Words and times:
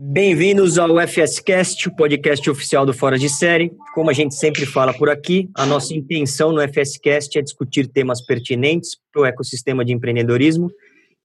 Bem-vindos 0.00 0.78
ao 0.78 0.90
FSCast, 1.08 1.88
o 1.88 1.96
podcast 1.96 2.48
oficial 2.48 2.86
do 2.86 2.94
Fora 2.94 3.18
de 3.18 3.28
Série. 3.28 3.72
Como 3.92 4.08
a 4.08 4.12
gente 4.12 4.32
sempre 4.36 4.64
fala 4.64 4.94
por 4.94 5.10
aqui, 5.10 5.50
a 5.56 5.66
nossa 5.66 5.92
intenção 5.92 6.52
no 6.52 6.60
FSCast 6.60 7.36
é 7.36 7.42
discutir 7.42 7.88
temas 7.88 8.24
pertinentes 8.24 8.90
para 9.12 9.22
o 9.22 9.26
ecossistema 9.26 9.84
de 9.84 9.92
empreendedorismo 9.92 10.70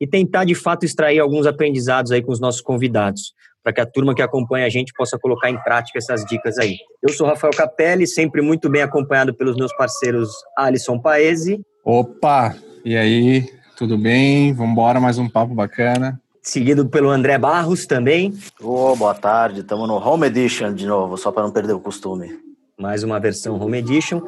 e 0.02 0.08
tentar, 0.08 0.46
de 0.46 0.56
fato, 0.56 0.88
extrair 0.88 1.20
alguns 1.20 1.46
aprendizados 1.46 2.12
aí 2.12 2.24
com 2.24 2.32
os 2.32 2.40
nossos 2.40 2.62
convidados, 2.62 3.36
para 3.62 3.74
que 3.74 3.80
a 3.82 3.86
turma 3.86 4.16
que 4.16 4.24
acompanha 4.24 4.66
a 4.66 4.70
gente 4.70 4.92
possa 4.98 5.20
colocar 5.20 5.52
em 5.52 5.62
prática 5.62 6.00
essas 6.00 6.26
dicas 6.26 6.58
aí. 6.58 6.78
Eu 7.00 7.10
sou 7.10 7.28
Rafael 7.28 7.54
Capelli, 7.56 8.08
sempre 8.08 8.42
muito 8.42 8.72
bem 8.72 8.82
acompanhado 8.82 9.36
pelos 9.36 9.56
meus 9.56 9.72
parceiros 9.76 10.32
Alisson 10.58 10.98
Paese. 10.98 11.62
Opa, 11.86 12.56
e 12.84 12.98
aí, 12.98 13.48
tudo 13.78 14.00
bem? 14.00 14.52
Vamos 14.52 14.72
embora, 14.72 15.00
mais 15.00 15.20
um 15.20 15.30
papo 15.30 15.54
bacana 15.54 16.20
seguido 16.44 16.86
pelo 16.88 17.10
André 17.10 17.38
Barros 17.38 17.86
também. 17.88 18.34
Oh, 18.62 18.96
boa 18.96 19.16
tarde, 19.16 19.62
estamos 19.62 19.88
no 19.88 19.96
Home 19.96 20.28
Edition 20.28 20.74
de 20.74 20.86
novo, 20.86 21.18
só 21.18 21.32
para 21.32 21.44
não 21.44 21.52
perder 21.52 21.74
o 21.74 21.80
costume. 21.80 22.38
Mais 22.78 23.02
uma 23.04 23.20
versão 23.20 23.60
Home 23.60 23.78
Edition. 23.78 24.22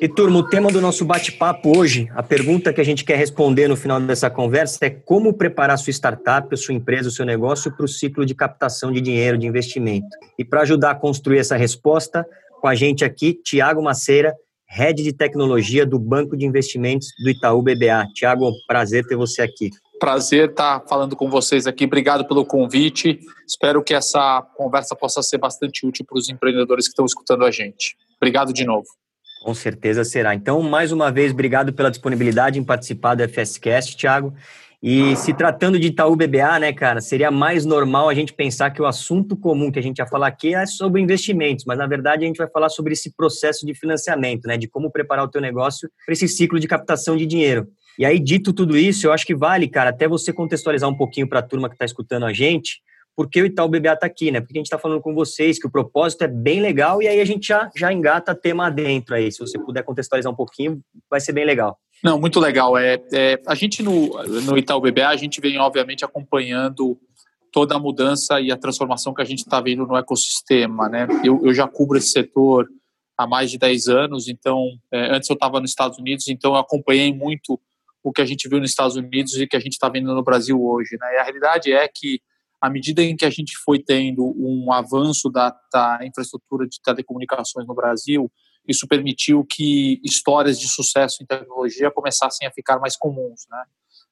E 0.00 0.08
turma, 0.08 0.38
o 0.38 0.48
tema 0.48 0.70
do 0.70 0.80
nosso 0.80 1.04
bate-papo 1.04 1.76
hoje, 1.76 2.08
a 2.14 2.22
pergunta 2.22 2.72
que 2.72 2.80
a 2.80 2.84
gente 2.84 3.02
quer 3.02 3.16
responder 3.16 3.66
no 3.66 3.76
final 3.76 3.98
dessa 3.98 4.28
conversa 4.28 4.84
é 4.84 4.90
como 4.90 5.32
preparar 5.32 5.78
sua 5.78 5.90
startup, 5.90 6.54
sua 6.56 6.74
empresa, 6.74 7.08
o 7.08 7.12
seu 7.12 7.24
negócio 7.24 7.74
para 7.74 7.84
o 7.84 7.88
ciclo 7.88 8.24
de 8.24 8.34
captação 8.34 8.92
de 8.92 9.00
dinheiro, 9.00 9.38
de 9.38 9.46
investimento. 9.46 10.06
E 10.38 10.44
para 10.44 10.60
ajudar 10.60 10.90
a 10.90 10.94
construir 10.94 11.38
essa 11.38 11.56
resposta, 11.56 12.26
com 12.60 12.68
a 12.68 12.74
gente 12.74 13.04
aqui, 13.04 13.40
Tiago 13.42 13.82
Maceira, 13.82 14.34
Head 14.68 15.02
de 15.02 15.12
Tecnologia 15.12 15.86
do 15.86 15.98
Banco 15.98 16.36
de 16.36 16.44
Investimentos 16.44 17.08
do 17.22 17.30
Itaú 17.30 17.62
BBA. 17.62 18.06
Tiago, 18.14 18.52
prazer 18.68 19.06
ter 19.06 19.16
você 19.16 19.40
aqui. 19.40 19.70
Prazer 19.98 20.50
estar 20.50 20.82
falando 20.88 21.16
com 21.16 21.30
vocês 21.30 21.66
aqui. 21.66 21.84
Obrigado 21.84 22.26
pelo 22.26 22.44
convite. 22.44 23.18
Espero 23.46 23.82
que 23.82 23.94
essa 23.94 24.42
conversa 24.56 24.94
possa 24.94 25.22
ser 25.22 25.38
bastante 25.38 25.86
útil 25.86 26.04
para 26.04 26.18
os 26.18 26.28
empreendedores 26.28 26.86
que 26.86 26.90
estão 26.90 27.06
escutando 27.06 27.44
a 27.44 27.50
gente. 27.50 27.96
Obrigado 28.16 28.52
de 28.52 28.64
novo. 28.64 28.86
Com 29.42 29.54
certeza 29.54 30.04
será. 30.04 30.34
Então, 30.34 30.60
mais 30.62 30.92
uma 30.92 31.10
vez, 31.10 31.32
obrigado 31.32 31.72
pela 31.72 31.90
disponibilidade 31.90 32.58
em 32.58 32.64
participar 32.64 33.14
do 33.14 33.26
FSCast, 33.28 33.96
Thiago. 33.96 34.34
E 34.82 35.16
se 35.16 35.32
tratando 35.32 35.78
de 35.78 35.88
Itaú 35.88 36.14
BBA, 36.14 36.58
né, 36.60 36.72
cara, 36.72 37.00
seria 37.00 37.30
mais 37.30 37.64
normal 37.64 38.08
a 38.08 38.14
gente 38.14 38.32
pensar 38.32 38.70
que 38.70 38.82
o 38.82 38.86
assunto 38.86 39.36
comum 39.36 39.70
que 39.70 39.78
a 39.78 39.82
gente 39.82 39.98
vai 39.98 40.08
falar 40.08 40.26
aqui 40.26 40.54
é 40.54 40.66
sobre 40.66 41.00
investimentos, 41.00 41.64
mas 41.64 41.78
na 41.78 41.86
verdade 41.86 42.24
a 42.24 42.26
gente 42.26 42.36
vai 42.36 42.48
falar 42.48 42.68
sobre 42.68 42.92
esse 42.92 43.10
processo 43.16 43.64
de 43.64 43.74
financiamento, 43.74 44.46
né, 44.46 44.56
de 44.56 44.68
como 44.68 44.90
preparar 44.90 45.24
o 45.24 45.28
teu 45.28 45.40
negócio 45.40 45.90
para 46.04 46.12
esse 46.12 46.28
ciclo 46.28 46.60
de 46.60 46.68
captação 46.68 47.16
de 47.16 47.24
dinheiro. 47.24 47.66
E 47.98 48.04
aí, 48.04 48.18
dito 48.18 48.52
tudo 48.52 48.76
isso, 48.76 49.06
eu 49.06 49.12
acho 49.12 49.26
que 49.26 49.34
vale, 49.34 49.68
cara, 49.68 49.90
até 49.90 50.06
você 50.06 50.32
contextualizar 50.32 50.88
um 50.88 50.96
pouquinho 50.96 51.28
para 51.28 51.40
a 51.40 51.42
turma 51.42 51.68
que 51.68 51.74
está 51.74 51.84
escutando 51.84 52.26
a 52.26 52.32
gente, 52.32 52.80
porque 53.16 53.40
o 53.40 53.46
Itaú 53.46 53.68
BBA 53.68 53.94
está 53.94 54.06
aqui, 54.06 54.30
né? 54.30 54.40
Porque 54.40 54.58
a 54.58 54.60
gente 54.60 54.66
está 54.66 54.78
falando 54.78 55.00
com 55.00 55.14
vocês 55.14 55.58
que 55.58 55.66
o 55.66 55.70
propósito 55.70 56.22
é 56.22 56.28
bem 56.28 56.60
legal 56.60 57.02
e 57.02 57.08
aí 57.08 57.18
a 57.18 57.24
gente 57.24 57.48
já, 57.48 57.70
já 57.74 57.90
engata 57.90 58.34
tema 58.34 58.70
dentro 58.70 59.14
aí. 59.14 59.32
Se 59.32 59.38
você 59.38 59.58
puder 59.58 59.82
contextualizar 59.82 60.30
um 60.30 60.36
pouquinho, 60.36 60.82
vai 61.08 61.18
ser 61.18 61.32
bem 61.32 61.46
legal. 61.46 61.78
Não, 62.04 62.20
muito 62.20 62.38
legal. 62.38 62.76
É, 62.76 63.02
é 63.14 63.40
a 63.46 63.54
gente 63.54 63.82
no, 63.82 64.10
no 64.42 64.58
Itaú 64.58 64.82
BBA, 64.82 65.08
a 65.08 65.16
gente 65.16 65.40
vem, 65.40 65.58
obviamente, 65.58 66.04
acompanhando 66.04 66.98
toda 67.50 67.74
a 67.74 67.78
mudança 67.78 68.38
e 68.38 68.52
a 68.52 68.56
transformação 68.56 69.14
que 69.14 69.22
a 69.22 69.24
gente 69.24 69.38
está 69.38 69.62
vendo 69.62 69.86
no 69.86 69.96
ecossistema, 69.96 70.90
né? 70.90 71.08
Eu, 71.24 71.40
eu 71.42 71.54
já 71.54 71.66
cubro 71.66 71.96
esse 71.96 72.10
setor 72.10 72.68
há 73.16 73.26
mais 73.26 73.50
de 73.50 73.56
10 73.56 73.88
anos, 73.88 74.28
então, 74.28 74.68
é, 74.92 75.16
antes 75.16 75.30
eu 75.30 75.34
estava 75.34 75.58
nos 75.58 75.70
Estados 75.70 75.98
Unidos, 75.98 76.28
então 76.28 76.52
eu 76.52 76.58
acompanhei 76.58 77.14
muito 77.14 77.58
o 78.06 78.12
que 78.12 78.22
a 78.22 78.24
gente 78.24 78.48
viu 78.48 78.60
nos 78.60 78.70
Estados 78.70 78.94
Unidos 78.94 79.36
e 79.36 79.48
que 79.48 79.56
a 79.56 79.60
gente 79.60 79.72
está 79.72 79.88
vendo 79.88 80.14
no 80.14 80.22
Brasil 80.22 80.62
hoje. 80.62 80.96
Né? 81.00 81.14
E 81.14 81.16
a 81.16 81.24
realidade 81.24 81.72
é 81.72 81.88
que, 81.92 82.20
à 82.62 82.70
medida 82.70 83.02
em 83.02 83.16
que 83.16 83.24
a 83.24 83.30
gente 83.30 83.56
foi 83.64 83.80
tendo 83.80 84.32
um 84.38 84.72
avanço 84.72 85.28
da, 85.28 85.52
da 85.72 85.98
infraestrutura 86.04 86.68
de 86.68 86.80
telecomunicações 86.80 87.66
no 87.66 87.74
Brasil, 87.74 88.30
isso 88.66 88.86
permitiu 88.86 89.44
que 89.44 90.00
histórias 90.04 90.60
de 90.60 90.68
sucesso 90.68 91.20
em 91.20 91.26
tecnologia 91.26 91.90
começassem 91.90 92.46
a 92.46 92.52
ficar 92.52 92.78
mais 92.78 92.96
comuns. 92.96 93.44
Né? 93.50 93.64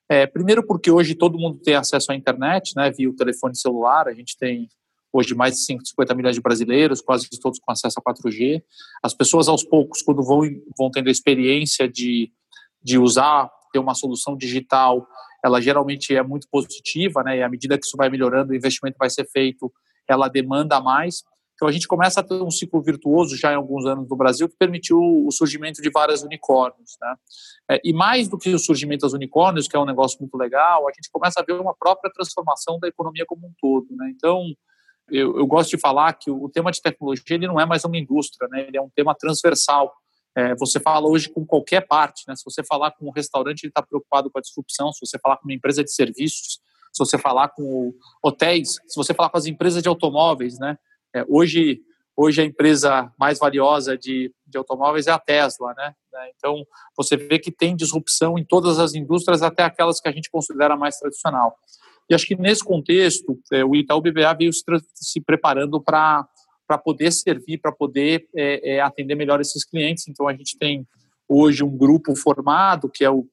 É, 0.08 0.26
primeiro 0.26 0.66
porque 0.66 0.90
hoje 0.90 1.14
todo 1.14 1.38
mundo 1.38 1.60
tem 1.60 1.76
acesso 1.76 2.10
à 2.10 2.16
internet, 2.16 2.72
né, 2.74 2.90
via 2.90 3.08
o 3.08 3.14
telefone 3.14 3.56
celular, 3.56 4.08
a 4.08 4.12
gente 4.12 4.36
tem 4.36 4.68
hoje 5.12 5.36
mais 5.36 5.54
de 5.54 5.60
150 5.66 6.14
milhões 6.16 6.34
de 6.34 6.42
brasileiros, 6.42 7.00
quase 7.00 7.28
todos 7.40 7.60
com 7.60 7.70
acesso 7.70 8.00
a 8.00 8.12
4G. 8.12 8.60
As 9.00 9.14
pessoas 9.14 9.46
aos 9.46 9.62
poucos, 9.62 10.02
quando 10.02 10.20
vão, 10.24 10.40
vão 10.76 10.90
tendo 10.90 11.06
a 11.06 11.12
experiência 11.12 11.88
de, 11.88 12.32
de 12.82 12.98
usar 12.98 13.48
ter 13.74 13.80
uma 13.80 13.94
solução 13.94 14.36
digital, 14.36 15.04
ela 15.44 15.60
geralmente 15.60 16.14
é 16.14 16.22
muito 16.22 16.46
positiva, 16.48 17.24
né? 17.24 17.38
E 17.38 17.42
à 17.42 17.48
medida 17.48 17.76
que 17.76 17.84
isso 17.84 17.96
vai 17.96 18.08
melhorando, 18.08 18.52
o 18.52 18.54
investimento 18.54 18.96
vai 18.96 19.10
ser 19.10 19.28
feito, 19.28 19.70
ela 20.08 20.28
demanda 20.28 20.80
mais. 20.80 21.24
Então 21.54 21.66
a 21.68 21.72
gente 21.72 21.88
começa 21.88 22.20
a 22.20 22.22
ter 22.22 22.40
um 22.40 22.50
ciclo 22.50 22.80
virtuoso 22.82 23.36
já 23.36 23.52
em 23.52 23.56
alguns 23.56 23.84
anos 23.84 24.08
no 24.08 24.16
Brasil 24.16 24.48
que 24.48 24.56
permitiu 24.56 24.98
o 24.98 25.30
surgimento 25.30 25.82
de 25.82 25.90
vários 25.90 26.22
unicórnios, 26.22 26.96
né? 27.00 27.14
É, 27.72 27.80
e 27.84 27.92
mais 27.92 28.28
do 28.28 28.38
que 28.38 28.54
o 28.54 28.58
surgimento 28.58 29.06
dos 29.06 29.12
unicórnios, 29.12 29.66
que 29.66 29.76
é 29.76 29.80
um 29.80 29.84
negócio 29.84 30.18
muito 30.20 30.36
legal, 30.36 30.86
a 30.88 30.92
gente 30.92 31.10
começa 31.12 31.40
a 31.40 31.44
ver 31.44 31.60
uma 31.60 31.74
própria 31.74 32.12
transformação 32.12 32.78
da 32.78 32.88
economia 32.88 33.24
como 33.26 33.46
um 33.46 33.52
todo, 33.60 33.86
né? 33.90 34.12
Então 34.14 34.44
eu, 35.10 35.36
eu 35.36 35.46
gosto 35.46 35.70
de 35.70 35.78
falar 35.78 36.12
que 36.14 36.30
o 36.30 36.48
tema 36.48 36.70
de 36.70 36.80
tecnologia 36.80 37.36
ele 37.36 37.46
não 37.46 37.60
é 37.60 37.66
mais 37.66 37.84
uma 37.84 37.98
indústria, 37.98 38.48
né? 38.48 38.66
Ele 38.66 38.76
é 38.76 38.80
um 38.80 38.90
tema 38.94 39.14
transversal 39.14 39.92
é, 40.36 40.54
você 40.56 40.80
fala 40.80 41.08
hoje 41.08 41.28
com 41.28 41.46
qualquer 41.46 41.86
parte, 41.86 42.24
né? 42.26 42.34
Se 42.34 42.44
você 42.44 42.62
falar 42.64 42.90
com 42.92 43.06
um 43.06 43.12
restaurante, 43.12 43.64
ele 43.64 43.70
está 43.70 43.82
preocupado 43.82 44.30
com 44.30 44.38
a 44.38 44.42
disrupção. 44.42 44.92
Se 44.92 45.06
você 45.06 45.18
falar 45.18 45.36
com 45.36 45.44
uma 45.44 45.54
empresa 45.54 45.84
de 45.84 45.92
serviços, 45.92 46.58
se 46.92 46.98
você 46.98 47.16
falar 47.16 47.48
com 47.50 47.92
hotéis, 48.22 48.78
se 48.86 48.96
você 48.96 49.14
falar 49.14 49.28
com 49.30 49.38
as 49.38 49.46
empresas 49.46 49.82
de 49.82 49.88
automóveis, 49.88 50.58
né? 50.58 50.76
É, 51.14 51.24
hoje, 51.28 51.80
hoje 52.16 52.42
a 52.42 52.44
empresa 52.44 53.12
mais 53.18 53.38
valiosa 53.38 53.96
de, 53.96 54.32
de 54.46 54.58
automóveis 54.58 55.06
é 55.06 55.12
a 55.12 55.18
Tesla, 55.18 55.72
né? 55.76 55.94
É, 56.14 56.32
então 56.36 56.64
você 56.96 57.16
vê 57.16 57.38
que 57.38 57.52
tem 57.52 57.76
disrupção 57.76 58.36
em 58.36 58.44
todas 58.44 58.80
as 58.80 58.94
indústrias, 58.94 59.42
até 59.42 59.62
aquelas 59.62 60.00
que 60.00 60.08
a 60.08 60.12
gente 60.12 60.30
considera 60.30 60.76
mais 60.76 60.98
tradicional. 60.98 61.56
E 62.10 62.14
acho 62.14 62.26
que 62.26 62.36
nesse 62.36 62.62
contexto, 62.62 63.38
é, 63.52 63.64
o 63.64 63.74
Itaú 63.74 64.00
BBA 64.00 64.34
veio 64.34 64.52
se, 64.52 64.62
se 64.94 65.20
preparando 65.20 65.80
para 65.80 66.28
para 66.66 66.78
poder 66.78 67.12
servir, 67.12 67.58
para 67.58 67.72
poder 67.72 68.26
é, 68.34 68.74
é, 68.74 68.80
atender 68.80 69.14
melhor 69.14 69.40
esses 69.40 69.64
clientes. 69.64 70.08
Então, 70.08 70.26
a 70.26 70.32
gente 70.32 70.56
tem 70.58 70.86
hoje 71.28 71.62
um 71.62 71.76
grupo 71.76 72.14
formado, 72.16 72.88
que 72.88 73.04
é 73.04 73.10
o, 73.10 73.26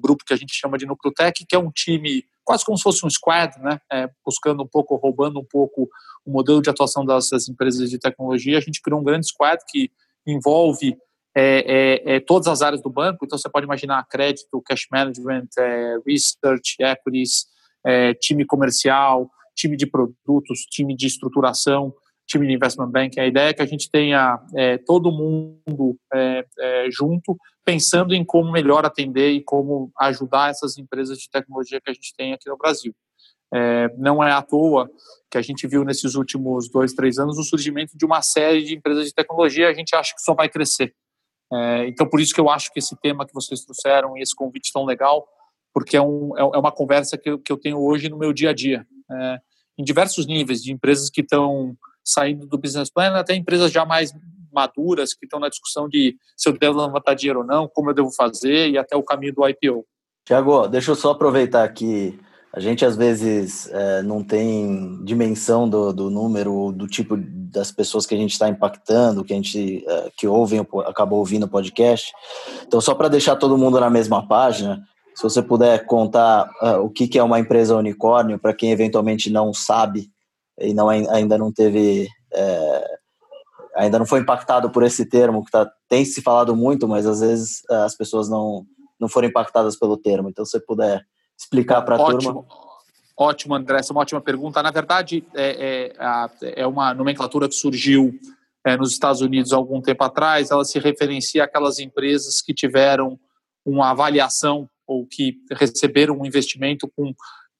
grupo 0.00 0.24
que 0.24 0.32
a 0.32 0.36
gente 0.36 0.54
chama 0.54 0.78
de 0.78 0.86
Nucleotech, 0.86 1.44
que 1.46 1.54
é 1.54 1.58
um 1.58 1.70
time 1.70 2.24
quase 2.44 2.64
como 2.64 2.78
se 2.78 2.82
fosse 2.82 3.04
um 3.04 3.10
squad, 3.10 3.58
né? 3.60 3.78
É, 3.92 4.08
buscando 4.24 4.62
um 4.62 4.66
pouco, 4.66 4.96
roubando 4.96 5.38
um 5.38 5.44
pouco 5.44 5.88
o 6.24 6.30
modelo 6.30 6.62
de 6.62 6.70
atuação 6.70 7.04
das, 7.04 7.30
empresas 7.48 7.90
de 7.90 7.98
tecnologia. 7.98 8.56
A 8.56 8.60
gente 8.60 8.80
criou 8.80 9.00
um 9.00 9.04
grande 9.04 9.26
squad 9.26 9.62
que 9.68 9.90
envolve 10.26 10.96
é, 11.34 12.02
é, 12.06 12.14
é 12.16 12.20
todas 12.20 12.48
as 12.48 12.62
áreas 12.62 12.82
do 12.82 12.88
banco. 12.88 13.24
Então, 13.24 13.38
você 13.38 13.50
pode 13.50 13.66
imaginar 13.66 14.06
crédito, 14.08 14.62
cash 14.62 14.86
management, 14.90 15.48
é, 15.58 15.96
research, 16.06 16.76
equities, 16.80 17.46
é, 17.84 18.14
time 18.14 18.46
comercial, 18.46 19.30
time 19.54 19.76
de 19.76 19.86
produtos, 19.86 20.60
time 20.70 20.96
de 20.96 21.06
estruturação 21.06 21.94
time 22.26 22.46
de 22.46 22.54
investment 22.54 22.90
banking, 22.90 23.20
a 23.20 23.26
ideia 23.26 23.50
é 23.50 23.52
que 23.52 23.62
a 23.62 23.66
gente 23.66 23.90
tenha 23.90 24.40
é, 24.56 24.78
todo 24.78 25.12
mundo 25.12 25.96
é, 26.12 26.44
é, 26.58 26.88
junto, 26.90 27.36
pensando 27.64 28.14
em 28.14 28.24
como 28.24 28.50
melhor 28.50 28.84
atender 28.84 29.30
e 29.30 29.42
como 29.42 29.90
ajudar 30.00 30.50
essas 30.50 30.78
empresas 30.78 31.18
de 31.18 31.30
tecnologia 31.30 31.80
que 31.80 31.90
a 31.90 31.92
gente 31.92 32.14
tem 32.16 32.32
aqui 32.32 32.48
no 32.48 32.56
Brasil. 32.56 32.94
É, 33.54 33.94
não 33.98 34.24
é 34.24 34.32
à 34.32 34.40
toa 34.40 34.90
que 35.30 35.36
a 35.36 35.42
gente 35.42 35.66
viu 35.66 35.84
nesses 35.84 36.14
últimos 36.14 36.70
dois, 36.70 36.94
três 36.94 37.18
anos 37.18 37.38
o 37.38 37.42
surgimento 37.42 37.96
de 37.96 38.04
uma 38.04 38.22
série 38.22 38.62
de 38.62 38.74
empresas 38.74 39.06
de 39.06 39.14
tecnologia, 39.14 39.68
a 39.68 39.74
gente 39.74 39.94
acha 39.94 40.14
que 40.14 40.22
só 40.22 40.34
vai 40.34 40.48
crescer. 40.48 40.94
É, 41.52 41.86
então, 41.86 42.08
por 42.08 42.18
isso 42.18 42.34
que 42.34 42.40
eu 42.40 42.48
acho 42.48 42.72
que 42.72 42.78
esse 42.78 42.96
tema 43.00 43.26
que 43.26 43.34
vocês 43.34 43.62
trouxeram 43.62 44.16
e 44.16 44.22
esse 44.22 44.34
convite 44.34 44.72
tão 44.72 44.86
legal, 44.86 45.28
porque 45.74 45.98
é, 45.98 46.02
um, 46.02 46.36
é, 46.36 46.40
é 46.40 46.58
uma 46.58 46.72
conversa 46.72 47.18
que 47.18 47.28
eu, 47.28 47.38
que 47.38 47.52
eu 47.52 47.58
tenho 47.58 47.78
hoje 47.78 48.08
no 48.08 48.18
meu 48.18 48.32
dia 48.32 48.50
a 48.50 48.54
dia, 48.54 48.86
em 49.78 49.84
diversos 49.84 50.26
níveis, 50.26 50.62
de 50.62 50.72
empresas 50.72 51.10
que 51.10 51.20
estão 51.20 51.76
saindo 52.04 52.46
do 52.46 52.58
business 52.58 52.90
plan, 52.90 53.14
até 53.14 53.34
empresas 53.34 53.70
já 53.70 53.84
mais 53.84 54.12
maduras 54.52 55.14
que 55.14 55.24
estão 55.24 55.40
na 55.40 55.48
discussão 55.48 55.88
de 55.88 56.16
se 56.36 56.48
eu 56.48 56.58
devo 56.58 56.80
levantar 56.80 57.14
dinheiro 57.14 57.40
ou 57.40 57.46
não, 57.46 57.68
como 57.68 57.90
eu 57.90 57.94
devo 57.94 58.10
fazer 58.12 58.70
e 58.70 58.78
até 58.78 58.96
o 58.96 59.02
caminho 59.02 59.34
do 59.34 59.48
IPO. 59.48 59.84
Tiago, 60.24 60.68
deixa 60.68 60.90
eu 60.90 60.94
só 60.94 61.12
aproveitar 61.12 61.66
que 61.70 62.18
a 62.52 62.60
gente 62.60 62.84
às 62.84 62.96
vezes 62.96 63.68
é, 63.72 64.02
não 64.02 64.22
tem 64.22 65.02
dimensão 65.04 65.68
do, 65.68 65.92
do 65.92 66.10
número, 66.10 66.70
do 66.70 66.86
tipo 66.86 67.16
das 67.16 67.72
pessoas 67.72 68.04
que 68.04 68.14
a 68.14 68.18
gente 68.18 68.32
está 68.32 68.48
impactando, 68.48 69.24
que 69.24 69.32
a 69.32 69.36
gente 69.36 69.84
é, 69.88 70.10
que 70.16 70.28
ouvem, 70.28 70.60
acabou 70.86 71.18
ouvindo 71.18 71.44
o 71.44 71.48
podcast. 71.48 72.12
Então, 72.66 72.80
só 72.80 72.94
para 72.94 73.08
deixar 73.08 73.36
todo 73.36 73.56
mundo 73.56 73.80
na 73.80 73.88
mesma 73.88 74.28
página, 74.28 74.82
se 75.14 75.22
você 75.22 75.42
puder 75.42 75.86
contar 75.86 76.50
uh, 76.62 76.80
o 76.84 76.90
que, 76.90 77.06
que 77.06 77.18
é 77.18 77.22
uma 77.22 77.40
empresa 77.40 77.76
unicórnio, 77.76 78.38
para 78.38 78.54
quem 78.54 78.70
eventualmente 78.70 79.30
não 79.30 79.52
sabe 79.52 80.10
e 80.58 80.74
não, 80.74 80.88
ainda 80.88 81.38
não 81.38 81.52
teve. 81.52 82.08
É, 82.32 82.98
ainda 83.76 83.98
não 83.98 84.06
foi 84.06 84.20
impactado 84.20 84.70
por 84.70 84.82
esse 84.82 85.06
termo, 85.06 85.44
que 85.44 85.50
tá, 85.50 85.70
tem 85.88 86.04
se 86.04 86.20
falado 86.20 86.54
muito, 86.54 86.86
mas 86.86 87.06
às 87.06 87.20
vezes 87.20 87.62
é, 87.70 87.74
as 87.76 87.96
pessoas 87.96 88.28
não, 88.28 88.64
não 89.00 89.08
foram 89.08 89.28
impactadas 89.28 89.76
pelo 89.78 89.96
termo. 89.96 90.28
Então, 90.28 90.44
se 90.44 90.52
você 90.52 90.60
puder 90.60 91.02
explicar 91.38 91.82
para 91.82 91.96
a 91.96 91.98
turma. 91.98 92.44
Ótimo, 93.16 93.54
André, 93.54 93.78
essa 93.78 93.92
é 93.92 93.94
uma 93.94 94.02
ótima 94.02 94.20
pergunta. 94.20 94.62
Na 94.62 94.70
verdade, 94.70 95.24
é, 95.34 95.92
é, 96.00 96.62
é 96.62 96.66
uma 96.66 96.94
nomenclatura 96.94 97.48
que 97.48 97.54
surgiu 97.54 98.18
é, 98.64 98.76
nos 98.76 98.92
Estados 98.92 99.20
Unidos 99.20 99.52
há 99.52 99.56
algum 99.56 99.80
tempo 99.80 100.02
atrás. 100.04 100.50
Ela 100.50 100.64
se 100.64 100.78
referencia 100.78 101.44
àquelas 101.44 101.78
empresas 101.78 102.40
que 102.40 102.54
tiveram 102.54 103.18
uma 103.64 103.90
avaliação 103.90 104.68
ou 104.86 105.06
que 105.06 105.36
receberam 105.52 106.18
um 106.18 106.26
investimento 106.26 106.90
com 106.96 107.14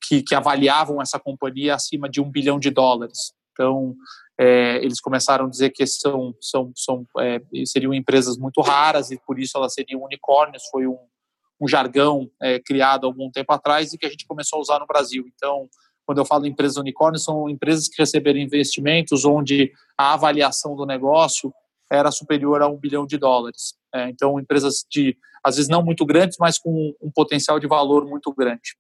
que, 0.07 0.23
que 0.23 0.35
avaliavam 0.35 1.01
essa 1.01 1.19
companhia 1.19 1.75
acima 1.75 2.09
de 2.09 2.21
um 2.21 2.31
bilhão 2.31 2.59
de 2.59 2.71
dólares. 2.71 3.33
Então, 3.53 3.95
é, 4.39 4.77
eles 4.77 5.01
começaram 5.01 5.47
a 5.47 5.49
dizer 5.49 5.71
que 5.71 5.87
são, 5.87 6.35
são, 6.41 6.73
são 6.75 7.07
é, 7.19 7.41
seriam 7.67 7.93
empresas 7.95 8.37
muito 8.37 8.61
raras 8.61 9.11
e 9.11 9.21
por 9.27 9.39
isso 9.39 9.57
elas 9.57 9.75
seriam 9.75 10.03
unicórnios. 10.03 10.65
Foi 10.71 10.87
um, 10.87 10.99
um 11.61 11.69
jargão 11.69 12.31
é, 12.41 12.59
criado 12.59 13.07
algum 13.07 13.31
tempo 13.31 13.53
atrás 13.53 13.93
e 13.93 13.99
que 13.99 14.07
a 14.07 14.11
gente 14.11 14.27
começou 14.27 14.59
a 14.59 14.63
usar 14.63 14.79
no 14.81 14.87
Brasil. 14.87 15.25
Então, 15.35 15.69
quando 16.05 16.19
eu 16.19 16.25
falo 16.25 16.47
empresas 16.47 16.77
unicórnios, 16.77 17.25
são 17.25 17.49
empresas 17.49 17.89
que 17.89 18.01
receberam 18.03 18.41
investimentos 18.41 19.25
onde 19.25 19.73
a 19.97 20.15
avaliação 20.15 20.75
do 20.75 20.85
negócio 20.85 21.53
era 21.91 22.11
superior 22.11 22.63
a 22.63 22.69
um 22.69 22.77
bilhão 22.77 23.07
de 23.07 23.19
dólares. 23.19 23.75
É, 23.95 24.09
então, 24.09 24.41
empresas 24.41 24.85
de, 24.91 25.17
às 25.45 25.57
vezes, 25.57 25.69
não 25.69 25.85
muito 25.85 26.07
grandes, 26.07 26.39
mas 26.41 26.59
com 26.59 26.95
um 27.01 27.11
potencial 27.11 27.61
de 27.61 27.67
valor 27.67 28.07
muito 28.07 28.33
grande. 28.35 28.77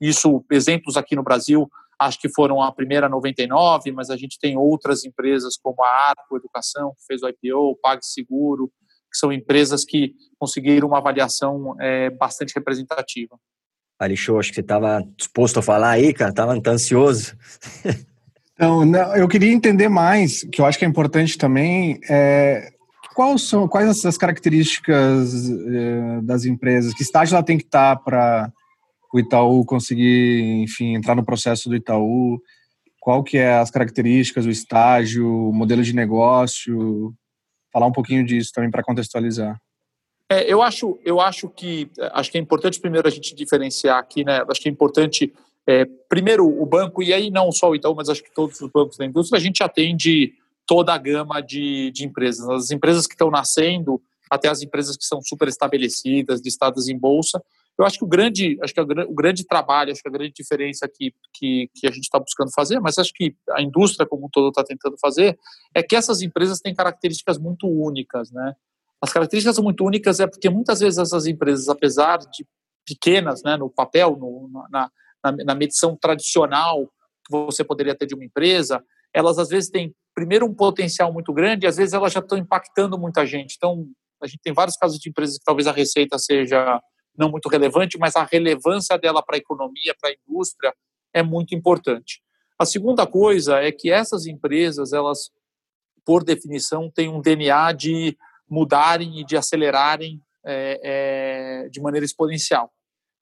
Isso, 0.00 0.44
exemplos 0.50 0.96
aqui 0.96 1.14
no 1.14 1.22
Brasil, 1.22 1.68
acho 1.98 2.18
que 2.18 2.28
foram 2.28 2.62
a 2.62 2.72
primeira 2.72 3.08
99, 3.08 3.92
mas 3.92 4.08
a 4.08 4.16
gente 4.16 4.38
tem 4.38 4.56
outras 4.56 5.04
empresas 5.04 5.58
como 5.62 5.84
a 5.84 6.08
Arco 6.10 6.36
Educação, 6.36 6.94
que 6.98 7.04
fez 7.06 7.22
o 7.22 7.28
IPO, 7.28 7.78
PagSeguro, 7.82 8.68
que 9.10 9.18
são 9.18 9.32
empresas 9.32 9.84
que 9.84 10.14
conseguiram 10.38 10.88
uma 10.88 10.98
avaliação 10.98 11.76
é, 11.80 12.08
bastante 12.10 12.54
representativa. 12.54 13.38
Ali, 13.98 14.16
show, 14.16 14.38
acho 14.38 14.48
que 14.48 14.54
você 14.54 14.60
estava 14.62 15.04
disposto 15.16 15.58
a 15.58 15.62
falar 15.62 15.90
aí, 15.90 16.14
cara, 16.14 16.30
estava 16.30 16.58
ansioso. 16.68 17.36
Então, 18.60 18.84
não, 18.84 19.16
eu 19.16 19.26
queria 19.26 19.50
entender 19.50 19.88
mais, 19.88 20.42
que 20.42 20.60
eu 20.60 20.66
acho 20.66 20.78
que 20.78 20.84
é 20.84 20.88
importante 20.88 21.38
também, 21.38 21.98
é, 22.10 22.70
quais 23.14 23.48
são 23.48 23.66
quais 23.66 24.04
as 24.04 24.18
características 24.18 25.48
é, 25.48 26.20
das 26.20 26.44
empresas, 26.44 26.92
que 26.92 27.02
estágio 27.02 27.34
ela 27.34 27.42
tem 27.42 27.56
que 27.56 27.64
estar 27.64 27.96
tá 27.96 28.02
para 28.02 28.52
o 29.12 29.20
Itaú 29.20 29.64
conseguir, 29.64 30.62
enfim, 30.62 30.94
entrar 30.94 31.14
no 31.14 31.24
processo 31.24 31.68
do 31.68 31.76
Itaú? 31.76 32.40
Qual 33.00 33.22
que 33.24 33.38
é 33.38 33.54
as 33.54 33.70
características, 33.70 34.46
o 34.46 34.50
estágio, 34.50 35.26
o 35.26 35.52
modelo 35.52 35.82
de 35.82 35.94
negócio? 35.94 37.14
Falar 37.72 37.86
um 37.86 37.92
pouquinho 37.92 38.24
disso 38.24 38.52
também 38.54 38.70
para 38.70 38.82
contextualizar. 38.82 39.60
É, 40.28 40.50
eu 40.50 40.62
acho, 40.62 40.98
eu 41.04 41.20
acho 41.20 41.48
que 41.48 41.90
acho 42.12 42.30
que 42.30 42.38
é 42.38 42.40
importante 42.40 42.78
primeiro 42.78 43.08
a 43.08 43.10
gente 43.10 43.34
diferenciar 43.34 43.98
aqui, 43.98 44.24
né? 44.24 44.44
Acho 44.48 44.60
que 44.60 44.68
é 44.68 44.72
importante 44.72 45.32
é, 45.66 45.84
primeiro 46.08 46.46
o 46.46 46.64
banco 46.64 47.02
e 47.02 47.12
aí 47.12 47.30
não 47.30 47.50
só 47.50 47.70
o 47.70 47.74
Itaú, 47.74 47.94
mas 47.96 48.08
acho 48.08 48.22
que 48.22 48.32
todos 48.32 48.60
os 48.60 48.70
bancos 48.70 48.96
da 48.96 49.04
indústria 49.04 49.38
a 49.38 49.42
gente 49.42 49.62
atende 49.62 50.34
toda 50.66 50.94
a 50.94 50.98
gama 50.98 51.40
de, 51.40 51.90
de 51.90 52.04
empresas, 52.04 52.48
as 52.48 52.70
empresas 52.70 53.08
que 53.08 53.14
estão 53.14 53.28
nascendo 53.28 54.00
até 54.30 54.48
as 54.48 54.62
empresas 54.62 54.96
que 54.96 55.04
são 55.04 55.20
super 55.20 55.48
estabelecidas, 55.48 56.40
listadas 56.40 56.88
em 56.88 56.96
bolsa. 56.96 57.42
Eu 57.80 57.86
acho 57.86 57.98
que 57.98 58.04
o 58.04 58.08
grande, 58.08 58.58
acho 58.62 58.74
que 58.74 58.80
o 58.80 59.14
grande 59.14 59.44
trabalho, 59.46 59.90
acho 59.90 60.02
que 60.02 60.08
a 60.08 60.12
grande 60.12 60.32
diferença 60.34 60.86
que, 60.86 61.14
que, 61.32 61.70
que 61.74 61.86
a 61.86 61.90
gente 61.90 62.04
está 62.04 62.18
buscando 62.18 62.50
fazer, 62.54 62.78
mas 62.78 62.98
acho 62.98 63.12
que 63.14 63.34
a 63.50 63.62
indústria 63.62 64.06
como 64.06 64.26
um 64.26 64.28
todo 64.30 64.48
está 64.48 64.62
tentando 64.62 64.96
fazer, 65.00 65.38
é 65.74 65.82
que 65.82 65.96
essas 65.96 66.20
empresas 66.20 66.60
têm 66.60 66.74
características 66.74 67.38
muito 67.38 67.66
únicas, 67.66 68.30
né? 68.30 68.54
As 69.00 69.12
características 69.12 69.58
muito 69.58 69.82
únicas 69.82 70.20
é 70.20 70.26
porque 70.26 70.50
muitas 70.50 70.80
vezes 70.80 70.98
essas 70.98 71.26
empresas, 71.26 71.68
apesar 71.70 72.18
de 72.18 72.46
pequenas, 72.86 73.42
né, 73.42 73.56
no 73.56 73.70
papel, 73.70 74.16
no, 74.16 74.50
na, 74.70 74.90
na, 75.24 75.32
na 75.44 75.54
medição 75.54 75.96
tradicional 75.96 76.86
que 77.24 77.30
você 77.30 77.64
poderia 77.64 77.94
ter 77.94 78.04
de 78.04 78.14
uma 78.14 78.24
empresa, 78.24 78.84
elas 79.14 79.38
às 79.38 79.48
vezes 79.48 79.70
têm 79.70 79.94
primeiro 80.14 80.44
um 80.44 80.54
potencial 80.54 81.12
muito 81.12 81.32
grande, 81.32 81.64
e 81.64 81.68
às 81.68 81.76
vezes 81.76 81.94
elas 81.94 82.12
já 82.12 82.20
estão 82.20 82.36
impactando 82.36 82.98
muita 82.98 83.24
gente. 83.24 83.54
Então, 83.56 83.86
a 84.22 84.26
gente 84.26 84.40
tem 84.42 84.52
vários 84.52 84.76
casos 84.76 84.98
de 84.98 85.08
empresas 85.08 85.38
que 85.38 85.44
talvez 85.44 85.66
a 85.66 85.72
receita 85.72 86.18
seja 86.18 86.78
não 87.20 87.30
muito 87.30 87.48
relevante, 87.48 87.98
mas 87.98 88.16
a 88.16 88.24
relevância 88.24 88.98
dela 88.98 89.22
para 89.22 89.36
a 89.36 89.38
economia, 89.38 89.94
para 90.00 90.10
a 90.10 90.14
indústria 90.14 90.74
é 91.12 91.22
muito 91.22 91.54
importante. 91.54 92.22
A 92.58 92.64
segunda 92.64 93.06
coisa 93.06 93.60
é 93.60 93.70
que 93.70 93.90
essas 93.90 94.26
empresas, 94.26 94.92
elas, 94.92 95.30
por 96.04 96.24
definição, 96.24 96.90
têm 96.90 97.08
um 97.08 97.20
DNA 97.20 97.72
de 97.72 98.16
mudarem 98.48 99.20
e 99.20 99.24
de 99.24 99.36
acelerarem 99.36 100.20
é, 100.44 100.80
é, 100.82 101.68
de 101.68 101.80
maneira 101.80 102.04
exponencial. 102.04 102.72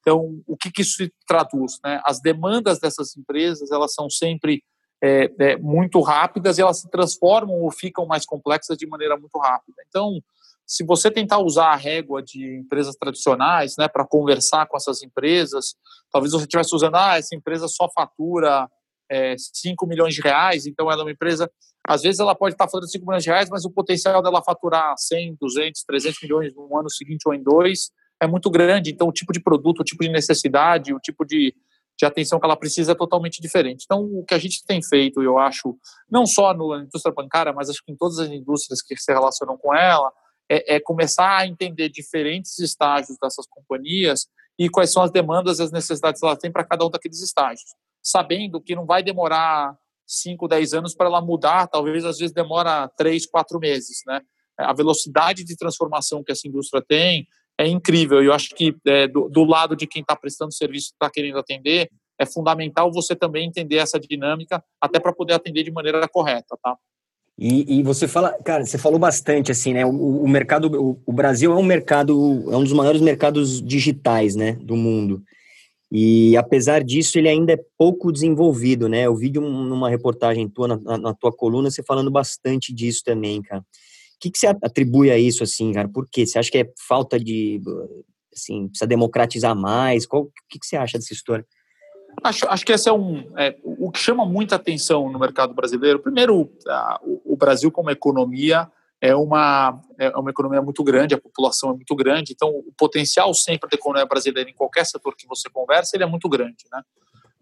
Então, 0.00 0.40
o 0.46 0.56
que, 0.56 0.70
que 0.70 0.82
isso 0.82 1.06
traduz? 1.26 1.78
Né? 1.84 2.00
As 2.04 2.20
demandas 2.20 2.78
dessas 2.78 3.16
empresas 3.16 3.70
elas 3.70 3.92
são 3.92 4.08
sempre 4.08 4.62
é, 5.02 5.30
é, 5.38 5.56
muito 5.56 6.00
rápidas 6.00 6.56
e 6.56 6.62
elas 6.62 6.80
se 6.80 6.90
transformam 6.90 7.56
ou 7.56 7.70
ficam 7.70 8.06
mais 8.06 8.24
complexas 8.24 8.78
de 8.78 8.86
maneira 8.86 9.16
muito 9.16 9.38
rápida. 9.38 9.82
Então, 9.88 10.20
se 10.68 10.84
você 10.84 11.10
tentar 11.10 11.38
usar 11.38 11.68
a 11.68 11.76
régua 11.76 12.22
de 12.22 12.58
empresas 12.58 12.94
tradicionais 12.94 13.74
né, 13.78 13.88
para 13.88 14.06
conversar 14.06 14.66
com 14.66 14.76
essas 14.76 15.02
empresas, 15.02 15.74
talvez 16.12 16.30
você 16.30 16.44
estivesse 16.44 16.74
usando, 16.74 16.96
ah, 16.96 17.16
essa 17.16 17.34
empresa 17.34 17.66
só 17.66 17.88
fatura 17.88 18.68
é, 19.10 19.34
5 19.38 19.86
milhões 19.86 20.14
de 20.14 20.20
reais, 20.20 20.66
então 20.66 20.92
ela 20.92 21.00
é 21.00 21.04
uma 21.06 21.10
empresa, 21.10 21.50
às 21.86 22.02
vezes 22.02 22.20
ela 22.20 22.34
pode 22.34 22.54
estar 22.54 22.66
faturando 22.66 22.90
5 22.90 23.06
milhões 23.06 23.24
de 23.24 23.30
reais, 23.30 23.48
mas 23.48 23.64
o 23.64 23.70
potencial 23.70 24.22
dela 24.22 24.42
faturar 24.44 24.92
100, 24.98 25.38
200, 25.40 25.84
300 25.84 26.22
milhões 26.22 26.54
no 26.54 26.78
ano 26.78 26.90
seguinte 26.90 27.22
ou 27.26 27.32
em 27.32 27.42
dois 27.42 27.90
é 28.20 28.26
muito 28.26 28.50
grande, 28.50 28.90
então 28.90 29.08
o 29.08 29.12
tipo 29.12 29.32
de 29.32 29.40
produto, 29.40 29.80
o 29.80 29.84
tipo 29.84 30.02
de 30.02 30.10
necessidade, 30.10 30.92
o 30.92 30.98
tipo 30.98 31.24
de, 31.24 31.54
de 31.98 32.04
atenção 32.04 32.38
que 32.38 32.44
ela 32.44 32.56
precisa 32.56 32.92
é 32.92 32.94
totalmente 32.94 33.40
diferente. 33.40 33.84
Então, 33.84 34.04
o 34.04 34.22
que 34.22 34.34
a 34.34 34.38
gente 34.38 34.62
tem 34.66 34.82
feito, 34.82 35.22
eu 35.22 35.38
acho, 35.38 35.78
não 36.10 36.26
só 36.26 36.52
na 36.52 36.82
indústria 36.82 37.14
bancária, 37.14 37.54
mas 37.54 37.70
acho 37.70 37.82
que 37.82 37.92
em 37.92 37.96
todas 37.96 38.18
as 38.18 38.28
indústrias 38.28 38.82
que 38.82 38.94
se 38.96 39.10
relacionam 39.12 39.56
com 39.56 39.74
ela, 39.74 40.12
é, 40.50 40.76
é 40.76 40.80
começar 40.80 41.38
a 41.38 41.46
entender 41.46 41.88
diferentes 41.88 42.58
estágios 42.58 43.18
dessas 43.20 43.46
companhias 43.46 44.26
e 44.58 44.68
quais 44.68 44.92
são 44.92 45.02
as 45.02 45.10
demandas 45.10 45.58
e 45.58 45.62
as 45.62 45.72
necessidades 45.72 46.20
que 46.20 46.26
ela 46.26 46.36
tem 46.36 46.50
para 46.50 46.64
cada 46.64 46.84
um 46.86 46.90
daqueles 46.90 47.20
estágios 47.20 47.74
sabendo 48.02 48.60
que 48.60 48.74
não 48.74 48.86
vai 48.86 49.02
demorar 49.02 49.76
5, 50.06 50.48
10 50.48 50.74
anos 50.74 50.94
para 50.94 51.06
ela 51.06 51.20
mudar, 51.20 51.66
talvez 51.66 52.04
às 52.04 52.18
vezes 52.18 52.32
demora 52.32 52.88
3, 52.96 53.26
4 53.26 53.58
meses, 53.58 54.02
né? 54.06 54.20
A 54.56 54.72
velocidade 54.72 55.44
de 55.44 55.56
transformação 55.56 56.24
que 56.24 56.32
essa 56.32 56.48
indústria 56.48 56.82
tem 56.86 57.26
é 57.58 57.66
incrível. 57.66 58.22
E 58.22 58.26
eu 58.26 58.32
acho 58.32 58.54
que 58.54 58.74
é, 58.86 59.06
do, 59.06 59.28
do, 59.28 59.44
lado 59.44 59.76
de 59.76 59.86
quem 59.86 60.02
está 60.02 60.16
prestando 60.16 60.52
serviço, 60.52 60.92
está 60.92 61.10
querendo 61.10 61.38
atender, 61.38 61.90
é 62.18 62.26
fundamental 62.26 62.90
você 62.90 63.14
também 63.14 63.46
entender 63.46 63.76
essa 63.76 64.00
dinâmica, 64.00 64.64
até 64.80 64.98
para 64.98 65.12
poder 65.12 65.34
atender 65.34 65.62
de 65.62 65.70
maneira 65.70 66.08
correta, 66.08 66.58
tá? 66.60 66.76
E, 67.38 67.78
e, 67.78 67.82
você 67.84 68.08
fala, 68.08 68.32
cara, 68.42 68.66
você 68.66 68.76
falou 68.76 68.98
bastante 68.98 69.52
assim, 69.52 69.72
né? 69.72 69.86
O, 69.86 70.24
o 70.24 70.28
mercado, 70.28 70.66
o, 70.66 71.00
o, 71.06 71.12
Brasil 71.12 71.52
é 71.52 71.54
um 71.54 71.62
mercado, 71.62 72.12
é 72.50 72.56
um 72.56 72.64
dos 72.64 72.72
maiores 72.72 73.00
mercados 73.00 73.62
digitais, 73.62 74.34
né, 74.34 74.54
do 74.54 74.74
mundo. 74.74 75.22
E 75.90 76.36
apesar 76.36 76.82
disso, 76.82 77.16
ele 77.16 77.28
ainda 77.28 77.52
é 77.52 77.60
pouco 77.78 78.10
desenvolvido, 78.10 78.88
né? 78.88 79.06
Eu 79.06 79.14
vi 79.14 79.30
numa 79.30 79.88
reportagem 79.88 80.48
tua, 80.48 80.66
na, 80.66 80.98
na, 80.98 81.14
tua 81.14 81.32
coluna, 81.32 81.70
você 81.70 81.82
falando 81.82 82.10
bastante 82.10 82.74
disso 82.74 83.02
também, 83.04 83.40
cara. 83.40 83.60
O 83.60 83.64
que, 84.20 84.30
que 84.32 84.38
você 84.38 84.48
atribui 84.48 85.10
a 85.10 85.16
isso, 85.16 85.44
assim, 85.44 85.72
cara? 85.72 85.88
Por 85.88 86.08
quê? 86.10 86.26
Você 86.26 86.40
acha 86.40 86.50
que 86.50 86.58
é 86.58 86.68
falta 86.88 87.20
de, 87.20 87.60
assim, 88.34 88.68
precisa 88.68 88.86
democratizar 88.86 89.54
mais? 89.54 90.04
Qual, 90.06 90.24
o 90.24 90.32
que, 90.50 90.58
que 90.58 90.66
você 90.66 90.76
acha 90.76 90.98
dessa 90.98 91.12
história? 91.12 91.46
Acho, 92.22 92.48
acho 92.48 92.66
que 92.66 92.72
esse 92.72 92.88
é 92.88 92.92
um. 92.92 93.32
É, 93.36 93.56
o 93.62 93.90
que 93.90 93.98
chama 93.98 94.24
muita 94.26 94.56
atenção 94.56 95.10
no 95.10 95.18
mercado 95.18 95.54
brasileiro, 95.54 96.00
primeiro, 96.00 96.50
a, 96.66 97.00
o, 97.02 97.34
o 97.34 97.36
Brasil 97.36 97.70
como 97.70 97.90
economia 97.90 98.70
é 99.00 99.14
uma, 99.14 99.80
é 99.98 100.10
uma 100.16 100.30
economia 100.30 100.60
muito 100.60 100.82
grande, 100.82 101.14
a 101.14 101.20
população 101.20 101.70
é 101.70 101.74
muito 101.74 101.94
grande, 101.94 102.32
então 102.32 102.48
o 102.48 102.72
potencial 102.76 103.32
sempre 103.32 103.70
da 103.70 103.76
economia 103.76 104.06
brasileira 104.06 104.50
em 104.50 104.54
qualquer 104.54 104.84
setor 104.84 105.14
que 105.16 105.26
você 105.26 105.48
conversa, 105.48 105.96
ele 105.96 106.02
é 106.02 106.06
muito 106.06 106.28
grande. 106.28 106.64
Né? 106.72 106.82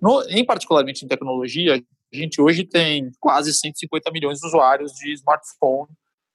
No, 0.01 0.23
em 0.29 0.45
particularmente 0.45 1.05
em 1.05 1.09
tecnologia, 1.09 1.83
a 2.13 2.17
gente 2.17 2.41
hoje 2.41 2.65
tem 2.65 3.11
quase 3.19 3.55
150 3.55 4.11
milhões 4.11 4.39
de 4.39 4.47
usuários 4.47 4.93
de 4.93 5.15
smartphone 5.15 5.89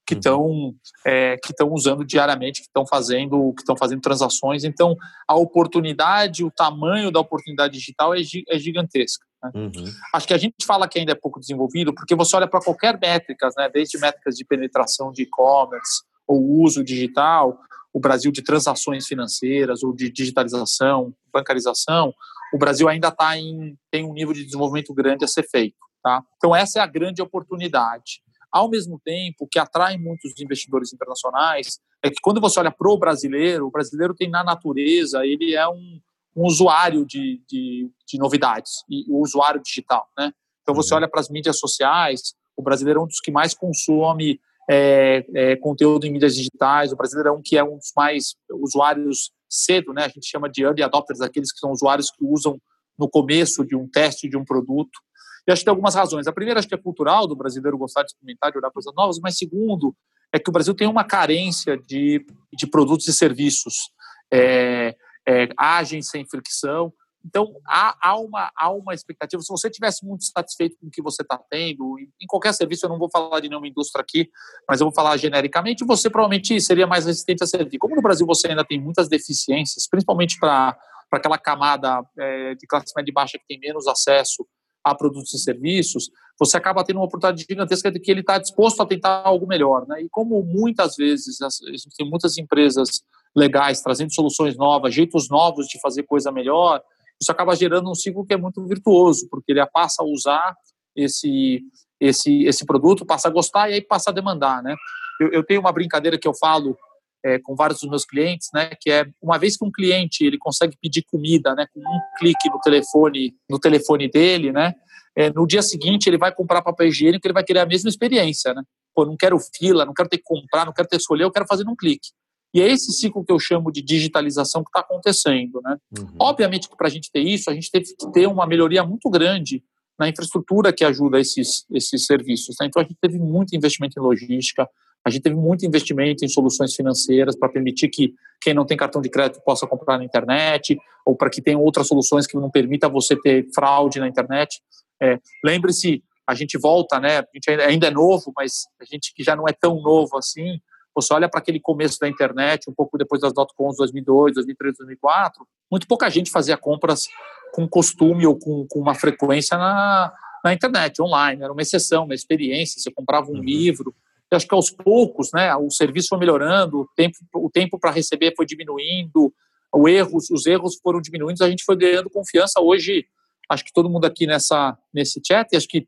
que 0.05 0.15
estão 0.15 0.46
uhum. 0.46 0.75
é, 1.05 1.38
que 1.38 1.51
estão 1.51 1.72
usando 1.72 2.03
diariamente, 2.03 2.62
que 2.62 2.67
estão 2.67 2.86
fazendo 2.86 3.53
que 3.53 3.62
estão 3.62 3.77
fazendo 3.77 4.01
transações. 4.01 4.63
Então, 4.63 4.96
a 5.27 5.36
oportunidade, 5.36 6.43
o 6.43 6.51
tamanho 6.51 7.12
da 7.12 7.20
oportunidade 7.20 7.74
digital 7.74 8.13
é, 8.13 8.20
é 8.50 8.60
gigantesca. 8.60 9.25
Né? 9.43 9.51
Uhum. 9.55 9.86
Acho 10.13 10.27
que 10.27 10.34
a 10.34 10.38
gente 10.38 10.65
fala 10.65 10.88
que 10.88 11.00
ainda 11.00 11.12
é 11.12 11.15
pouco 11.15 11.39
desenvolvido, 11.39 11.93
porque 11.93 12.15
você 12.15 12.36
olha 12.36 12.48
para 12.48 12.62
qualquer 12.62 13.00
métricas, 13.00 13.53
né, 13.58 13.70
desde 13.70 13.98
métricas 13.98 14.36
de 14.36 14.46
penetração 14.46 15.12
de 15.12 15.24
e-commerce 15.24 16.03
ou 16.27 16.41
uso 16.62 16.84
digital, 16.84 17.60
o 17.93 18.00
Brasil 18.00 18.31
de 18.31 18.41
transações 18.41 19.05
financeiras 19.05 19.84
ou 19.84 19.93
de 19.93 20.10
digitalização, 20.10 21.13
bancarização, 21.34 22.13
o 22.53 22.58
Brasil 22.58 22.88
ainda 22.88 23.10
está 23.10 23.38
em 23.38 23.77
tem 23.89 24.05
um 24.05 24.13
nível 24.13 24.34
de 24.34 24.43
desenvolvimento 24.43 24.93
grande 24.93 25.25
a 25.25 25.27
ser 25.27 25.43
feito. 25.50 25.77
Tá? 26.03 26.24
Então 26.38 26.55
essa 26.55 26.79
é 26.79 26.81
a 26.81 26.88
grande 26.88 27.22
oportunidade. 27.22 28.22
Ao 28.51 28.70
mesmo 28.70 29.00
tempo, 29.03 29.46
o 29.46 29.48
que 29.48 29.60
atrai 29.60 29.98
muitos 29.98 30.34
investidores 30.39 30.93
internacionais 30.93 31.79
é 32.03 32.10
que 32.10 32.22
quando 32.22 32.41
você 32.41 32.60
olha 32.60 32.72
para 32.72 32.89
o 32.89 32.98
brasileiro, 32.98 33.67
o 33.67 33.72
brasileiro 33.72 34.13
tem 34.13 34.29
na 34.29 34.43
natureza, 34.43 35.25
ele 35.25 35.55
é 35.55 35.67
um, 35.67 36.00
um 36.36 36.46
usuário 36.46 37.05
de, 37.05 37.41
de, 37.48 37.89
de 38.08 38.17
novidades 38.17 38.84
e 38.89 39.05
o 39.10 39.22
usuário 39.22 39.62
digital, 39.62 40.08
né? 40.17 40.31
Então 40.62 40.75
você 40.75 40.93
uhum. 40.93 40.98
olha 40.98 41.10
para 41.10 41.20
as 41.20 41.29
mídias 41.29 41.60
sociais, 41.60 42.34
o 42.55 42.62
brasileiro 42.62 43.00
é 43.00 43.03
um 43.03 43.08
dos 43.08 43.20
que 43.20 43.31
mais 43.31 43.53
consome 43.53 44.39
é, 44.70 45.25
é, 45.36 45.55
conteúdo 45.55 46.05
em 46.05 46.12
mídias 46.12 46.36
digitais, 46.36 46.91
o 46.91 46.96
brasileiro 46.96 47.29
é 47.29 47.31
um 47.31 47.41
que 47.43 47.58
é 47.58 47.63
um 47.63 47.77
dos 47.77 47.91
mais 47.96 48.36
usuários 48.50 49.31
cedo, 49.50 49.93
né? 49.93 50.05
A 50.05 50.08
gente 50.08 50.27
chama 50.27 50.50
de 50.50 50.63
early 50.63 50.84
adopters, 50.84 51.22
aqueles 51.22 51.51
que 51.51 51.60
são 51.60 51.72
usuários 51.72 52.10
que 52.10 52.24
usam 52.24 52.60
no 52.98 53.10
começo 53.10 53.65
de 53.65 53.75
um 53.75 53.88
teste 53.88 54.29
de 54.29 54.38
um 54.38 54.46
produto. 54.46 55.00
E 55.48 55.51
acho 55.51 55.62
que 55.62 55.65
tem 55.65 55.71
algumas 55.71 55.95
razões. 55.95 56.27
A 56.27 56.31
primeira, 56.31 56.60
acho 56.60 56.67
que 56.67 56.75
é 56.75 56.77
cultural 56.77 57.27
do 57.27 57.36
brasileiro 57.36 57.77
gostar 57.77 58.03
de 58.03 58.12
experimentar, 58.12 58.51
de 58.51 58.57
olhar 58.57 58.71
coisas 58.71 58.93
novas, 58.95 59.19
mas 59.19 59.38
segundo, 59.38 59.95
é 60.33 60.39
que 60.39 60.50
o 60.50 60.53
Brasil 60.53 60.74
tem 60.74 60.88
uma 60.88 61.03
carência 61.03 61.77
de, 61.77 62.25
de 62.53 62.67
produtos 62.67 63.07
e 63.07 63.13
serviços 63.13 63.91
é, 64.31 64.95
é, 65.27 65.50
ágeis, 65.57 66.10
sem 66.10 66.25
fricção. 66.25 66.93
Então, 67.24 67.53
há, 67.67 67.95
há, 68.01 68.17
uma, 68.17 68.51
há 68.57 68.71
uma 68.71 68.93
expectativa. 68.93 69.41
Se 69.41 69.50
você 69.50 69.69
tivesse 69.69 70.05
muito 70.05 70.25
satisfeito 70.25 70.75
com 70.79 70.88
o 70.88 70.89
que 70.89 71.01
você 71.01 71.21
está 71.21 71.38
tendo, 71.50 71.98
em 72.00 72.25
qualquer 72.27 72.53
serviço, 72.53 72.86
eu 72.86 72.89
não 72.89 72.98
vou 72.98 73.10
falar 73.12 73.39
de 73.39 73.50
nenhuma 73.50 73.67
indústria 73.67 74.01
aqui, 74.01 74.29
mas 74.67 74.81
eu 74.81 74.88
vou 74.88 74.93
falar 74.93 75.17
genericamente, 75.17 75.86
você 75.86 76.10
provavelmente 76.10 76.60
seria 76.62 76.88
mais 76.88 77.05
resistente 77.05 77.43
a 77.43 77.48
servir. 77.48 77.77
Como 77.77 77.95
no 77.95 78.01
Brasil 78.01 78.25
você 78.25 78.48
ainda 78.48 78.65
tem 78.65 78.81
muitas 78.81 79.07
deficiências, 79.07 79.88
principalmente 79.88 80.39
para 80.39 80.75
aquela 81.12 81.38
camada 81.38 82.03
é, 82.17 82.55
de 82.55 82.65
classe 82.65 82.91
média 82.95 83.12
e 83.12 83.13
baixa 83.13 83.38
que 83.38 83.45
tem 83.48 83.60
menos 83.60 83.88
acesso 83.88 84.48
a 84.83 84.95
produtos 84.95 85.33
e 85.33 85.39
serviços, 85.39 86.09
você 86.39 86.57
acaba 86.57 86.83
tendo 86.83 86.97
uma 86.97 87.05
oportunidade 87.05 87.45
gigantesca 87.47 87.91
de 87.91 88.00
que 88.00 88.09
ele 88.09 88.21
está 88.21 88.38
disposto 88.38 88.81
a 88.81 88.85
tentar 88.85 89.21
algo 89.23 89.47
melhor. 89.47 89.85
Né? 89.88 90.03
E 90.03 90.09
como 90.09 90.41
muitas 90.43 90.95
vezes 90.95 91.41
a 91.41 91.50
gente 91.71 91.95
tem 91.95 92.09
muitas 92.09 92.38
empresas 92.38 93.03
legais 93.35 93.81
trazendo 93.81 94.13
soluções 94.13 94.57
novas, 94.57 94.93
jeitos 94.93 95.29
novos 95.29 95.67
de 95.67 95.79
fazer 95.79 96.03
coisa 96.03 96.31
melhor, 96.31 96.81
isso 97.21 97.31
acaba 97.31 97.55
gerando 97.55 97.89
um 97.89 97.95
ciclo 97.95 98.25
que 98.25 98.33
é 98.33 98.38
muito 98.38 98.65
virtuoso, 98.65 99.27
porque 99.29 99.51
ele 99.51 99.65
passa 99.67 100.01
a 100.01 100.05
usar 100.05 100.55
esse, 100.95 101.61
esse, 102.00 102.43
esse 102.43 102.65
produto, 102.65 103.05
passa 103.05 103.27
a 103.27 103.31
gostar 103.31 103.69
e 103.69 103.75
aí 103.75 103.81
passa 103.81 104.09
a 104.09 104.13
demandar. 104.13 104.63
Né? 104.63 104.75
Eu, 105.19 105.31
eu 105.31 105.45
tenho 105.45 105.61
uma 105.61 105.71
brincadeira 105.71 106.17
que 106.17 106.27
eu 106.27 106.33
falo 106.33 106.75
é, 107.23 107.39
com 107.39 107.55
vários 107.55 107.79
dos 107.79 107.89
meus 107.89 108.05
clientes, 108.05 108.49
né, 108.53 108.71
que 108.79 108.89
é 108.91 109.05
uma 109.21 109.37
vez 109.37 109.57
que 109.57 109.65
um 109.65 109.71
cliente 109.71 110.23
ele 110.23 110.37
consegue 110.37 110.75
pedir 110.81 111.03
comida, 111.03 111.53
né, 111.55 111.67
com 111.73 111.79
um 111.79 111.99
clique 112.17 112.49
no 112.49 112.59
telefone, 112.59 113.35
no 113.49 113.59
telefone 113.59 114.09
dele, 114.09 114.51
né, 114.51 114.73
é, 115.15 115.31
no 115.31 115.45
dia 115.45 115.61
seguinte 115.61 116.07
ele 116.07 116.17
vai 116.17 116.33
comprar 116.33 116.61
papel 116.61 116.87
higiênico, 116.87 117.25
ele 117.25 117.33
vai 117.33 117.43
querer 117.43 117.59
a 117.59 117.65
mesma 117.65 117.89
experiência, 117.89 118.53
né? 118.53 118.63
Pô, 118.95 119.05
não 119.05 119.17
quero 119.17 119.37
fila, 119.39 119.85
não 119.85 119.93
quero 119.93 120.09
ter 120.09 120.17
que 120.17 120.23
comprar, 120.23 120.65
não 120.65 120.73
quero 120.73 120.87
ter 120.87 120.97
que 120.97 121.01
escolher, 121.01 121.23
eu 121.23 121.31
quero 121.31 121.45
fazer 121.47 121.63
num 121.63 121.75
clique. 121.75 122.09
E 122.53 122.61
é 122.61 122.67
esse 122.67 122.91
ciclo 122.91 123.23
que 123.23 123.31
eu 123.31 123.39
chamo 123.39 123.71
de 123.71 123.81
digitalização 123.81 124.63
que 124.63 124.69
está 124.69 124.81
acontecendo, 124.81 125.61
né? 125.63 125.77
Uhum. 125.97 126.15
Obviamente 126.19 126.69
que 126.69 126.75
para 126.75 126.87
a 126.87 126.89
gente 126.89 127.09
ter 127.11 127.21
isso, 127.21 127.49
a 127.49 127.53
gente 127.53 127.69
teve 127.71 127.85
que 127.85 128.11
ter 128.11 128.27
uma 128.27 128.45
melhoria 128.45 128.83
muito 128.83 129.09
grande 129.09 129.63
na 129.97 130.09
infraestrutura 130.09 130.73
que 130.73 130.83
ajuda 130.83 131.19
esses, 131.19 131.65
esses 131.71 132.05
serviços. 132.05 132.55
Né? 132.59 132.67
Então 132.67 132.81
a 132.81 132.85
gente 132.85 132.97
teve 132.99 133.19
muito 133.19 133.55
investimento 133.55 133.99
em 133.99 134.03
logística, 134.03 134.67
a 135.05 135.10
gente 135.10 135.24
teve 135.24 135.36
muito 135.36 135.65
investimento 135.65 136.24
em 136.24 136.27
soluções 136.27 136.75
financeiras 136.75 137.36
para 137.36 137.50
permitir 137.50 137.89
que 137.89 138.13
quem 138.39 138.53
não 138.53 138.65
tem 138.65 138.77
cartão 138.77 139.01
de 139.01 139.10
crédito 139.10 139.41
possa 139.43 139.67
comprar 139.67 139.98
na 139.98 140.03
internet, 140.03 140.77
ou 141.05 141.15
para 141.15 141.29
que 141.29 141.41
tenha 141.41 141.58
outras 141.58 141.88
soluções 141.88 142.27
que 142.27 142.36
não 142.36 142.50
permita 142.50 142.88
você 142.88 143.15
ter 143.15 143.48
fraude 143.53 144.00
na 144.00 144.08
internet. 144.08 144.62
É, 145.01 145.20
Lembre-se, 145.43 146.03
a 146.27 146.36
gente 146.36 146.58
volta, 146.58 147.00
né? 147.00 147.20
A 147.20 147.25
gente 147.34 147.50
ainda 147.50 147.88
é 147.88 147.91
novo, 147.91 148.31
mas 148.36 148.65
a 148.79 148.86
gente 148.86 149.13
que 149.15 149.24
já 149.24 149.36
não 149.36 149.48
é 149.48 149.53
tão 149.53 149.81
novo 149.81 150.17
assim, 150.17 150.60
você 150.93 151.13
olha 151.13 151.29
para 151.29 151.39
aquele 151.39 151.60
começo 151.60 151.98
da 152.00 152.08
internet, 152.08 152.70
um 152.70 152.74
pouco 152.74 152.98
depois 152.98 153.22
das 153.22 153.34
dot-coms 153.34 153.77
2002, 153.77 154.36
2003, 154.36 154.77
2004, 154.77 155.48
muito 155.72 155.88
pouca 155.88 156.10
gente 156.10 156.29
fazia 156.29 156.58
compras 156.58 157.08
com 157.53 157.67
costume 157.67 158.25
ou 158.25 158.38
com, 158.38 158.65
com 158.67 158.79
uma 158.79 158.93
frequência 158.93 159.58
na, 159.58 160.13
na 160.43 160.53
internet, 160.53 161.01
online. 161.01 161.43
Era 161.43 161.51
uma 161.51 161.62
exceção, 161.62 162.05
uma 162.05 162.15
experiência. 162.15 162.79
Você 162.79 162.91
comprava 162.91 163.29
um 163.29 163.36
uhum. 163.36 163.43
livro, 163.43 163.96
eu 164.31 164.38
acho 164.38 164.47
que 164.47 164.55
aos 164.55 164.71
poucos, 164.71 165.29
né, 165.33 165.53
o 165.55 165.69
serviço 165.69 166.07
foi 166.09 166.17
melhorando, 166.17 166.81
o 166.81 166.88
tempo, 166.95 167.17
o 167.35 167.50
tempo 167.50 167.77
para 167.77 167.91
receber 167.91 168.33
foi 168.35 168.45
diminuindo, 168.45 169.33
o 169.73 169.89
erros, 169.89 170.29
os 170.29 170.45
erros 170.45 170.77
foram 170.81 171.01
diminuindo, 171.01 171.43
a 171.43 171.50
gente 171.50 171.65
foi 171.65 171.75
ganhando 171.75 172.09
confiança. 172.09 172.61
Hoje, 172.61 173.05
acho 173.50 173.63
que 173.63 173.73
todo 173.73 173.89
mundo 173.89 174.05
aqui 174.05 174.25
nessa, 174.25 174.77
nesse 174.93 175.21
chat, 175.25 175.51
e 175.51 175.57
acho 175.57 175.67
que 175.67 175.85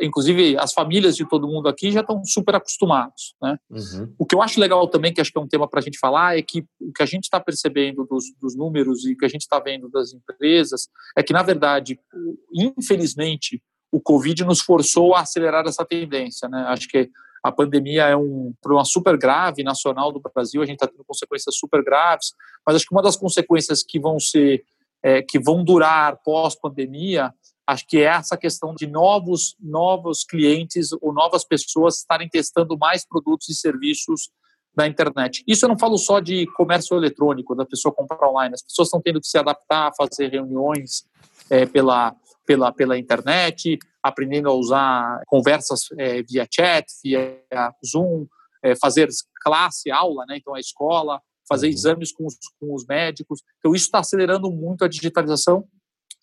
inclusive 0.00 0.56
as 0.58 0.72
famílias 0.72 1.16
de 1.16 1.26
todo 1.26 1.48
mundo 1.48 1.68
aqui 1.68 1.90
já 1.90 2.00
estão 2.00 2.22
super 2.24 2.54
acostumados. 2.54 3.34
Né? 3.40 3.58
Uhum. 3.70 4.14
O 4.18 4.26
que 4.26 4.34
eu 4.34 4.42
acho 4.42 4.60
legal 4.60 4.86
também, 4.88 5.12
que 5.12 5.20
acho 5.20 5.32
que 5.32 5.38
é 5.38 5.40
um 5.40 5.48
tema 5.48 5.68
para 5.68 5.80
a 5.80 5.82
gente 5.82 5.98
falar, 5.98 6.36
é 6.36 6.42
que 6.42 6.64
o 6.80 6.92
que 6.92 7.02
a 7.02 7.06
gente 7.06 7.24
está 7.24 7.40
percebendo 7.40 8.04
dos, 8.04 8.24
dos, 8.40 8.54
números 8.54 9.06
e 9.06 9.14
o 9.14 9.16
que 9.16 9.24
a 9.24 9.28
gente 9.28 9.42
está 9.42 9.58
vendo 9.58 9.88
das 9.88 10.12
empresas 10.12 10.88
é 11.16 11.22
que, 11.22 11.32
na 11.32 11.42
verdade, 11.42 11.98
infelizmente, 12.52 13.62
o 13.90 14.00
Covid 14.00 14.44
nos 14.44 14.60
forçou 14.60 15.14
a 15.14 15.20
acelerar 15.20 15.66
essa 15.66 15.84
tendência. 15.84 16.48
Né? 16.48 16.64
Acho 16.68 16.88
que 16.88 17.10
a 17.42 17.50
pandemia 17.50 18.04
é 18.04 18.16
um 18.16 18.52
problema 18.62 18.84
super 18.84 19.16
grave 19.18 19.64
nacional 19.64 20.12
do 20.12 20.20
Brasil, 20.20 20.62
a 20.62 20.66
gente 20.66 20.76
está 20.76 20.86
tendo 20.86 21.04
consequências 21.04 21.56
super 21.56 21.82
graves, 21.82 22.32
mas 22.64 22.76
acho 22.76 22.86
que 22.86 22.94
uma 22.94 23.02
das 23.02 23.16
consequências 23.16 23.82
que 23.82 23.98
vão 23.98 24.20
ser, 24.20 24.64
é, 25.02 25.22
que 25.22 25.40
vão 25.40 25.64
durar 25.64 26.20
pós-pandemia, 26.24 27.34
acho 27.66 27.86
que 27.86 27.98
é 27.98 28.04
essa 28.04 28.36
questão 28.36 28.74
de 28.74 28.86
novos, 28.86 29.56
novos 29.60 30.24
clientes 30.24 30.90
ou 31.00 31.12
novas 31.12 31.44
pessoas 31.44 31.98
estarem 31.98 32.28
testando 32.28 32.78
mais 32.78 33.04
produtos 33.04 33.48
e 33.48 33.54
serviços 33.54 34.30
na 34.76 34.86
internet. 34.86 35.42
Isso 35.46 35.64
eu 35.64 35.68
não 35.68 35.78
falo 35.78 35.98
só 35.98 36.20
de 36.20 36.46
comércio 36.56 36.96
eletrônico, 36.96 37.54
da 37.54 37.66
pessoa 37.66 37.92
comprar 37.92 38.28
online, 38.28 38.54
as 38.54 38.62
pessoas 38.62 38.86
estão 38.86 39.02
tendo 39.02 39.20
que 39.20 39.26
se 39.26 39.36
adaptar 39.36 39.88
a 39.88 39.92
fazer 39.94 40.28
reuniões 40.28 41.04
é, 41.50 41.66
pela, 41.66 42.14
pela, 42.46 42.72
pela 42.72 42.98
internet, 42.98 43.78
aprendendo 44.02 44.48
a 44.48 44.54
usar 44.54 45.22
conversas 45.26 45.86
é, 45.98 46.22
via 46.22 46.46
chat, 46.50 46.86
via 47.04 47.38
Zoom, 47.84 48.26
é, 48.62 48.74
fazer 48.76 49.08
classe, 49.42 49.90
aula, 49.90 50.24
né? 50.26 50.36
então 50.36 50.54
a 50.54 50.60
escola, 50.60 51.20
fazer 51.48 51.68
uhum. 51.68 51.72
exames 51.72 52.12
com 52.12 52.26
os, 52.26 52.34
com 52.60 52.74
os 52.74 52.86
médicos. 52.86 53.40
Então 53.58 53.74
isso 53.74 53.86
está 53.86 54.00
acelerando 54.00 54.50
muito 54.50 54.84
a 54.84 54.88
digitalização 54.88 55.64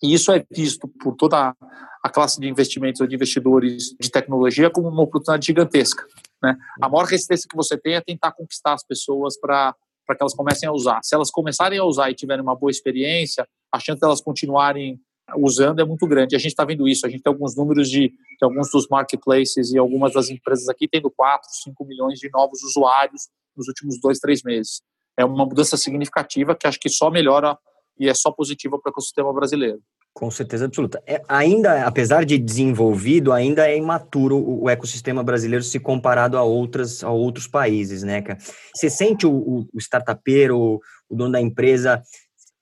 e 0.02 0.14
isso 0.14 0.32
é 0.32 0.44
visto 0.50 0.88
por 0.88 1.14
toda 1.14 1.54
a 2.02 2.08
classe 2.08 2.40
de 2.40 2.48
investimentos 2.48 3.00
ou 3.00 3.06
de 3.06 3.14
investidores 3.14 3.94
de 4.00 4.10
tecnologia 4.10 4.70
como 4.70 4.88
uma 4.88 5.02
oportunidade 5.02 5.46
gigantesca. 5.46 6.06
Né? 6.42 6.56
A 6.80 6.88
maior 6.88 7.04
resistência 7.04 7.46
que 7.48 7.56
você 7.56 7.76
tem 7.76 7.94
é 7.94 8.00
tentar 8.00 8.32
conquistar 8.32 8.74
as 8.74 8.84
pessoas 8.84 9.38
para 9.38 9.74
para 10.06 10.16
que 10.16 10.24
elas 10.24 10.34
comecem 10.34 10.68
a 10.68 10.72
usar. 10.72 10.98
Se 11.04 11.14
elas 11.14 11.30
começarem 11.30 11.78
a 11.78 11.84
usar 11.84 12.10
e 12.10 12.16
tiverem 12.16 12.42
uma 12.42 12.56
boa 12.56 12.68
experiência, 12.68 13.46
a 13.72 13.78
chance 13.78 14.00
delas 14.00 14.20
continuarem 14.20 15.00
usando 15.36 15.80
é 15.80 15.84
muito 15.84 16.06
grande. 16.06 16.36
A 16.36 16.38
gente 16.38 16.52
está 16.52 16.64
vendo 16.64 16.88
isso, 16.88 17.06
a 17.06 17.08
gente 17.08 17.22
tem 17.22 17.32
alguns 17.32 17.56
números 17.56 17.88
de, 17.88 18.08
de, 18.08 18.14
alguns 18.42 18.70
dos 18.70 18.86
marketplaces 18.88 19.72
e 19.72 19.78
algumas 19.78 20.12
das 20.12 20.30
empresas 20.30 20.68
aqui 20.68 20.88
tendo 20.88 21.10
4, 21.10 21.48
5 21.64 21.84
milhões 21.84 22.18
de 22.18 22.28
novos 22.30 22.62
usuários 22.62 23.28
nos 23.56 23.68
últimos 23.68 24.00
dois, 24.00 24.18
três 24.18 24.42
meses. 24.42 24.82
É 25.16 25.24
uma 25.24 25.44
mudança 25.44 25.76
significativa 25.76 26.54
que 26.54 26.66
acho 26.66 26.78
que 26.78 26.88
só 26.88 27.10
melhora 27.10 27.56
e 27.98 28.08
é 28.08 28.14
só 28.14 28.30
positiva 28.30 28.78
para 28.78 28.90
o 28.90 28.92
ecossistema 28.92 29.32
brasileiro. 29.32 29.80
Com 30.12 30.30
certeza 30.30 30.64
absoluta. 30.64 31.00
É, 31.06 31.22
ainda, 31.28 31.86
apesar 31.86 32.24
de 32.24 32.36
desenvolvido, 32.36 33.32
ainda 33.32 33.68
é 33.68 33.76
imaturo 33.76 34.36
o, 34.36 34.64
o, 34.64 34.70
ecossistema 34.70 35.22
brasileiro 35.22 35.64
se 35.64 35.78
comparado 35.78 36.36
a, 36.36 36.42
outras, 36.42 37.04
a 37.04 37.10
outros 37.10 37.46
países, 37.46 38.02
né, 38.02 38.20
cara? 38.20 38.38
Você 38.74 38.90
sente 38.90 39.24
o, 39.24 39.32
o, 39.32 39.68
o 39.72 39.78
startupeiro, 39.78 40.80
o, 41.08 41.16
dono 41.16 41.32
da 41.32 41.40
empresa, 41.40 42.02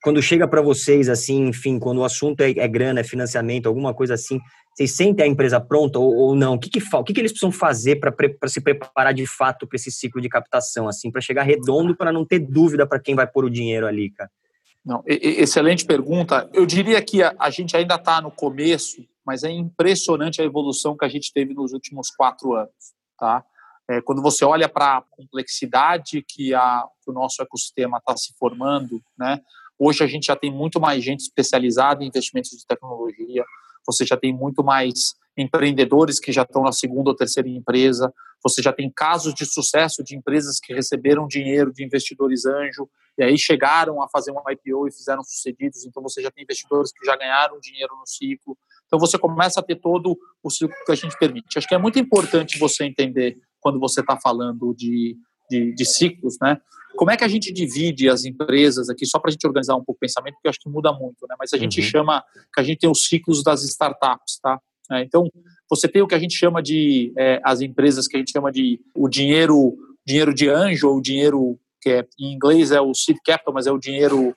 quando 0.01 0.21
chega 0.21 0.47
para 0.47 0.61
vocês, 0.61 1.09
assim, 1.09 1.47
enfim, 1.47 1.77
quando 1.77 1.99
o 1.99 2.03
assunto 2.03 2.41
é, 2.41 2.51
é, 2.51 2.67
grana, 2.67 3.01
é 3.01 3.03
financiamento, 3.03 3.67
alguma 3.67 3.93
coisa 3.93 4.13
assim, 4.13 4.39
vocês 4.73 4.95
sentem 4.95 5.25
a 5.25 5.27
empresa 5.27 5.59
pronta 5.59 5.99
ou, 5.99 6.15
ou 6.15 6.35
não? 6.35 6.53
O 6.53 6.59
que, 6.59 6.69
que, 6.69 6.79
o 6.79 7.03
que, 7.03 7.13
que 7.13 7.19
eles 7.19 7.31
precisam 7.31 7.51
fazer 7.51 7.97
para 7.99 8.47
se 8.47 8.61
preparar 8.61 9.13
de 9.13 9.25
fato 9.25 9.67
para 9.67 9.75
esse 9.75 9.91
ciclo 9.91 10.21
de 10.21 10.29
captação, 10.29 10.87
assim, 10.87 11.11
para 11.11 11.21
chegar 11.21 11.43
redondo, 11.43 11.95
para 11.95 12.13
não 12.13 12.25
ter 12.25 12.39
dúvida 12.39 12.87
para 12.87 12.99
quem 12.99 13.13
vai 13.13 13.27
pôr 13.27 13.45
o 13.45 13.49
dinheiro 13.49 13.85
ali, 13.85 14.09
cara? 14.11 14.31
Não, 14.85 15.03
excelente 15.05 15.85
pergunta. 15.85 16.49
Eu 16.53 16.65
diria 16.65 17.01
que 17.01 17.21
a, 17.21 17.35
a 17.37 17.49
gente 17.49 17.75
ainda 17.75 17.95
está 17.95 18.21
no 18.21 18.31
começo, 18.31 19.05
mas 19.25 19.43
é 19.43 19.51
impressionante 19.51 20.41
a 20.41 20.45
evolução 20.45 20.95
que 20.95 21.05
a 21.05 21.09
gente 21.09 21.33
teve 21.33 21.53
nos 21.53 21.73
últimos 21.73 22.09
quatro 22.09 22.53
anos, 22.53 22.93
tá? 23.17 23.43
É, 23.89 24.01
quando 24.01 24.21
você 24.21 24.45
olha 24.45 24.69
para 24.69 24.97
a 24.97 25.01
complexidade 25.01 26.23
que, 26.27 26.53
a, 26.53 26.85
que 27.03 27.09
o 27.09 27.13
nosso 27.13 27.41
ecossistema 27.41 27.97
está 27.97 28.15
se 28.15 28.33
formando, 28.39 29.01
né? 29.17 29.41
Hoje 29.79 30.03
a 30.03 30.07
gente 30.07 30.25
já 30.25 30.35
tem 30.35 30.51
muito 30.51 30.79
mais 30.79 31.01
gente 31.03 31.21
especializada 31.21 32.03
em 32.03 32.07
investimentos 32.07 32.51
de 32.51 32.65
tecnologia, 32.65 33.45
você 33.87 34.05
já 34.05 34.17
tem 34.17 34.33
muito 34.33 34.63
mais 34.63 35.15
empreendedores 35.37 36.19
que 36.19 36.33
já 36.33 36.41
estão 36.41 36.63
na 36.63 36.73
segunda 36.73 37.11
ou 37.11 37.15
terceira 37.15 37.47
empresa, 37.47 38.13
você 38.43 38.61
já 38.61 38.73
tem 38.73 38.91
casos 38.93 39.33
de 39.33 39.45
sucesso 39.45 40.03
de 40.03 40.15
empresas 40.15 40.59
que 40.59 40.73
receberam 40.73 41.27
dinheiro 41.27 41.71
de 41.71 41.83
investidores 41.83 42.45
anjo 42.45 42.89
e 43.17 43.23
aí 43.23 43.37
chegaram 43.37 44.01
a 44.01 44.09
fazer 44.09 44.31
um 44.31 44.41
IPO 44.49 44.87
e 44.87 44.91
fizeram 44.91 45.23
sucedidos, 45.23 45.85
então 45.85 46.01
você 46.03 46.21
já 46.21 46.31
tem 46.31 46.43
investidores 46.43 46.91
que 46.91 47.05
já 47.05 47.15
ganharam 47.15 47.59
dinheiro 47.59 47.95
no 47.97 48.05
ciclo. 48.05 48.57
Então 48.85 48.99
você 48.99 49.17
começa 49.17 49.59
a 49.59 49.63
ter 49.63 49.75
todo 49.75 50.17
o 50.41 50.49
ciclo 50.49 50.75
que 50.85 50.91
a 50.91 50.95
gente 50.95 51.17
permite. 51.17 51.57
Acho 51.57 51.67
que 51.67 51.75
é 51.75 51.77
muito 51.77 51.99
importante 51.99 52.57
você 52.57 52.85
entender 52.85 53.37
quando 53.59 53.79
você 53.79 53.99
está 54.01 54.17
falando 54.17 54.73
de 54.73 55.17
de, 55.49 55.73
de 55.73 55.85
ciclos, 55.85 56.37
né? 56.41 56.59
Como 56.95 57.11
é 57.11 57.17
que 57.17 57.23
a 57.23 57.27
gente 57.27 57.53
divide 57.53 58.09
as 58.09 58.25
empresas 58.25 58.89
aqui, 58.89 59.05
só 59.05 59.19
para 59.19 59.29
a 59.29 59.31
gente 59.31 59.45
organizar 59.47 59.75
um 59.75 59.83
pouco 59.83 59.93
o 59.93 59.99
pensamento, 59.99 60.33
porque 60.35 60.47
eu 60.47 60.49
acho 60.49 60.59
que 60.59 60.69
muda 60.69 60.91
muito, 60.91 61.25
né? 61.29 61.35
Mas 61.39 61.53
a 61.53 61.57
gente 61.57 61.79
uhum. 61.79 61.85
chama, 61.85 62.23
que 62.53 62.59
a 62.59 62.63
gente 62.63 62.79
tem 62.79 62.89
os 62.89 63.05
ciclos 63.05 63.43
das 63.43 63.63
startups, 63.63 64.39
tá? 64.41 64.59
É, 64.91 65.03
então, 65.03 65.29
você 65.69 65.87
tem 65.87 66.01
o 66.01 66.07
que 66.07 66.15
a 66.15 66.19
gente 66.19 66.35
chama 66.35 66.61
de, 66.61 67.13
é, 67.17 67.39
as 67.43 67.61
empresas 67.61 68.07
que 68.07 68.17
a 68.17 68.19
gente 68.19 68.31
chama 68.31 68.51
de 68.51 68.81
o 68.95 69.07
dinheiro, 69.07 69.77
dinheiro 70.05 70.33
de 70.33 70.49
anjo, 70.49 70.89
ou 70.89 70.97
o 70.97 71.01
dinheiro 71.01 71.59
que 71.81 71.89
é, 71.89 72.07
em 72.19 72.33
inglês 72.33 72.71
é 72.71 72.81
o 72.81 72.93
seed 72.93 73.17
capital, 73.23 73.53
mas 73.53 73.67
é 73.67 73.71
o 73.71 73.77
dinheiro, 73.77 74.35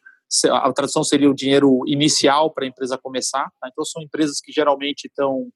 a 0.50 0.73
tradução 0.73 1.02
seria 1.02 1.31
o 1.31 1.35
dinheiro 1.35 1.81
inicial 1.87 2.52
para 2.52 2.64
a 2.64 2.69
empresa 2.69 2.99
começar. 2.99 3.50
Tá? 3.61 3.69
Então, 3.73 3.85
são 3.85 4.02
empresas 4.02 4.40
que 4.40 4.52
geralmente 4.52 5.07
estão 5.07 5.50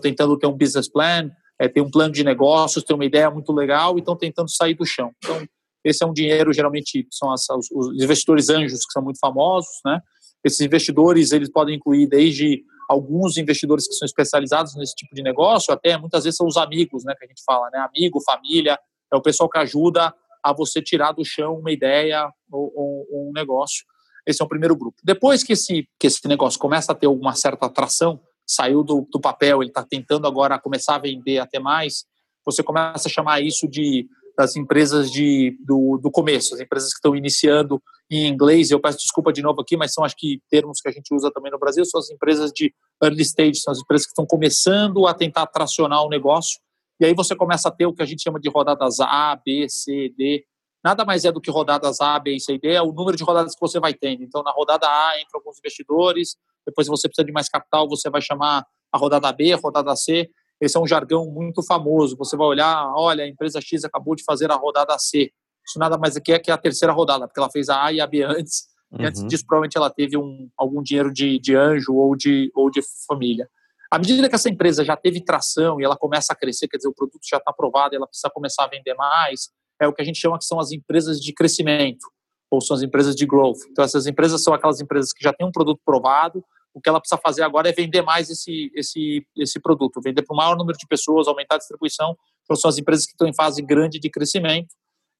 tentando 0.00 0.38
ter 0.38 0.46
um 0.46 0.56
business 0.56 0.88
plan, 0.88 1.30
é, 1.60 1.68
ter 1.68 1.80
um 1.80 1.90
plano 1.90 2.12
de 2.12 2.22
negócios, 2.22 2.84
ter 2.84 2.94
uma 2.94 3.04
ideia 3.04 3.30
muito 3.30 3.52
legal 3.52 3.96
e 3.96 4.00
estão 4.00 4.16
tentando 4.16 4.50
sair 4.50 4.74
do 4.74 4.86
chão. 4.86 5.12
Então, 5.18 5.46
esse 5.84 6.04
é 6.04 6.06
um 6.06 6.12
dinheiro, 6.12 6.52
geralmente, 6.52 7.06
são 7.10 7.32
as, 7.32 7.46
os, 7.50 8.02
investidores 8.02 8.48
anjos, 8.48 8.84
que 8.84 8.92
são 8.92 9.02
muito 9.02 9.18
famosos, 9.18 9.80
né? 9.84 10.00
Esses 10.44 10.60
investidores, 10.60 11.32
eles 11.32 11.50
podem 11.50 11.76
incluir 11.76 12.06
desde 12.06 12.62
alguns 12.88 13.36
investidores 13.36 13.86
que 13.86 13.94
são 13.94 14.06
especializados 14.06 14.74
nesse 14.76 14.94
tipo 14.94 15.14
de 15.14 15.22
negócio, 15.22 15.74
até 15.74 15.96
muitas 15.98 16.24
vezes 16.24 16.36
são 16.36 16.46
os 16.46 16.56
amigos, 16.56 17.04
né, 17.04 17.14
que 17.18 17.24
a 17.24 17.28
gente 17.28 17.42
fala, 17.44 17.68
né? 17.70 17.78
Amigo, 17.80 18.20
família, 18.22 18.78
é 19.12 19.16
o 19.16 19.22
pessoal 19.22 19.48
que 19.48 19.58
ajuda 19.58 20.14
a 20.42 20.52
você 20.52 20.80
tirar 20.80 21.12
do 21.12 21.24
chão 21.24 21.58
uma 21.58 21.70
ideia 21.70 22.30
ou, 22.50 22.72
ou 23.10 23.28
um 23.28 23.32
negócio. 23.34 23.84
Esse 24.26 24.42
é 24.42 24.44
o 24.44 24.48
primeiro 24.48 24.76
grupo. 24.76 24.98
Depois 25.02 25.42
que 25.42 25.54
esse, 25.54 25.88
que 25.98 26.06
esse 26.06 26.26
negócio 26.28 26.58
começa 26.58 26.92
a 26.92 26.94
ter 26.94 27.06
alguma 27.06 27.34
certa 27.34 27.66
atração, 27.66 28.20
saiu 28.48 28.82
do, 28.82 29.06
do 29.10 29.20
papel, 29.20 29.62
ele 29.62 29.70
está 29.70 29.84
tentando 29.84 30.26
agora 30.26 30.58
começar 30.58 30.96
a 30.96 31.00
vender 31.00 31.38
até 31.38 31.58
mais, 31.58 32.04
você 32.44 32.62
começa 32.62 33.08
a 33.08 33.10
chamar 33.10 33.40
isso 33.40 33.68
de 33.68 34.08
das 34.38 34.54
empresas 34.54 35.10
de, 35.10 35.58
do, 35.66 35.98
do 36.00 36.12
começo, 36.12 36.54
as 36.54 36.60
empresas 36.60 36.90
que 36.90 36.98
estão 36.98 37.16
iniciando 37.16 37.82
em 38.08 38.28
inglês, 38.28 38.70
eu 38.70 38.78
peço 38.78 38.98
desculpa 38.98 39.32
de 39.32 39.42
novo 39.42 39.60
aqui, 39.60 39.76
mas 39.76 39.92
são 39.92 40.04
acho 40.04 40.14
que 40.16 40.40
termos 40.48 40.80
que 40.80 40.88
a 40.88 40.92
gente 40.92 41.12
usa 41.12 41.28
também 41.28 41.50
no 41.50 41.58
Brasil, 41.58 41.84
são 41.84 41.98
as 41.98 42.08
empresas 42.08 42.52
de 42.52 42.72
early 43.02 43.22
stage, 43.22 43.56
são 43.56 43.72
as 43.72 43.80
empresas 43.80 44.06
que 44.06 44.12
estão 44.12 44.24
começando 44.24 45.08
a 45.08 45.12
tentar 45.12 45.44
tracionar 45.48 46.04
o 46.04 46.08
negócio, 46.08 46.60
e 47.00 47.04
aí 47.04 47.14
você 47.14 47.34
começa 47.34 47.68
a 47.68 47.72
ter 47.72 47.86
o 47.86 47.92
que 47.92 48.00
a 48.00 48.06
gente 48.06 48.22
chama 48.22 48.38
de 48.38 48.48
rodadas 48.48 49.00
A, 49.00 49.36
B, 49.44 49.66
C, 49.68 50.14
D, 50.16 50.44
nada 50.84 51.04
mais 51.04 51.24
é 51.24 51.32
do 51.32 51.40
que 51.40 51.50
rodadas 51.50 52.00
A, 52.00 52.18
B, 52.18 52.38
C 52.38 52.54
e 52.54 52.58
D, 52.58 52.72
é 52.72 52.82
o 52.82 52.92
número 52.92 53.16
de 53.16 53.24
rodadas 53.24 53.54
que 53.54 53.60
você 53.60 53.80
vai 53.80 53.94
tendo. 53.94 54.22
Então, 54.22 54.42
na 54.42 54.50
rodada 54.50 54.86
A 54.86 55.20
entram 55.20 55.40
alguns 55.40 55.58
investidores, 55.58 56.36
depois 56.66 56.86
você 56.86 57.08
precisa 57.08 57.24
de 57.24 57.32
mais 57.32 57.48
capital, 57.48 57.88
você 57.88 58.10
vai 58.10 58.20
chamar 58.20 58.64
a 58.92 58.98
rodada 58.98 59.32
B, 59.32 59.52
a 59.52 59.56
rodada 59.56 59.94
C, 59.96 60.30
esse 60.60 60.76
é 60.76 60.80
um 60.80 60.86
jargão 60.86 61.26
muito 61.26 61.62
famoso. 61.62 62.16
Você 62.16 62.36
vai 62.36 62.46
olhar, 62.46 62.92
olha, 62.94 63.24
a 63.24 63.28
empresa 63.28 63.60
X 63.60 63.84
acabou 63.84 64.14
de 64.14 64.24
fazer 64.24 64.50
a 64.50 64.56
rodada 64.56 64.98
C. 64.98 65.30
Isso 65.66 65.78
nada 65.78 65.96
mais 65.96 66.16
aqui 66.16 66.32
é 66.32 66.38
que 66.38 66.50
a 66.50 66.58
terceira 66.58 66.92
rodada, 66.92 67.26
porque 67.26 67.38
ela 67.38 67.50
fez 67.50 67.68
a 67.68 67.84
A 67.84 67.92
e 67.92 68.00
a 68.00 68.06
B 68.06 68.22
antes. 68.22 68.66
Uhum. 68.90 69.02
E 69.02 69.06
antes 69.06 69.24
disso, 69.26 69.44
provavelmente 69.46 69.76
ela 69.76 69.90
teve 69.90 70.16
um, 70.16 70.48
algum 70.56 70.82
dinheiro 70.82 71.12
de, 71.12 71.38
de 71.38 71.54
anjo 71.54 71.94
ou 71.94 72.16
de, 72.16 72.50
ou 72.54 72.70
de 72.70 72.80
família. 73.06 73.48
À 73.90 73.98
medida 73.98 74.28
que 74.28 74.34
essa 74.34 74.48
empresa 74.48 74.84
já 74.84 74.96
teve 74.96 75.24
tração 75.24 75.80
e 75.80 75.84
ela 75.84 75.96
começa 75.96 76.32
a 76.32 76.36
crescer, 76.36 76.68
quer 76.68 76.76
dizer, 76.76 76.88
o 76.88 76.94
produto 76.94 77.20
já 77.28 77.38
está 77.38 77.50
aprovado, 77.50 77.94
ela 77.94 78.06
precisa 78.06 78.30
começar 78.30 78.64
a 78.64 78.68
vender 78.68 78.94
mais, 78.94 79.50
é 79.80 79.86
o 79.86 79.92
que 79.92 80.02
a 80.02 80.04
gente 80.04 80.18
chama 80.18 80.38
que 80.38 80.44
são 80.44 80.58
as 80.58 80.72
empresas 80.72 81.20
de 81.20 81.32
crescimento, 81.32 82.06
ou 82.50 82.60
são 82.60 82.76
as 82.76 82.82
empresas 82.82 83.14
de 83.14 83.26
growth. 83.26 83.58
Então, 83.70 83.84
essas 83.84 84.06
empresas 84.06 84.42
são 84.42 84.54
aquelas 84.54 84.80
empresas 84.80 85.12
que 85.12 85.22
já 85.22 85.32
têm 85.32 85.46
um 85.46 85.52
produto 85.52 85.80
provado, 85.84 86.44
o 86.74 86.80
que 86.80 86.88
ela 86.88 87.00
precisa 87.00 87.20
fazer 87.20 87.42
agora 87.42 87.68
é 87.68 87.72
vender 87.72 88.02
mais 88.02 88.30
esse, 88.30 88.70
esse, 88.74 89.26
esse 89.36 89.60
produto, 89.60 90.00
vender 90.00 90.22
para 90.22 90.34
o 90.34 90.36
maior 90.36 90.56
número 90.56 90.78
de 90.78 90.86
pessoas, 90.86 91.26
aumentar 91.26 91.56
a 91.56 91.58
distribuição. 91.58 92.16
Então, 92.44 92.56
são 92.56 92.68
as 92.68 92.78
empresas 92.78 93.04
que 93.04 93.12
estão 93.12 93.26
em 93.26 93.34
fase 93.34 93.60
grande 93.62 93.98
de 93.98 94.08
crescimento. 94.08 94.68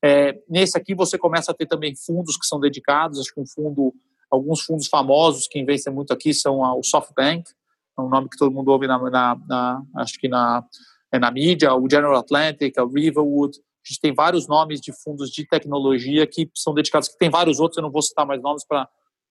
É, 0.05 0.39
nesse 0.49 0.79
aqui, 0.79 0.95
você 0.95 1.19
começa 1.19 1.51
a 1.51 1.55
ter 1.55 1.67
também 1.67 1.95
fundos 1.97 2.37
que 2.37 2.47
são 2.47 2.61
dedicados. 2.61 3.19
Acho 3.19 3.35
que 3.35 3.41
um 3.41 3.47
fundo, 3.47 3.93
alguns 4.31 4.61
fundos 4.61 4.87
famosos 4.87 5.49
que 5.49 5.59
investem 5.59 5.93
muito 5.93 6.13
aqui 6.13 6.33
são 6.33 6.61
o 6.61 6.83
SoftBank, 6.83 7.51
é 7.99 8.01
um 8.01 8.09
nome 8.09 8.29
que 8.29 8.37
todo 8.37 8.55
mundo 8.55 8.71
ouve 8.71 8.87
na, 8.87 8.99
na, 9.11 9.37
na 9.49 9.83
acho 9.97 10.19
que 10.21 10.29
na, 10.29 10.65
é 11.13 11.19
na 11.19 11.31
mídia, 11.33 11.75
o 11.75 11.91
General 11.91 12.17
Atlantic, 12.17 12.75
o 12.79 12.87
Riverwood. 12.87 13.59
A 13.85 13.89
gente 13.89 14.01
tem 14.01 14.15
vários 14.15 14.47
nomes 14.47 14.81
de 14.81 14.93
fundos 14.93 15.31
de 15.31 15.47
tecnologia 15.47 16.27
que 16.27 16.51
são 16.55 16.75
dedicados, 16.75 17.09
que 17.09 17.19
tem 17.19 17.31
vários 17.31 17.61
outros, 17.61 17.79
eu 17.79 17.83
não 17.83 17.91
vou 17.91 18.03
citar 18.03 18.27
mais 18.27 18.43
nomes 18.43 18.65
para 18.67 18.89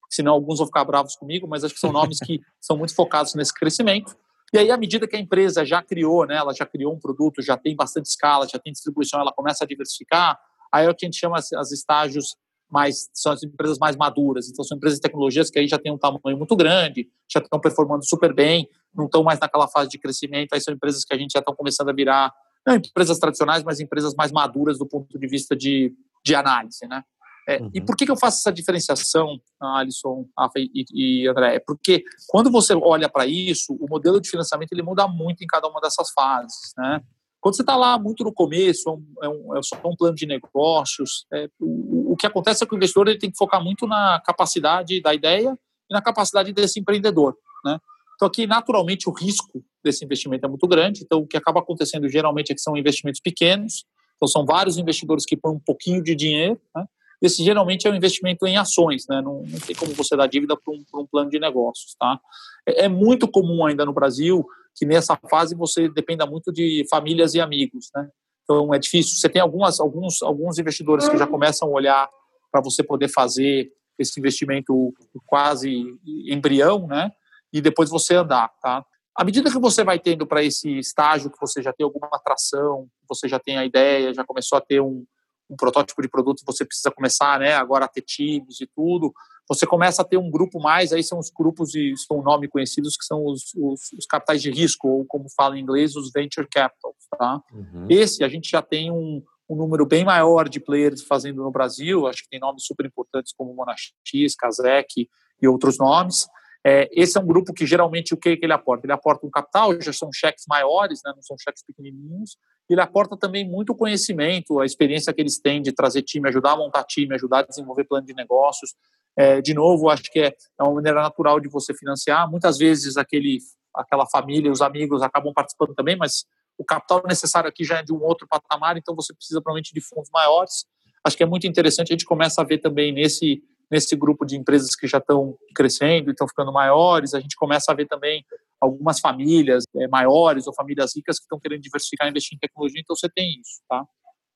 senão 0.10 0.34
alguns 0.34 0.60
vão 0.60 0.67
ficar 0.67 0.86
bravos 0.86 1.15
comigo, 1.15 1.48
mas 1.48 1.63
acho 1.63 1.74
que 1.74 1.80
são 1.80 1.91
nomes 1.91 2.19
que 2.19 2.39
são 2.62 2.78
muito 2.78 2.95
focados 2.95 3.36
nesse 3.36 3.54
crescimento. 3.54 4.15
E 4.54 4.58
aí, 4.58 4.72
à 4.72 4.78
medida 4.78 5.08
que 5.08 5.15
a 5.15 5.19
empresa 5.19 5.65
já 5.65 5.82
criou, 5.82 6.26
né, 6.26 6.38
ela 6.38 6.54
já 6.54 6.65
criou 6.65 6.93
um 6.93 7.00
produto, 7.00 7.41
já 7.41 7.58
tem 7.58 7.76
bastante 7.76 8.06
escala, 8.06 8.48
já 8.48 8.58
tem 8.58 8.72
distribuição, 8.72 9.19
ela 9.19 9.34
começa 9.34 9.65
a 9.65 9.67
diversificar, 9.67 10.39
aí 10.72 10.86
é 10.86 10.89
o 10.89 10.95
que 10.95 11.06
a 11.06 11.08
gente 11.08 11.19
chama 11.19 11.38
as 11.38 11.72
estágios 11.72 12.38
mais, 12.69 13.10
são 13.13 13.32
as 13.32 13.43
empresas 13.43 13.78
mais 13.78 13.95
maduras. 13.95 14.50
Então, 14.50 14.63
são 14.63 14.78
empresas 14.78 15.00
de 15.00 15.02
tecnologias 15.02 15.50
que 15.50 15.60
aí 15.60 15.67
já 15.67 15.78
têm 15.78 15.91
um 15.91 15.98
tamanho 15.98 16.38
muito 16.38 16.56
grande, 16.56 17.10
já 17.30 17.39
estão 17.39 17.60
performando 17.60 18.06
super 18.06 18.34
bem, 18.34 18.69
não 18.95 19.06
estão 19.06 19.24
mais 19.24 19.39
naquela 19.39 19.67
fase 19.67 19.89
de 19.89 19.98
crescimento, 19.98 20.54
aí 20.54 20.62
são 20.62 20.74
empresas 20.74 21.04
que 21.04 21.13
a 21.13 21.17
gente 21.17 21.32
já 21.32 21.39
estão 21.39 21.54
começando 21.54 21.89
a 21.89 21.93
virar, 21.93 22.34
não 22.67 22.75
empresas 22.75 23.17
tradicionais, 23.17 23.63
mas 23.63 23.80
empresas 23.80 24.13
mais 24.13 24.32
maduras 24.32 24.77
do 24.77 24.86
ponto 24.86 25.17
de 25.17 25.27
vista 25.27 25.56
de, 25.56 25.93
de 26.23 26.36
análise, 26.36 26.86
né? 26.88 27.01
É, 27.47 27.62
uhum. 27.62 27.71
E 27.73 27.80
por 27.80 27.95
que, 27.95 28.06
que 28.06 28.12
eu 28.12 28.17
faço 28.17 28.39
essa 28.39 28.51
diferenciação, 28.51 29.39
Alisson, 29.62 30.27
Rafa 30.38 30.60
e, 30.60 30.84
e 30.93 31.27
André? 31.30 31.56
É 31.56 31.60
porque 31.60 32.03
quando 32.27 32.51
você 32.51 32.75
olha 32.75 33.08
para 33.08 33.25
isso, 33.25 33.73
o 33.80 33.88
modelo 33.89 34.19
de 34.19 34.30
financiamento 34.30 34.73
ele 34.73 34.84
muda 34.84 35.08
muito 35.08 35.41
em 35.41 35.47
cada 35.47 35.65
uma 35.69 35.80
dessas 35.80 36.12
fases, 36.12 36.73
né? 36.77 37.01
Quando 37.39 37.56
você 37.56 37.62
está 37.62 37.77
lá 37.77 37.97
muito 37.97 38.25
no 38.25 38.34
começo, 38.34 39.01
é, 39.23 39.30
um, 39.30 39.56
é, 39.56 39.62
só 39.63 39.77
um 39.86 39.95
plano 39.95 40.15
de 40.15 40.25
negócios, 40.25 41.25
é, 41.32 41.47
o, 41.58 42.12
o, 42.12 42.15
que 42.17 42.27
acontece 42.27 42.63
é 42.63 42.67
que 42.67 42.73
o 42.73 42.75
investidor 42.75 43.08
ele 43.08 43.19
tem 43.19 43.32
que 43.32 43.38
focar 43.38 43.63
muito 43.63 43.88
na 43.88 44.21
capacidade 44.25 45.01
da 45.01 45.13
ideia 45.13 45.58
e 45.89 45.93
na 45.93 46.01
capacidade 46.01 46.51
desse 46.51 46.82
empreendedor, 46.82 47.38
né? 47.63 47.80
Então 48.17 48.27
aqui, 48.27 48.47
naturalmente, 48.47 49.08
o 49.08 49.13
risco 49.13 49.63
desse 49.84 50.03
investimento 50.03 50.45
é 50.45 50.49
muito 50.49 50.67
grande, 50.67 51.03
então 51.03 51.19
o 51.19 51.27
que 51.27 51.38
acaba 51.38 51.60
acontecendo 51.60 52.10
geralmente 52.10 52.51
é 52.51 52.56
que 52.56 52.62
são 52.62 52.75
investimentos 52.75 53.21
pequenos, 53.21 53.86
então 54.15 54.27
são 54.27 54.43
vários 54.43 54.77
investidores 54.77 55.23
que 55.23 55.38
põem 55.38 55.56
um 55.56 55.60
pouquinho 55.60 56.03
de 56.03 56.15
dinheiro, 56.15 56.60
né? 56.75 56.86
Esse 57.21 57.43
geralmente 57.43 57.88
é 57.88 57.91
um 57.91 57.95
investimento 57.95 58.45
em 58.45 58.58
ações, 58.58 59.06
né? 59.08 59.21
Não, 59.21 59.43
não 59.43 59.60
tem 59.60 59.75
como 59.75 59.93
você 59.93 60.15
dar 60.15 60.27
dívida 60.27 60.56
para 60.56 60.73
um, 60.73 60.84
um, 61.01 61.06
plano 61.06 61.30
de 61.30 61.39
negócios, 61.39 61.95
tá? 61.99 62.19
É, 62.67 62.86
é, 62.86 62.88
muito 62.88 63.27
comum 63.27 63.65
ainda 63.65 63.86
no 63.86 63.93
Brasil 63.93 64.45
que 64.75 64.86
nessa 64.86 65.15
fase 65.30 65.56
você 65.56 65.89
dependa 65.89 66.25
muito 66.27 66.51
de 66.51 66.86
famílias 66.89 67.34
e 67.34 67.41
amigos, 67.41 67.89
né? 67.95 68.08
Então 68.43 68.73
é 68.73 68.80
difícil. 68.80 69.17
Você 69.17 69.27
tem 69.27 69.41
algumas, 69.41 69.80
alguns, 69.80 70.21
alguns 70.21 70.60
investidores 70.60 71.10
que 71.10 71.17
já 71.17 71.25
começam 71.25 71.67
a 71.67 71.71
olhar 71.71 72.10
para 72.51 72.62
você 72.62 72.84
poder 72.84 73.08
fazer 73.10 73.71
esse 73.97 74.19
investimento 74.19 74.93
quase 75.25 75.86
embrião, 76.27 76.88
né? 76.88 77.12
E 77.58 77.62
depois 77.62 77.89
você 77.89 78.15
andar, 78.15 78.50
tá? 78.62 78.86
À 79.15 79.24
medida 79.26 79.50
que 79.50 79.58
você 79.58 79.84
vai 79.84 79.98
tendo 79.98 80.28
para 80.28 80.43
esse 80.43 80.78
estágio 80.78 81.32
que 81.32 81.41
você 81.41 81.62
já 81.62 81.74
tem 81.74 81.84
alguma 81.84 82.08
atração, 82.13 82.88
você 83.10 83.28
já 83.28 83.39
tem 83.39 83.58
a 83.58 83.65
ideia, 83.65 84.13
já 84.13 84.24
começou 84.24 84.60
a 84.60 84.62
ter 84.62 84.80
um, 84.80 85.04
um 85.50 85.56
protótipo 85.56 86.02
de 86.04 86.08
produto, 86.08 86.43
você 86.46 86.63
precisa 86.63 86.91
começar, 86.91 87.39
né, 87.39 87.54
agora 87.56 87.86
a 87.86 87.88
ter 87.88 88.02
times 88.02 88.62
e 88.62 88.67
tudo, 88.67 89.12
você 89.50 89.65
começa 89.65 90.04
a 90.04 90.06
ter 90.06 90.17
um 90.17 90.30
grupo 90.30 90.60
mais, 90.60 90.93
aí 90.93 91.02
são 91.02 91.17
os 91.17 91.32
grupos 91.32 91.72
de 91.72 91.96
são 91.98 92.20
um 92.20 92.22
nome 92.22 92.48
conhecidos 92.48 92.96
que 92.96 93.06
são 93.06 93.26
os, 93.26 93.54
os, 93.56 93.91
os, 93.98 94.06
capitais 94.06 94.41
de 94.41 94.52
risco, 94.52 94.88
ou 94.88 95.06
como 95.06 95.26
fala 95.36 95.58
em 95.58 95.62
inglês, 95.62 95.96
os 95.96 96.12
venture 96.12 96.48
capitals, 96.48 96.96
tá? 97.17 97.41
Uhum. 97.52 97.88
Esse 97.89 98.24
a 98.24 98.28
gente 98.28 98.50
já 98.52 98.62
tem 98.62 98.91
um, 98.91 99.24
um 99.50 99.56
número 99.56 99.86
bem 99.86 100.04
maior 100.04 100.50
de 100.50 100.60
players 100.60 101.02
fazendo 101.02 101.41
no 101.41 101.52
Brasil, 101.52 102.06
acho 102.06 102.24
que 102.24 102.30
tem 102.30 102.39
nomes 102.39 102.65
super 102.65 102.86
importantes 102.86 103.34
como 103.36 103.54
Monax, 103.54 103.93
Kazek 104.38 105.10
e 105.41 105.48
outros 105.48 105.78
nomes, 105.78 106.28
é, 106.65 106.89
esse 106.91 107.17
é 107.17 107.22
um 107.22 107.26
grupo 107.26 107.54
que 107.54 107.65
geralmente 107.65 108.13
o 108.13 108.17
que, 108.17 108.36
que 108.36 108.46
ele 108.46 108.54
aporta? 108.54 108.86
Ele 108.86 108.93
aporta 108.93 109.26
um 109.26 109.30
capital, 109.30 109.80
já 109.82 109.93
são 109.93 110.10
cheques 110.13 110.46
maiores, 110.48 111.02
né, 111.06 111.12
não 111.15 111.22
são 111.22 111.38
cheques 111.38 111.63
pequenininhos, 111.63 112.38
ele 112.70 112.82
aporta 112.82 113.15
também 113.15 113.48
muito 113.48 113.74
conhecimento, 113.74 114.60
a 114.60 114.65
experiência 114.65 115.13
que 115.13 115.22
eles 115.22 115.39
têm 115.39 115.62
de 115.62 115.72
trazer 115.72 116.02
time, 116.02 116.28
ajudar 116.28 116.52
a 116.52 116.58
montar 116.58 116.84
time, 116.84 117.15
ajudar 117.15 117.39
a 117.39 117.43
desenvolver 117.43 117.86
plano 117.86 118.06
de 118.06 118.13
negócios. 118.13 118.76
É, 119.15 119.41
de 119.41 119.54
novo, 119.54 119.89
acho 119.89 120.04
que 120.12 120.20
é, 120.20 120.28
é 120.28 120.63
uma 120.63 120.76
maneira 120.76 121.02
natural 121.02 121.39
de 121.39 121.48
você 121.48 121.74
financiar. 121.74 122.30
Muitas 122.30 122.58
vezes 122.58 122.98
aquele, 122.98 123.39
aquela 123.74 124.06
família, 124.06 124.52
os 124.52 124.62
amigos 124.62 125.02
acabam 125.02 125.34
participando 125.34 125.74
também, 125.74 125.96
mas 125.96 126.26
o 126.58 126.65
capital 126.65 127.04
necessário 127.08 127.48
aqui 127.48 127.63
já 127.63 127.80
é 127.80 127.84
de 127.84 127.93
um 127.93 128.04
outro 128.04 128.28
patamar, 128.28 128.78
então 128.78 128.96
você 128.96 129.13
precisa 129.13 129.41
provavelmente 129.41 129.74
de 129.74 129.82
fundos 129.82 130.10
maiores. 130.12 130.65
Acho 131.04 131.15
que 131.15 131.24
é 131.24 131.26
muito 131.26 131.48
interessante, 131.48 131.93
a 131.93 131.93
gente 131.93 132.06
começa 132.06 132.41
a 132.41 132.43
ver 132.43 132.58
também 132.58 132.91
nesse 132.91 133.41
nesse 133.69 133.95
grupo 133.95 134.25
de 134.25 134.38
empresas 134.38 134.75
que 134.75 134.88
já 134.88 134.97
estão 134.97 135.38
crescendo 135.56 136.10
e 136.10 136.12
estão 136.12 136.27
ficando 136.27 136.51
maiores, 136.51 137.13
a 137.13 137.19
gente 137.19 137.36
começa 137.36 137.71
a 137.71 137.75
ver 137.75 137.88
também 137.88 138.25
algumas 138.60 138.99
famílias 138.99 139.63
é, 139.75 139.88
maiores 139.88 140.47
ou 140.47 140.53
famílias 140.53 140.95
ricas 140.95 141.17
que 141.17 141.23
estão 141.23 141.39
querendo 141.39 141.62
diversificar 141.62 142.08
e 142.08 142.12
investir 142.12 142.36
em 142.36 142.39
tecnologia, 142.39 142.82
então 142.82 142.95
você 142.95 143.10
tem 143.10 143.30
isso, 143.39 143.62
tá? 143.67 143.86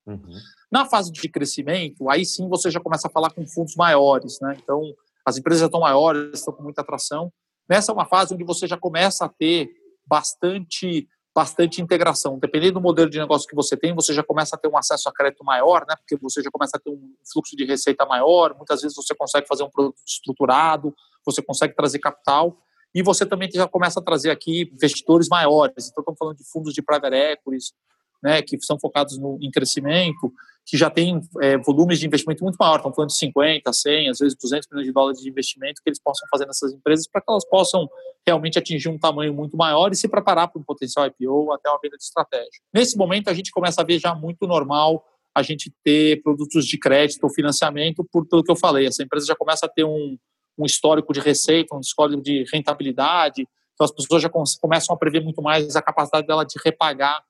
Uhum. 0.05 0.33
Na 0.71 0.85
fase 0.85 1.11
de 1.11 1.29
crescimento, 1.29 2.09
aí 2.09 2.25
sim 2.25 2.47
você 2.47 2.69
já 2.69 2.79
começa 2.79 3.07
a 3.07 3.11
falar 3.11 3.31
com 3.31 3.45
fundos 3.47 3.75
maiores, 3.75 4.37
né? 4.41 4.57
Então, 4.61 4.81
as 5.25 5.37
empresas 5.37 5.61
já 5.61 5.65
estão 5.67 5.81
maiores, 5.81 6.39
estão 6.39 6.53
com 6.53 6.63
muita 6.63 6.81
atração. 6.81 7.31
Nessa 7.69 7.91
é 7.91 7.93
uma 7.93 8.05
fase 8.05 8.33
onde 8.33 8.43
você 8.43 8.67
já 8.67 8.77
começa 8.77 9.25
a 9.25 9.29
ter 9.29 9.69
bastante 10.05 11.07
bastante 11.33 11.81
integração. 11.81 12.37
Dependendo 12.37 12.73
do 12.73 12.81
modelo 12.81 13.09
de 13.09 13.17
negócio 13.17 13.47
que 13.47 13.55
você 13.55 13.77
tem, 13.77 13.93
você 13.93 14.13
já 14.13 14.23
começa 14.23 14.55
a 14.55 14.59
ter 14.59 14.67
um 14.67 14.77
acesso 14.77 15.07
a 15.07 15.13
crédito 15.13 15.43
maior, 15.43 15.85
né? 15.87 15.95
Porque 15.95 16.17
você 16.17 16.41
já 16.41 16.51
começa 16.51 16.77
a 16.77 16.79
ter 16.79 16.89
um 16.89 17.13
fluxo 17.31 17.55
de 17.55 17.65
receita 17.65 18.05
maior. 18.05 18.55
Muitas 18.55 18.81
vezes 18.81 18.95
você 18.95 19.15
consegue 19.15 19.47
fazer 19.47 19.63
um 19.63 19.69
produto 19.69 19.97
estruturado, 20.05 20.93
você 21.25 21.41
consegue 21.41 21.75
trazer 21.75 21.99
capital 21.99 22.57
e 22.93 23.01
você 23.01 23.25
também 23.25 23.49
já 23.51 23.67
começa 23.67 23.99
a 23.99 24.03
trazer 24.03 24.31
aqui 24.31 24.69
investidores 24.73 25.29
maiores. 25.29 25.89
Então, 25.89 26.01
estamos 26.01 26.17
falando 26.17 26.37
de 26.37 26.43
fundos 26.43 26.73
de 26.73 26.81
private 26.81 27.15
equities, 27.15 27.73
né, 28.21 28.41
que 28.41 28.57
são 28.61 28.79
focados 28.79 29.17
no, 29.17 29.37
em 29.41 29.49
crescimento, 29.49 30.31
que 30.65 30.77
já 30.77 30.89
têm 30.89 31.19
é, 31.41 31.57
volumes 31.57 31.99
de 31.99 32.05
investimento 32.05 32.43
muito 32.43 32.55
maior, 32.57 32.77
estão 32.77 32.93
falando 32.93 33.09
de 33.09 33.17
50, 33.17 33.73
100, 33.73 34.09
às 34.09 34.19
vezes 34.19 34.37
200 34.39 34.67
milhões 34.69 34.85
de 34.85 34.93
dólares 34.93 35.19
de 35.19 35.29
investimento 35.29 35.81
que 35.83 35.89
eles 35.89 35.99
possam 35.99 36.27
fazer 36.29 36.45
nessas 36.45 36.71
empresas 36.71 37.07
para 37.07 37.21
que 37.21 37.31
elas 37.31 37.45
possam 37.47 37.89
realmente 38.25 38.59
atingir 38.59 38.89
um 38.89 38.97
tamanho 38.97 39.33
muito 39.33 39.57
maior 39.57 39.91
e 39.91 39.95
se 39.95 40.07
preparar 40.07 40.47
para 40.47 40.61
um 40.61 40.63
potencial 40.63 41.05
IPO 41.07 41.51
até 41.51 41.69
uma 41.69 41.79
venda 41.81 41.97
de 41.97 42.03
estratégia. 42.03 42.61
Nesse 42.73 42.95
momento, 42.95 43.29
a 43.29 43.33
gente 43.33 43.51
começa 43.51 43.81
a 43.81 43.83
ver 43.83 43.99
já 43.99 44.13
muito 44.13 44.45
normal 44.45 45.03
a 45.33 45.41
gente 45.41 45.73
ter 45.83 46.21
produtos 46.21 46.65
de 46.65 46.77
crédito 46.77 47.23
ou 47.23 47.29
financiamento 47.29 48.05
por 48.11 48.25
tudo 48.27 48.43
que 48.43 48.51
eu 48.51 48.55
falei. 48.55 48.85
Essa 48.85 49.01
empresa 49.01 49.25
já 49.25 49.35
começa 49.35 49.65
a 49.65 49.69
ter 49.69 49.83
um, 49.83 50.17
um 50.57 50.65
histórico 50.65 51.11
de 51.13 51.19
receita, 51.19 51.75
um 51.75 51.79
histórico 51.79 52.21
de 52.21 52.45
rentabilidade, 52.51 53.47
então 53.73 53.85
as 53.85 53.91
pessoas 53.91 54.21
já 54.21 54.29
começam 54.29 54.93
a 54.93 54.97
prever 54.97 55.21
muito 55.21 55.41
mais 55.41 55.75
a 55.75 55.81
capacidade 55.81 56.27
dela 56.27 56.45
de 56.45 56.59
repagar 56.63 57.23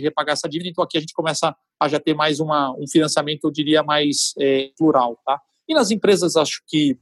de 0.00 0.06
repagar 0.06 0.32
essa 0.32 0.48
dívida. 0.48 0.70
Então 0.70 0.82
aqui 0.82 0.96
a 0.98 1.00
gente 1.00 1.12
começa 1.12 1.54
a 1.78 1.88
já 1.88 2.00
ter 2.00 2.14
mais 2.14 2.40
uma, 2.40 2.72
um 2.72 2.86
financiamento, 2.90 3.44
eu 3.44 3.50
diria, 3.50 3.82
mais 3.82 4.32
é, 4.38 4.70
plural. 4.76 5.18
Tá? 5.24 5.40
E 5.68 5.74
nas 5.74 5.90
empresas, 5.90 6.36
acho 6.36 6.62
que 6.66 6.98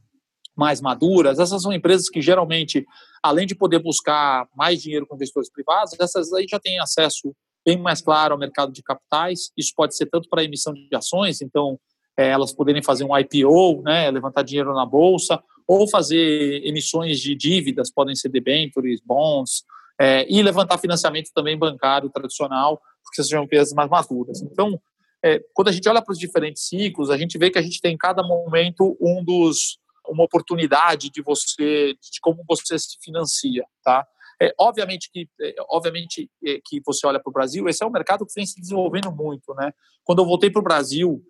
mais 0.55 0.81
maduras, 0.81 1.39
essas 1.39 1.61
são 1.61 1.71
empresas 1.71 2.09
que 2.09 2.21
geralmente, 2.21 2.85
além 3.23 3.47
de 3.47 3.55
poder 3.55 3.79
buscar 3.79 4.45
mais 4.55 4.81
dinheiro 4.81 5.07
com 5.07 5.15
investidores 5.15 5.49
privados, 5.49 5.93
essas 5.97 6.33
aí 6.33 6.45
já 6.49 6.59
têm 6.59 6.79
acesso 6.79 7.33
bem 7.65 7.77
mais 7.77 8.01
claro 8.01 8.33
ao 8.33 8.39
mercado 8.39 8.71
de 8.71 8.83
capitais. 8.83 9.51
Isso 9.57 9.71
pode 9.75 9.95
ser 9.95 10.07
tanto 10.07 10.27
para 10.27 10.43
emissão 10.43 10.73
de 10.73 10.93
ações, 10.93 11.41
então 11.41 11.79
é, 12.17 12.27
elas 12.27 12.51
poderem 12.51 12.83
fazer 12.83 13.05
um 13.05 13.17
IPO, 13.17 13.81
né, 13.83 14.11
levantar 14.11 14.43
dinheiro 14.43 14.73
na 14.73 14.85
bolsa, 14.85 15.41
ou 15.65 15.87
fazer 15.87 16.65
emissões 16.65 17.19
de 17.19 17.35
dívidas, 17.35 17.91
podem 17.91 18.15
ser 18.15 18.29
debentures, 18.29 18.99
bonds, 19.05 19.63
é, 19.99 20.25
e 20.29 20.41
levantar 20.41 20.77
financiamento 20.77 21.29
também 21.33 21.57
bancário 21.57 22.09
tradicional, 22.09 22.81
porque 23.03 23.23
são 23.23 23.43
empresas 23.43 23.73
mais 23.73 23.89
maduras. 23.89 24.41
Então, 24.41 24.79
é, 25.23 25.39
quando 25.53 25.67
a 25.67 25.71
gente 25.71 25.87
olha 25.87 26.01
para 26.01 26.11
os 26.11 26.19
diferentes 26.19 26.67
ciclos, 26.67 27.09
a 27.09 27.17
gente 27.17 27.37
vê 27.37 27.49
que 27.49 27.59
a 27.59 27.61
gente 27.61 27.81
tem 27.81 27.93
em 27.93 27.97
cada 27.97 28.23
momento 28.23 28.97
um 29.01 29.23
dos 29.23 29.77
uma 30.07 30.23
oportunidade 30.23 31.09
de 31.09 31.21
você 31.21 31.93
de 31.93 32.19
como 32.21 32.43
você 32.47 32.79
se 32.79 32.97
financia, 33.03 33.63
tá? 33.83 34.07
É, 34.41 34.53
obviamente 34.57 35.09
que 35.11 35.27
é, 35.41 35.55
obviamente 35.69 36.29
é, 36.45 36.59
que 36.65 36.81
você 36.85 37.05
olha 37.05 37.19
para 37.19 37.29
o 37.29 37.33
Brasil, 37.33 37.67
esse 37.67 37.83
é 37.83 37.87
um 37.87 37.91
mercado 37.91 38.25
que 38.25 38.33
vem 38.33 38.45
se 38.45 38.59
desenvolvendo 38.59 39.11
muito, 39.11 39.53
né? 39.53 39.71
Quando 40.03 40.19
eu 40.19 40.25
voltei 40.25 40.49
para 40.49 40.61
o 40.61 40.63
Brasil, 40.63 41.21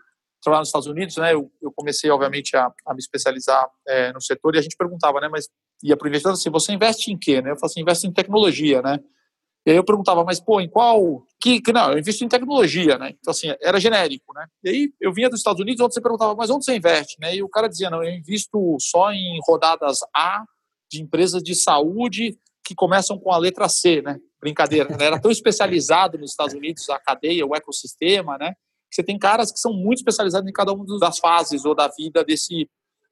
trabalhar 0.41 0.61
nos 0.61 0.69
Estados 0.69 0.87
Unidos, 0.87 1.17
né? 1.17 1.33
Eu, 1.33 1.51
eu 1.61 1.71
comecei 1.75 2.09
obviamente 2.09 2.55
a, 2.55 2.71
a 2.85 2.93
me 2.93 2.99
especializar 2.99 3.67
é, 3.87 4.13
no 4.13 4.21
setor 4.21 4.55
e 4.55 4.59
a 4.59 4.61
gente 4.61 4.77
perguntava, 4.77 5.19
né? 5.19 5.27
Mas 5.27 5.49
ia 5.83 5.97
para 5.97 6.05
o 6.05 6.07
investidor 6.07 6.33
assim, 6.33 6.49
você 6.49 6.71
investe 6.71 7.11
em 7.11 7.17
quê? 7.17 7.41
Né? 7.41 7.51
Eu 7.51 7.55
falo 7.55 7.65
assim, 7.65 7.81
investe 7.81 8.07
em 8.07 8.13
tecnologia, 8.13 8.81
né? 8.81 8.99
E 9.65 9.71
aí 9.71 9.77
eu 9.77 9.83
perguntava, 9.83 10.23
mas 10.23 10.39
pô, 10.39 10.59
em 10.59 10.69
qual? 10.69 11.23
Que, 11.39 11.61
que 11.61 11.71
não, 11.71 11.91
eu 11.91 11.99
invisto 11.99 12.23
em 12.23 12.29
tecnologia, 12.29 12.97
né? 12.97 13.13
Então 13.19 13.31
assim, 13.31 13.53
era 13.61 13.79
genérico, 13.79 14.33
né? 14.33 14.45
E 14.63 14.69
aí 14.69 14.93
eu 14.99 15.13
vinha 15.13 15.29
dos 15.29 15.39
Estados 15.39 15.61
Unidos, 15.61 15.81
onde 15.81 15.93
você 15.93 16.01
perguntava, 16.01 16.35
mas 16.35 16.49
onde 16.49 16.65
você 16.65 16.75
investe, 16.75 17.17
né? 17.19 17.35
E 17.35 17.43
o 17.43 17.49
cara 17.49 17.67
dizia, 17.67 17.89
não, 17.89 18.03
eu 18.03 18.11
invisto 18.11 18.77
só 18.79 19.11
em 19.11 19.39
rodadas 19.47 19.99
A 20.15 20.43
de 20.91 21.01
empresas 21.01 21.43
de 21.43 21.53
saúde 21.55 22.37
que 22.63 22.73
começam 22.75 23.17
com 23.17 23.31
a 23.31 23.37
letra 23.37 23.69
C, 23.69 24.01
né? 24.01 24.19
Brincadeira, 24.41 24.95
né? 24.97 25.05
Era 25.05 25.19
tão 25.19 25.31
especializado 25.31 26.17
nos 26.17 26.31
Estados 26.31 26.53
Unidos 26.53 26.89
a 26.89 26.99
cadeia, 26.99 27.45
o 27.45 27.55
ecossistema, 27.55 28.37
né? 28.37 28.53
Você 28.91 29.03
tem 29.03 29.19
caras 29.19 29.51
que 29.51 29.59
são 29.59 29.73
muito 29.73 29.99
especializados 29.99 30.49
em 30.49 30.53
cada 30.53 30.73
uma 30.73 30.85
das 30.99 31.19
fases 31.19 31.63
ou 31.63 31.75
da 31.75 31.87
vida 31.87 32.23
desse 32.23 32.67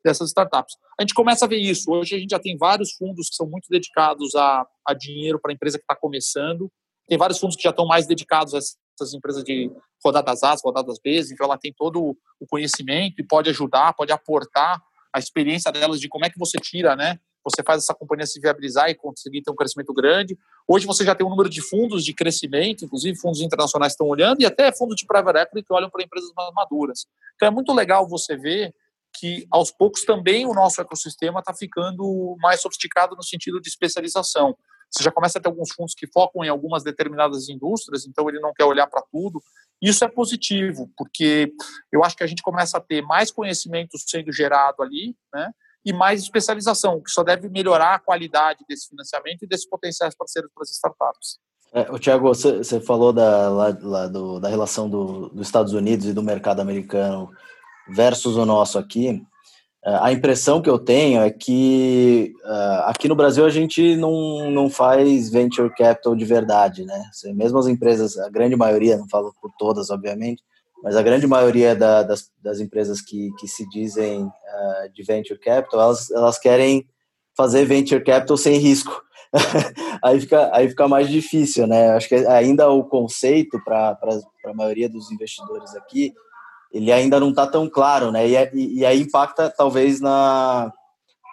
dessas 0.08 0.30
startups. 0.30 0.76
A 0.98 1.04
gente 1.04 1.14
começa 1.14 1.46
a 1.46 1.48
ver 1.48 1.58
isso. 1.58 1.92
Hoje 1.92 2.16
a 2.16 2.20
gente 2.20 2.32
já 2.32 2.40
tem 2.40 2.58
vários 2.58 2.94
fundos 2.94 3.30
que 3.30 3.36
são 3.36 3.48
muito 3.48 3.68
dedicados 3.70 4.34
a, 4.36 4.66
a 4.86 4.94
dinheiro 4.94 5.40
para 5.40 5.52
a 5.52 5.54
empresa 5.54 5.78
que 5.78 5.84
está 5.84 5.96
começando. 5.96 6.72
Tem 7.08 7.18
vários 7.18 7.40
fundos 7.40 7.56
que 7.56 7.64
já 7.64 7.70
estão 7.70 7.86
mais 7.86 8.08
dedicados 8.08 8.54
a 8.54 8.58
essas 8.58 9.14
empresas 9.14 9.44
de 9.44 9.70
rodadas 10.04 10.44
A, 10.44 10.56
rodadas 10.64 10.98
B, 11.04 11.20
então 11.32 11.46
ela 11.46 11.58
tem 11.58 11.74
todo 11.74 12.18
o 12.40 12.48
conhecimento 12.48 13.20
e 13.20 13.24
pode 13.24 13.50
ajudar, 13.50 13.94
pode 13.94 14.12
aportar 14.12 14.82
a 15.14 15.20
experiência 15.20 15.72
delas 15.72 16.00
de 16.00 16.08
como 16.08 16.26
é 16.26 16.30
que 16.30 16.40
você 16.40 16.58
tira, 16.60 16.96
né? 16.96 17.20
Você 17.44 17.64
faz 17.64 17.84
essa 17.84 17.94
companhia 17.94 18.26
se 18.26 18.42
viabilizar 18.42 18.90
e 18.90 18.96
conseguir 18.96 19.42
ter 19.42 19.52
um 19.52 19.56
crescimento 19.56 19.94
grande. 19.94 20.38
Hoje 20.68 20.86
você 20.86 21.06
já 21.06 21.16
tem 21.16 21.26
um 21.26 21.30
número 21.30 21.50
de 21.50 21.62
fundos 21.62 22.04
de 22.04 22.14
crescimento, 22.14 22.84
inclusive 22.84 23.18
fundos 23.18 23.40
internacionais 23.40 23.94
estão 23.94 24.08
olhando, 24.08 24.42
e 24.42 24.46
até 24.46 24.72
fundos 24.72 24.98
de 24.98 25.06
private 25.06 25.40
equity 25.40 25.66
que 25.66 25.74
olham 25.74 25.90
para 25.90 26.04
empresas 26.04 26.30
mais 26.36 26.54
maduras. 26.54 27.06
Então 27.36 27.48
é 27.48 27.52
muito 27.52 27.74
legal 27.74 28.08
você 28.08 28.36
ver 28.36 28.74
que 29.14 29.48
aos 29.52 29.72
poucos 29.72 30.04
também 30.04 30.46
o 30.46 30.54
nosso 30.54 30.82
ecossistema 30.82 31.40
está 31.40 31.54
ficando 31.54 32.36
mais 32.40 32.62
sofisticado 32.62 33.16
no 33.16 33.24
sentido 33.24 33.60
de 33.60 33.68
especialização. 33.68 34.56
Você 34.90 35.04
já 35.04 35.12
começa 35.12 35.38
a 35.38 35.42
ter 35.42 35.50
alguns 35.50 35.72
fundos 35.74 35.94
que 35.94 36.08
focam 36.08 36.44
em 36.44 36.50
algumas 36.50 36.84
determinadas 36.84 37.50
indústrias, 37.50 38.06
então 38.06 38.30
ele 38.30 38.40
não 38.40 38.54
quer 38.54 38.64
olhar 38.64 38.88
para 38.88 39.04
tudo. 39.12 39.42
Isso 39.82 40.04
é 40.04 40.08
positivo, 40.08 40.90
porque 40.98 41.52
eu 41.92 42.04
acho 42.04 42.16
que 42.16 42.24
a 42.24 42.28
gente 42.28 42.42
começa 42.42 42.78
a 42.78 42.82
ter 42.82 43.02
mais 43.02 43.30
conhecimento 43.30 43.98
sendo 43.98 44.32
gerado 44.32 44.82
ali, 44.82 45.16
né? 45.34 45.52
E 45.86 45.94
mais 45.94 46.22
especialização, 46.22 47.02
que 47.02 47.12
só 47.12 47.24
deve 47.24 47.48
melhorar 47.50 47.96
a 47.96 48.00
qualidade 48.00 48.66
desse 48.68 48.90
financiamento 48.90 49.44
e 49.44 49.48
desses 49.48 49.68
potenciais 49.68 50.16
parceiros 50.16 50.52
para 50.54 50.64
as 50.64 50.72
startups. 50.72 51.40
É, 51.74 51.92
o 51.92 52.00
Tiago, 52.00 52.28
você, 52.28 52.80
falou 52.80 53.14
da, 53.14 53.50
lá, 53.50 53.78
lá 53.82 54.08
do, 54.08 54.40
da 54.40 54.50
relação 54.50 54.90
do, 54.90 55.30
dos 55.30 55.48
Estados 55.48 55.74
Unidos 55.74 56.06
e 56.06 56.14
do 56.14 56.24
mercado 56.24 56.62
americano 56.62 57.30
versus 57.90 58.36
o 58.38 58.46
nosso 58.46 58.78
aqui, 58.78 59.22
é, 59.88 59.98
a 60.02 60.12
impressão 60.12 60.62
que 60.62 60.70
eu 60.70 60.78
tenho 60.78 61.22
é 61.22 61.32
que 61.32 62.34
uh, 62.44 62.90
aqui 62.90 63.08
no 63.08 63.16
Brasil 63.16 63.46
a 63.46 63.50
gente 63.50 63.96
não, 63.96 64.52
não 64.52 64.70
faz 64.70 65.30
venture 65.30 65.74
capital 65.74 66.14
de 66.14 66.26
verdade, 66.26 66.84
né? 66.84 67.04
Mesmo 67.34 67.58
as 67.58 67.68
empresas, 67.68 68.18
a 68.18 68.30
grande 68.30 68.56
maioria, 68.58 68.98
não 68.98 69.08
falo 69.08 69.34
por 69.42 69.50
todas, 69.58 69.90
obviamente, 69.90 70.44
mas 70.84 70.98
a 70.98 71.02
grande 71.02 71.26
maioria 71.26 71.74
da, 71.74 72.04
das, 72.04 72.30
das 72.44 72.60
empresas 72.60 73.02
que, 73.02 73.30
que 73.40 73.48
se 73.48 73.68
dizem 73.70 74.24
uh, 74.26 74.94
de 74.94 75.04
venture 75.04 75.40
capital, 75.40 75.80
elas, 75.80 76.12
elas 76.12 76.38
querem 76.38 76.86
fazer 77.36 77.64
venture 77.64 78.04
capital 78.04 78.36
sem 78.36 78.58
risco. 78.58 79.02
aí, 80.04 80.20
fica, 80.20 80.50
aí 80.54 80.68
fica 80.68 80.88
mais 80.88 81.08
difícil, 81.08 81.66
né? 81.66 81.92
Acho 81.92 82.10
que 82.10 82.16
ainda 82.16 82.70
o 82.70 82.84
conceito 82.84 83.58
para 83.64 83.98
a 84.46 84.54
maioria 84.54 84.90
dos 84.90 85.10
investidores 85.12 85.74
aqui 85.76 86.14
ele 86.72 86.92
ainda 86.92 87.20
não 87.20 87.30
está 87.30 87.48
tão 87.48 87.70
claro, 87.70 88.12
né? 88.12 88.28
E, 88.28 88.36
e, 88.54 88.80
e, 88.80 88.86
aí 88.86 89.02
impacta 89.02 89.50
talvez 89.50 90.00
na 90.00 90.72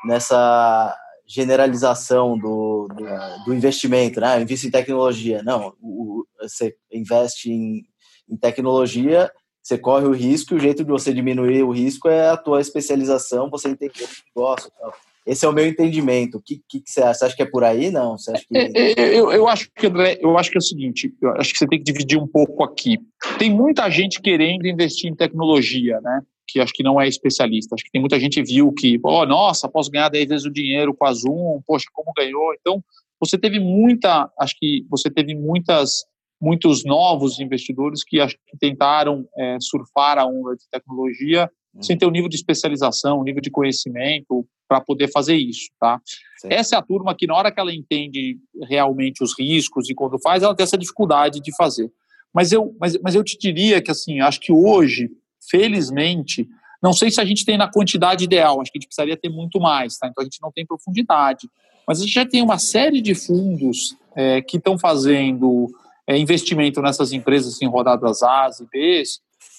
nessa 0.05 0.95
generalização 1.27 2.37
do, 2.37 2.87
do, 2.89 3.45
do 3.47 3.55
investimento, 3.55 4.21
né? 4.21 4.41
Investe 4.41 4.67
em 4.67 4.71
tecnologia. 4.71 5.43
Não, 5.43 5.75
o, 5.81 6.25
você 6.39 6.77
investe 6.93 7.51
em, 7.51 7.85
em 8.29 8.37
tecnologia, 8.37 9.31
você 9.63 9.79
corre 9.79 10.07
o 10.07 10.13
risco, 10.13 10.53
e 10.53 10.57
o 10.59 10.61
jeito 10.61 10.85
de 10.85 10.91
você 10.91 11.13
diminuir 11.13 11.63
o 11.63 11.73
risco 11.73 12.09
é 12.09 12.29
a 12.29 12.37
tua 12.37 12.61
especialização, 12.61 13.49
você 13.49 13.69
entender 13.69 14.05
o 14.05 14.41
negócio. 14.41 14.71
Tal. 14.79 14.95
Esse 15.27 15.47
é 15.47 15.49
o 15.49 15.53
meu 15.53 15.67
entendimento. 15.67 16.37
O 16.37 16.43
que, 16.43 16.61
que, 16.69 16.81
que, 16.81 16.91
você 16.91 17.01
acha? 17.01 17.15
Você 17.15 17.25
acha 17.27 17.37
que 17.37 17.43
é 17.43 17.47
por 17.47 17.65
aí? 17.65 17.91
Não? 17.91 18.19
Você 18.19 18.31
acha 18.31 18.45
que... 18.47 18.57
É, 18.57 18.93
é, 18.93 19.19
eu, 19.19 19.33
eu, 19.33 19.49
acho 19.49 19.71
que, 19.75 19.87
eu 20.21 20.37
acho 20.37 20.51
que 20.51 20.59
é 20.59 20.61
o 20.61 20.63
seguinte, 20.63 21.15
eu 21.23 21.31
acho 21.31 21.53
que 21.53 21.59
você 21.59 21.67
tem 21.67 21.79
que 21.79 21.85
dividir 21.85 22.19
um 22.19 22.27
pouco 22.27 22.63
aqui. 22.63 22.99
Tem 23.39 23.51
muita 23.51 23.89
gente 23.91 24.21
querendo 24.21 24.67
investir 24.67 25.11
em 25.11 25.15
tecnologia, 25.15 25.99
né? 26.03 26.21
Que 26.47 26.61
acho 26.61 26.75
que 26.75 26.83
não 26.83 27.01
é 27.01 27.09
especialista. 27.09 27.75
Acho 27.75 27.85
que 27.85 27.91
tem 27.91 28.01
muita 28.01 28.21
gente 28.21 28.43
viu 28.43 28.71
que, 28.73 29.01
oh, 29.03 29.25
nossa, 29.25 29.69
posso 29.69 29.91
ganhar 29.91 30.11
10 30.11 30.29
vezes 30.29 30.47
o 30.47 30.53
dinheiro 30.53 30.95
com 30.95 31.07
a 31.07 31.13
Zoom, 31.13 31.63
poxa, 31.67 31.87
como 31.93 32.13
ganhou. 32.15 32.55
Então, 32.61 32.85
você 33.19 33.39
teve 33.39 33.59
muita, 33.59 34.31
acho 34.39 34.55
que 34.59 34.85
você 34.91 35.11
teve 35.11 35.35
muitas, 35.35 36.05
muitos 36.39 36.85
novos 36.85 37.41
investidores 37.41 38.05
que 38.05 38.21
acho 38.21 38.37
que 38.47 38.59
tentaram 38.59 39.27
é, 39.39 39.57
surfar 39.59 40.19
a 40.19 40.27
onda 40.27 40.55
de 40.55 40.69
tecnologia 40.71 41.51
sem 41.81 41.97
ter 41.97 42.07
o 42.07 42.09
um 42.09 42.13
nível 42.13 42.29
de 42.29 42.37
especialização, 42.37 43.19
o 43.19 43.21
um 43.21 43.25
nível 43.25 43.41
de 43.41 43.51
conhecimento 43.51 44.47
para 44.69 44.81
poder 44.81 45.11
fazer 45.11 45.37
isso, 45.37 45.69
tá? 45.79 46.01
Sim. 46.39 46.49
Essa 46.51 46.77
é 46.77 46.79
a 46.79 46.83
turma 46.83 47.15
que 47.15 47.27
na 47.27 47.35
hora 47.35 47.53
que 47.53 47.61
ela 47.61 47.75
entende 47.75 48.39
realmente 48.69 49.23
os 49.23 49.39
riscos 49.39 49.89
e 49.91 49.95
quando 49.95 50.19
faz, 50.19 50.43
ela 50.43 50.55
tem 50.55 50.65
essa 50.65 50.79
dificuldade 50.79 51.41
de 51.41 51.55
fazer. 51.57 51.91
Mas 52.33 52.53
eu, 52.53 52.75
mas, 52.81 52.99
mas 53.01 53.15
eu 53.15 53.23
te 53.23 53.39
diria 53.39 53.81
que 53.81 53.91
assim, 53.91 54.21
acho 54.21 54.41
que 54.41 54.53
hoje, 54.53 55.11
felizmente, 55.51 56.49
não 56.83 56.93
sei 56.93 57.11
se 57.11 57.21
a 57.21 57.25
gente 57.25 57.45
tem 57.45 57.57
na 57.57 57.71
quantidade 57.71 58.25
ideal, 58.25 58.61
acho 58.61 58.71
que 58.71 58.79
a 58.79 58.81
gente 58.81 58.89
precisaria 58.89 59.17
ter 59.17 59.29
muito 59.29 59.61
mais, 59.61 59.97
tá? 59.97 60.09
Então 60.09 60.23
a 60.23 60.25
gente 60.25 60.41
não 60.43 60.53
tem 60.53 60.67
profundidade. 60.67 61.49
Mas 61.87 61.99
a 61.99 62.03
gente 62.03 62.15
já 62.15 62.27
tem 62.27 62.43
uma 62.43 62.59
série 62.59 63.01
de 63.01 63.15
fundos 63.15 63.97
é, 64.17 64.41
que 64.43 64.57
estão 64.57 64.79
fazendo 64.79 65.69
é, 66.07 66.19
investimento 66.19 66.83
nessas 66.83 67.13
empresas 67.13 67.61
em 67.63 67.69
rodadas 67.69 68.23
A 68.23 68.51
e 68.61 68.67
B, 68.67 69.03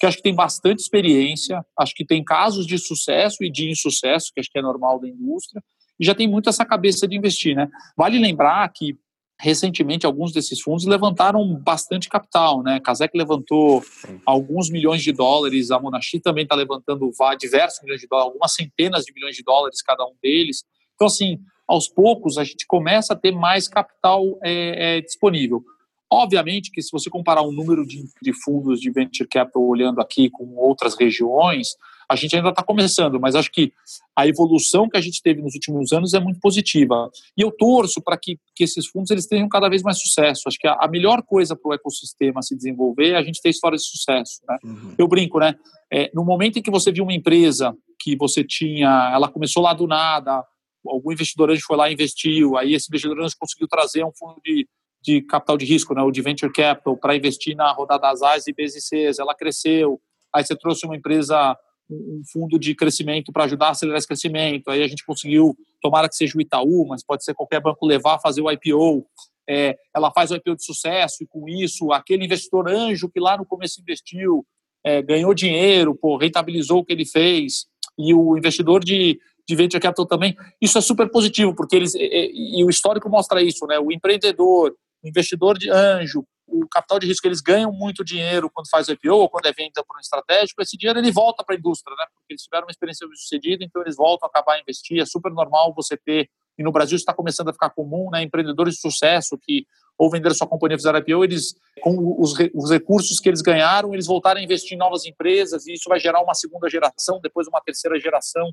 que 0.06 0.08
acho 0.08 0.18
que 0.18 0.24
tem 0.24 0.36
bastante 0.36 0.80
experiência, 0.80 1.66
acho 1.78 1.94
que 1.96 2.06
tem 2.06 2.24
casos 2.24 2.68
de 2.68 2.78
sucesso 2.78 3.44
e 3.44 3.52
de 3.52 3.70
insucesso, 3.70 4.32
que 4.34 4.40
acho 4.40 4.50
que 4.52 4.60
é 4.60 4.62
normal 4.62 5.00
da 5.00 5.08
indústria, 5.08 5.64
e 6.00 6.06
já 6.06 6.14
tem 6.14 6.28
muito 6.28 6.48
essa 6.50 6.66
cabeça 6.66 7.08
de 7.08 7.16
investir, 7.18 7.56
né? 7.56 7.68
Vale 7.98 8.20
lembrar 8.20 8.68
que 8.70 8.96
recentemente 9.40 10.06
alguns 10.06 10.32
desses 10.32 10.62
fundos 10.62 10.86
levantaram 10.86 11.44
bastante 11.56 12.08
capital, 12.08 12.62
né? 12.62 12.80
Kazek 12.80 13.18
levantou 13.18 13.82
Sim. 13.82 14.22
alguns 14.26 14.70
milhões 14.70 15.02
de 15.02 15.12
dólares, 15.12 15.72
a 15.72 15.80
Monashi 15.80 16.20
também 16.20 16.44
está 16.44 16.56
levantando 16.56 17.10
diversos 17.40 17.82
milhões 17.82 18.02
de 18.02 18.08
dólares, 18.08 18.32
algumas 18.32 18.54
centenas 18.54 19.04
de 19.04 19.14
milhões 19.14 19.36
de 19.36 19.44
dólares 19.44 19.82
cada 19.82 20.06
um 20.06 20.14
deles. 20.22 20.64
Então, 20.94 21.08
assim, 21.08 21.40
aos 21.68 21.88
poucos 21.90 22.38
a 22.38 22.44
gente 22.44 22.66
começa 22.68 23.14
a 23.14 23.18
ter 23.18 23.32
mais 23.32 23.68
capital 23.68 24.38
é, 24.44 24.98
é, 24.98 25.02
disponível. 25.02 25.64
Obviamente 26.12 26.72
que 26.72 26.82
se 26.82 26.92
você 26.92 27.10
comparar 27.10 27.42
o 27.42 27.52
número 27.52 27.86
de, 27.86 28.04
de 28.22 28.34
fundos 28.44 28.80
de 28.80 28.92
venture 28.92 29.28
capital 29.28 29.64
olhando 29.64 30.00
aqui 30.00 30.30
com 30.30 30.56
outras 30.56 30.96
regiões, 30.96 31.70
a 32.10 32.16
gente 32.16 32.36
ainda 32.36 32.50
está 32.50 32.64
começando, 32.64 33.20
mas 33.20 33.36
acho 33.36 33.52
que 33.52 33.74
a 34.16 34.28
evolução 34.28 34.88
que 34.88 34.98
a 34.98 35.02
gente 35.02 35.22
teve 35.22 35.42
nos 35.42 35.56
últimos 35.56 35.92
anos 35.92 36.14
é 36.14 36.20
muito 36.20 36.40
positiva. 36.40 37.10
E 37.36 37.42
eu 37.42 37.52
torço 37.52 38.02
para 38.02 38.18
que, 38.18 38.40
que 38.56 38.64
esses 38.64 38.88
fundos 38.88 39.10
eles 39.10 39.28
tenham 39.28 39.50
cada 39.50 39.68
vez 39.68 39.82
mais 39.82 40.00
sucesso. 40.00 40.44
Acho 40.48 40.60
que 40.60 40.68
a, 40.68 40.78
a 40.80 40.88
melhor 40.88 41.24
coisa 41.24 41.56
para 41.56 41.70
o 41.70 41.74
ecossistema 41.74 42.42
se 42.42 42.56
desenvolver 42.56 43.12
é 43.12 43.18
a 43.18 43.24
gente 43.24 43.42
ter 43.42 43.50
histórias 43.50 43.82
de 43.82 43.90
sucesso. 43.90 44.42
Né? 44.48 44.58
Uhum. 44.64 44.96
Eu 44.98 45.08
brinco, 45.08 45.40
né? 45.40 45.56
É, 45.92 46.12
no 46.14 46.24
momento 46.24 46.60
em 46.60 46.62
que 46.62 46.72
você 46.72 46.92
viu 46.92 47.04
uma 47.04 47.14
empresa 47.14 47.76
que 48.00 48.16
você 48.16 48.44
tinha, 48.44 49.12
ela 49.14 49.28
começou 49.28 49.64
lá 49.64 49.74
do 49.74 49.88
nada, 49.88 50.44
algum 50.88 51.12
investidor 51.12 51.50
anjo 51.50 51.64
foi 51.66 51.78
lá 51.78 51.90
e 51.90 51.94
investiu, 51.94 52.58
aí 52.58 52.74
esse 52.74 52.88
investidor 52.90 53.20
anjo 53.22 53.36
conseguiu 53.40 53.68
trazer 53.68 54.04
um 54.04 54.12
fundo 54.14 54.40
de, 54.44 54.68
de 55.06 55.22
capital 55.22 55.58
de 55.58 55.66
risco, 55.66 55.94
né, 55.94 56.02
o 56.02 56.12
de 56.12 56.22
venture 56.22 56.52
capital, 56.52 56.98
para 56.98 57.16
investir 57.16 57.56
na 57.56 57.72
rodada 57.72 58.02
das 58.02 58.22
A's 58.22 58.48
e 58.48 58.54
B's 58.54 58.76
e 58.76 58.82
C's, 58.82 59.20
ela 59.20 59.36
cresceu, 59.36 60.02
aí 60.34 60.44
você 60.44 60.56
trouxe 60.56 60.86
uma 60.86 60.96
empresa 60.96 61.56
um 61.90 62.22
fundo 62.32 62.58
de 62.58 62.74
crescimento 62.74 63.32
para 63.32 63.44
ajudar 63.44 63.68
a 63.68 63.70
acelerar 63.70 64.00
esse 64.00 64.08
crescimento. 64.08 64.70
Aí 64.70 64.82
a 64.82 64.88
gente 64.88 65.06
conseguiu, 65.06 65.56
tomara 65.80 66.10
que 66.10 66.16
seja 66.16 66.36
o 66.36 66.42
Itaú, 66.42 66.86
mas 66.88 67.06
pode 67.06 67.24
ser 67.24 67.36
qualquer 67.36 67.62
banco 67.62 67.86
levar, 67.86 68.18
fazer 68.20 68.42
o 68.42 68.52
IPO. 68.52 69.06
É, 69.48 69.78
ela 69.96 70.12
faz 70.12 70.32
o 70.32 70.36
IPO 70.36 70.56
de 70.56 70.66
sucesso 70.66 71.24
e 71.24 71.28
com 71.28 71.48
isso, 71.48 71.92
aquele 71.92 72.26
investidor 72.26 72.68
anjo 72.68 73.08
que 73.08 73.20
lá 73.20 73.38
no 73.38 73.46
começo 73.46 73.80
investiu, 73.80 74.44
é, 74.84 75.02
ganhou 75.04 75.32
dinheiro, 75.36 75.94
pô, 75.94 76.18
rentabilizou 76.18 76.80
o 76.80 76.84
que 76.84 76.94
ele 76.94 77.06
fez, 77.06 77.68
e 77.98 78.12
o 78.14 78.36
investidor 78.36 78.84
de, 78.84 79.20
de 79.48 79.56
venture 79.56 79.80
capital 79.80 80.08
também, 80.08 80.36
isso 80.60 80.80
é 80.80 80.82
super 80.82 81.10
positivo, 81.10 81.54
porque 81.56 81.76
eles, 81.76 81.94
e, 81.94 82.60
e 82.60 82.64
o 82.64 82.70
histórico 82.70 83.08
mostra 83.08 83.42
isso, 83.44 83.68
né? 83.68 83.78
O 83.78 83.92
empreendedor, 83.92 84.76
o 85.06 85.08
investidor 85.08 85.58
de 85.58 85.70
anjo, 85.70 86.26
o 86.48 86.68
capital 86.68 87.00
de 87.00 87.08
risco, 87.08 87.28
eles 87.28 87.42
ganham 87.42 87.72
muito 87.72 88.04
dinheiro 88.04 88.50
quando 88.52 88.70
faz 88.70 88.88
IPO 88.88 89.14
ou 89.14 89.30
quando 89.30 89.46
é 89.46 89.52
venda 89.52 89.84
para 89.86 89.98
um 89.98 90.00
estratégico, 90.00 90.62
esse 90.62 90.78
dinheiro 90.78 91.00
ele 91.00 91.12
volta 91.12 91.44
para 91.44 91.56
a 91.56 91.58
indústria, 91.58 91.96
né? 91.96 92.06
Porque 92.14 92.34
eles 92.34 92.44
tiveram 92.44 92.66
uma 92.66 92.72
experiência 92.72 93.08
sucedida, 93.16 93.64
então 93.64 93.82
eles 93.82 93.96
voltam 93.96 94.28
a 94.28 94.30
acabar 94.30 94.56
a 94.56 94.60
investir. 94.60 95.00
É 95.00 95.06
super 95.06 95.32
normal 95.32 95.74
você 95.76 95.98
ter, 95.98 96.30
e 96.58 96.64
no 96.64 96.72
Brasil 96.72 96.96
está 96.96 97.14
começando 97.14 97.50
a 97.50 97.54
ficar 97.54 97.70
comum, 97.70 98.10
né? 98.12 98.22
Empreendedores 98.24 98.76
de 98.76 98.82
sucesso 98.82 99.38
que 99.42 99.66
ou 99.98 100.10
venderam 100.10 100.36
sua 100.36 100.48
companhia 100.48 100.78
fizeram 100.78 101.00
IPO, 101.00 101.24
eles, 101.24 101.56
com 101.82 102.18
os, 102.20 102.34
os 102.54 102.70
recursos 102.70 103.18
que 103.20 103.30
eles 103.30 103.42
ganharam, 103.42 103.94
eles 103.94 104.06
voltaram 104.06 104.42
a 104.42 104.44
investir 104.44 104.74
em 104.74 104.78
novas 104.78 105.06
empresas 105.06 105.66
e 105.68 105.74
isso 105.74 105.88
vai 105.88 106.00
gerar 106.00 106.22
uma 106.22 106.34
segunda 106.34 106.70
geração, 106.70 107.20
depois 107.22 107.48
uma 107.48 107.62
terceira 107.62 107.98
geração. 107.98 108.52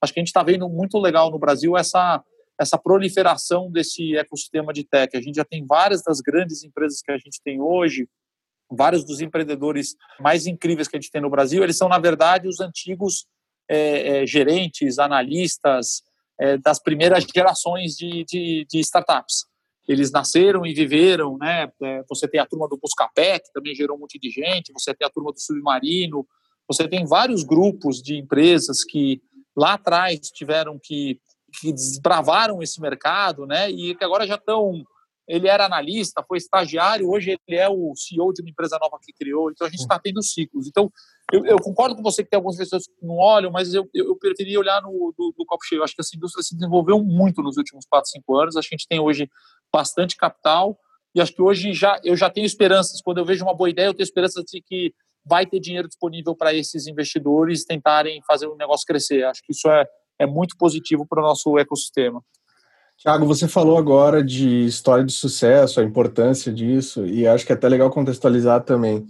Acho 0.00 0.12
que 0.12 0.20
a 0.20 0.22
gente 0.22 0.28
está 0.28 0.42
vendo 0.42 0.68
muito 0.68 0.98
legal 0.98 1.30
no 1.30 1.38
Brasil 1.38 1.76
essa 1.76 2.22
essa 2.58 2.78
proliferação 2.78 3.70
desse 3.70 4.16
ecossistema 4.16 4.72
de 4.72 4.84
tech. 4.84 5.16
A 5.16 5.20
gente 5.20 5.36
já 5.36 5.44
tem 5.44 5.64
várias 5.66 6.02
das 6.02 6.20
grandes 6.20 6.62
empresas 6.62 7.00
que 7.00 7.10
a 7.10 7.18
gente 7.18 7.40
tem 7.42 7.60
hoje, 7.60 8.08
vários 8.70 9.04
dos 9.04 9.20
empreendedores 9.20 9.96
mais 10.20 10.46
incríveis 10.46 10.88
que 10.88 10.96
a 10.96 11.00
gente 11.00 11.10
tem 11.10 11.20
no 11.20 11.30
Brasil, 11.30 11.62
eles 11.62 11.76
são, 11.76 11.88
na 11.88 11.98
verdade, 11.98 12.48
os 12.48 12.60
antigos 12.60 13.26
é, 13.68 14.22
é, 14.22 14.26
gerentes, 14.26 14.98
analistas 14.98 16.02
é, 16.38 16.56
das 16.58 16.80
primeiras 16.80 17.24
gerações 17.34 17.94
de, 17.94 18.24
de, 18.24 18.66
de, 18.68 18.80
startups. 18.80 19.46
Eles 19.86 20.10
nasceram 20.10 20.64
e 20.64 20.72
viveram, 20.72 21.36
né? 21.36 21.70
É, 21.82 22.02
você 22.08 22.26
tem 22.26 22.40
a 22.40 22.46
turma 22.46 22.68
do 22.68 22.78
Buscapé, 22.78 23.38
que 23.38 23.52
também 23.52 23.74
gerou 23.74 23.96
um 23.96 24.00
monte 24.00 24.18
de 24.18 24.30
gente, 24.30 24.72
você 24.72 24.94
tem 24.94 25.06
a 25.06 25.10
turma 25.10 25.32
do 25.32 25.40
Submarino, 25.40 26.26
você 26.66 26.88
tem 26.88 27.04
vários 27.04 27.42
grupos 27.42 28.02
de 28.02 28.16
empresas 28.16 28.82
que 28.82 29.20
lá 29.56 29.74
atrás 29.74 30.18
tiveram 30.20 30.78
que 30.82 31.20
que 31.60 31.72
desbravaram 31.72 32.62
esse 32.62 32.80
mercado, 32.80 33.46
né? 33.46 33.70
E 33.70 33.94
que 33.94 34.04
agora 34.04 34.26
já 34.26 34.34
estão. 34.34 34.84
Ele 35.26 35.48
era 35.48 35.64
analista, 35.64 36.22
foi 36.28 36.36
estagiário, 36.36 37.08
hoje 37.08 37.30
ele 37.48 37.58
é 37.58 37.66
o 37.66 37.94
CEO 37.96 38.30
de 38.30 38.42
uma 38.42 38.50
empresa 38.50 38.78
nova 38.78 38.98
que 39.02 39.10
criou. 39.10 39.50
Então 39.50 39.66
a 39.66 39.70
gente 39.70 39.80
está 39.80 39.98
tendo 39.98 40.22
ciclos. 40.22 40.66
Então 40.66 40.92
eu, 41.32 41.46
eu, 41.46 41.56
concordo 41.58 41.96
com 41.96 42.02
você 42.02 42.22
que 42.22 42.28
tem 42.28 42.36
algumas 42.36 42.58
pessoas 42.58 42.84
que 42.84 42.92
não 43.06 43.16
olham, 43.16 43.50
mas 43.50 43.72
eu, 43.72 43.88
eu, 43.94 44.14
preferia 44.16 44.60
olhar 44.60 44.82
no 44.82 45.14
do, 45.16 45.32
do 45.34 45.46
copo 45.46 45.64
cheio. 45.64 45.80
Eu 45.80 45.84
acho 45.84 45.94
que 45.94 46.02
essa 46.02 46.14
indústria 46.14 46.42
se 46.42 46.54
desenvolveu 46.54 47.02
muito 47.02 47.40
nos 47.40 47.56
últimos 47.56 47.86
4, 47.86 48.10
5 48.10 48.36
anos. 48.36 48.56
Acho 48.56 48.68
que 48.68 48.74
a 48.74 48.76
gente 48.76 48.86
tem 48.86 49.00
hoje 49.00 49.30
bastante 49.72 50.14
capital 50.14 50.78
e 51.14 51.20
acho 51.20 51.32
que 51.32 51.40
hoje 51.40 51.72
já 51.72 51.98
eu 52.04 52.16
já 52.16 52.28
tenho 52.28 52.44
esperanças. 52.44 53.00
Quando 53.00 53.18
eu 53.18 53.24
vejo 53.24 53.44
uma 53.44 53.54
boa 53.54 53.70
ideia, 53.70 53.86
eu 53.86 53.94
tenho 53.94 54.04
esperanças 54.04 54.44
de 54.44 54.60
que 54.60 54.92
vai 55.24 55.46
ter 55.46 55.58
dinheiro 55.58 55.88
disponível 55.88 56.34
para 56.36 56.52
esses 56.52 56.86
investidores 56.86 57.64
tentarem 57.64 58.20
fazer 58.26 58.46
o 58.46 58.56
negócio 58.56 58.84
crescer. 58.84 59.24
Acho 59.24 59.40
que 59.42 59.52
isso 59.52 59.68
é 59.70 59.86
é 60.18 60.26
muito 60.26 60.56
positivo 60.56 61.06
para 61.06 61.22
o 61.22 61.26
nosso 61.26 61.58
ecossistema. 61.58 62.22
Tiago, 62.96 63.26
você 63.26 63.48
falou 63.48 63.76
agora 63.76 64.22
de 64.22 64.64
história 64.64 65.04
de 65.04 65.12
sucesso, 65.12 65.80
a 65.80 65.84
importância 65.84 66.52
disso, 66.52 67.04
e 67.04 67.26
acho 67.26 67.44
que 67.44 67.52
é 67.52 67.54
até 67.54 67.68
legal 67.68 67.90
contextualizar 67.90 68.62
também, 68.62 69.04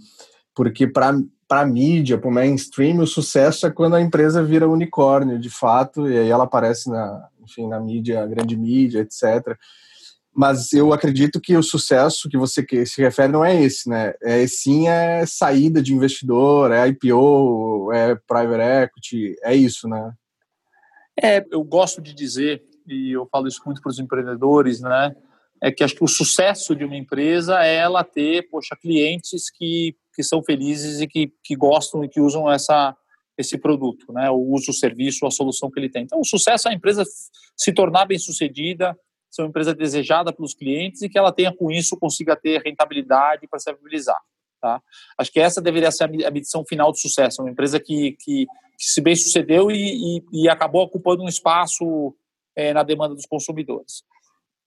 porque 0.55 0.87
para 0.87 1.15
a 1.49 1.65
mídia, 1.65 2.17
para 2.17 2.29
o 2.29 2.33
mainstream, 2.33 2.99
o 2.99 3.07
sucesso 3.07 3.67
é 3.67 3.71
quando 3.71 3.95
a 3.95 4.01
empresa 4.01 4.43
vira 4.43 4.67
unicórnio, 4.67 5.39
de 5.39 5.49
fato, 5.49 6.09
e 6.09 6.17
aí 6.17 6.29
ela 6.29 6.45
aparece 6.45 6.89
na, 6.89 7.29
enfim, 7.41 7.67
na 7.67 7.79
mídia, 7.79 8.25
grande 8.25 8.57
mídia, 8.57 8.99
etc. 8.99 9.55
Mas 10.33 10.73
eu 10.73 10.91
acredito 10.91 11.39
que 11.39 11.55
o 11.55 11.63
sucesso 11.63 12.27
que 12.27 12.37
você 12.37 12.65
se 12.85 13.01
refere 13.01 13.31
não 13.31 13.45
é 13.45 13.63
esse, 13.63 13.87
né? 13.87 14.13
É 14.21 14.45
sim 14.47 14.89
é 14.89 15.25
saída 15.25 15.81
de 15.81 15.93
investidor, 15.93 16.71
é 16.71 16.85
IPO, 16.89 17.93
é 17.93 18.15
private 18.27 18.61
equity, 18.83 19.35
é 19.41 19.55
isso, 19.55 19.87
né? 19.87 20.11
É, 21.21 21.45
eu 21.51 21.63
gosto 21.63 22.01
de 22.01 22.13
dizer, 22.13 22.63
e 22.87 23.11
eu 23.11 23.27
falo 23.31 23.47
isso 23.47 23.61
muito 23.65 23.81
para 23.81 23.89
os 23.89 23.99
empreendedores, 23.99 24.81
né? 24.81 25.15
É 25.61 25.71
que 25.71 25.83
acho 25.83 25.95
que 25.95 26.03
o 26.03 26.07
sucesso 26.07 26.75
de 26.75 26.83
uma 26.83 26.97
empresa 26.97 27.63
é 27.63 27.75
ela 27.75 28.03
ter, 28.03 28.49
poxa, 28.49 28.75
clientes 28.79 29.49
que, 29.49 29.95
que 30.13 30.21
são 30.21 30.43
felizes 30.43 30.99
e 30.99 31.07
que, 31.07 31.31
que 31.43 31.55
gostam 31.55 32.03
e 32.03 32.09
que 32.09 32.19
usam 32.19 32.51
essa, 32.51 32.95
esse 33.37 33.57
produto, 33.57 34.11
né? 34.11 34.29
O 34.29 34.53
uso, 34.53 34.71
o 34.71 34.73
serviço, 34.73 35.25
a 35.25 35.31
solução 35.31 35.71
que 35.71 35.79
ele 35.79 35.89
tem. 35.89 36.03
Então, 36.03 36.19
o 36.19 36.25
sucesso 36.25 36.67
é 36.67 36.71
a 36.71 36.75
empresa 36.75 37.03
se 37.55 37.73
tornar 37.73 38.05
bem 38.05 38.19
sucedida, 38.19 38.97
ser 39.31 39.41
uma 39.41 39.49
empresa 39.49 39.73
desejada 39.73 40.33
pelos 40.33 40.53
clientes 40.53 41.01
e 41.01 41.09
que 41.09 41.17
ela 41.17 41.31
tenha 41.31 41.53
com 41.53 41.71
isso 41.71 41.97
consiga 41.97 42.35
ter 42.35 42.61
rentabilidade 42.61 43.47
para 43.47 43.59
se 43.59 43.71
viabilizar. 43.71 44.19
Tá? 44.61 44.81
Acho 45.17 45.31
que 45.31 45.39
essa 45.39 45.61
deveria 45.61 45.91
ser 45.91 46.05
a 46.05 46.31
medição 46.31 46.65
final 46.65 46.91
do 46.91 46.97
sucesso, 46.97 47.41
uma 47.41 47.51
empresa 47.51 47.79
que, 47.79 48.15
que 48.19 48.47
que 48.77 48.85
se 48.85 49.01
bem 49.01 49.15
sucedeu 49.15 49.71
e, 49.71 50.17
e, 50.17 50.43
e 50.43 50.49
acabou 50.49 50.83
ocupando 50.83 51.23
um 51.23 51.27
espaço 51.27 52.15
é, 52.55 52.73
na 52.73 52.83
demanda 52.83 53.15
dos 53.15 53.25
consumidores. 53.25 54.03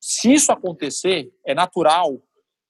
Se 0.01 0.33
isso 0.33 0.53
acontecer, 0.53 1.31
é 1.45 1.55
natural 1.55 2.21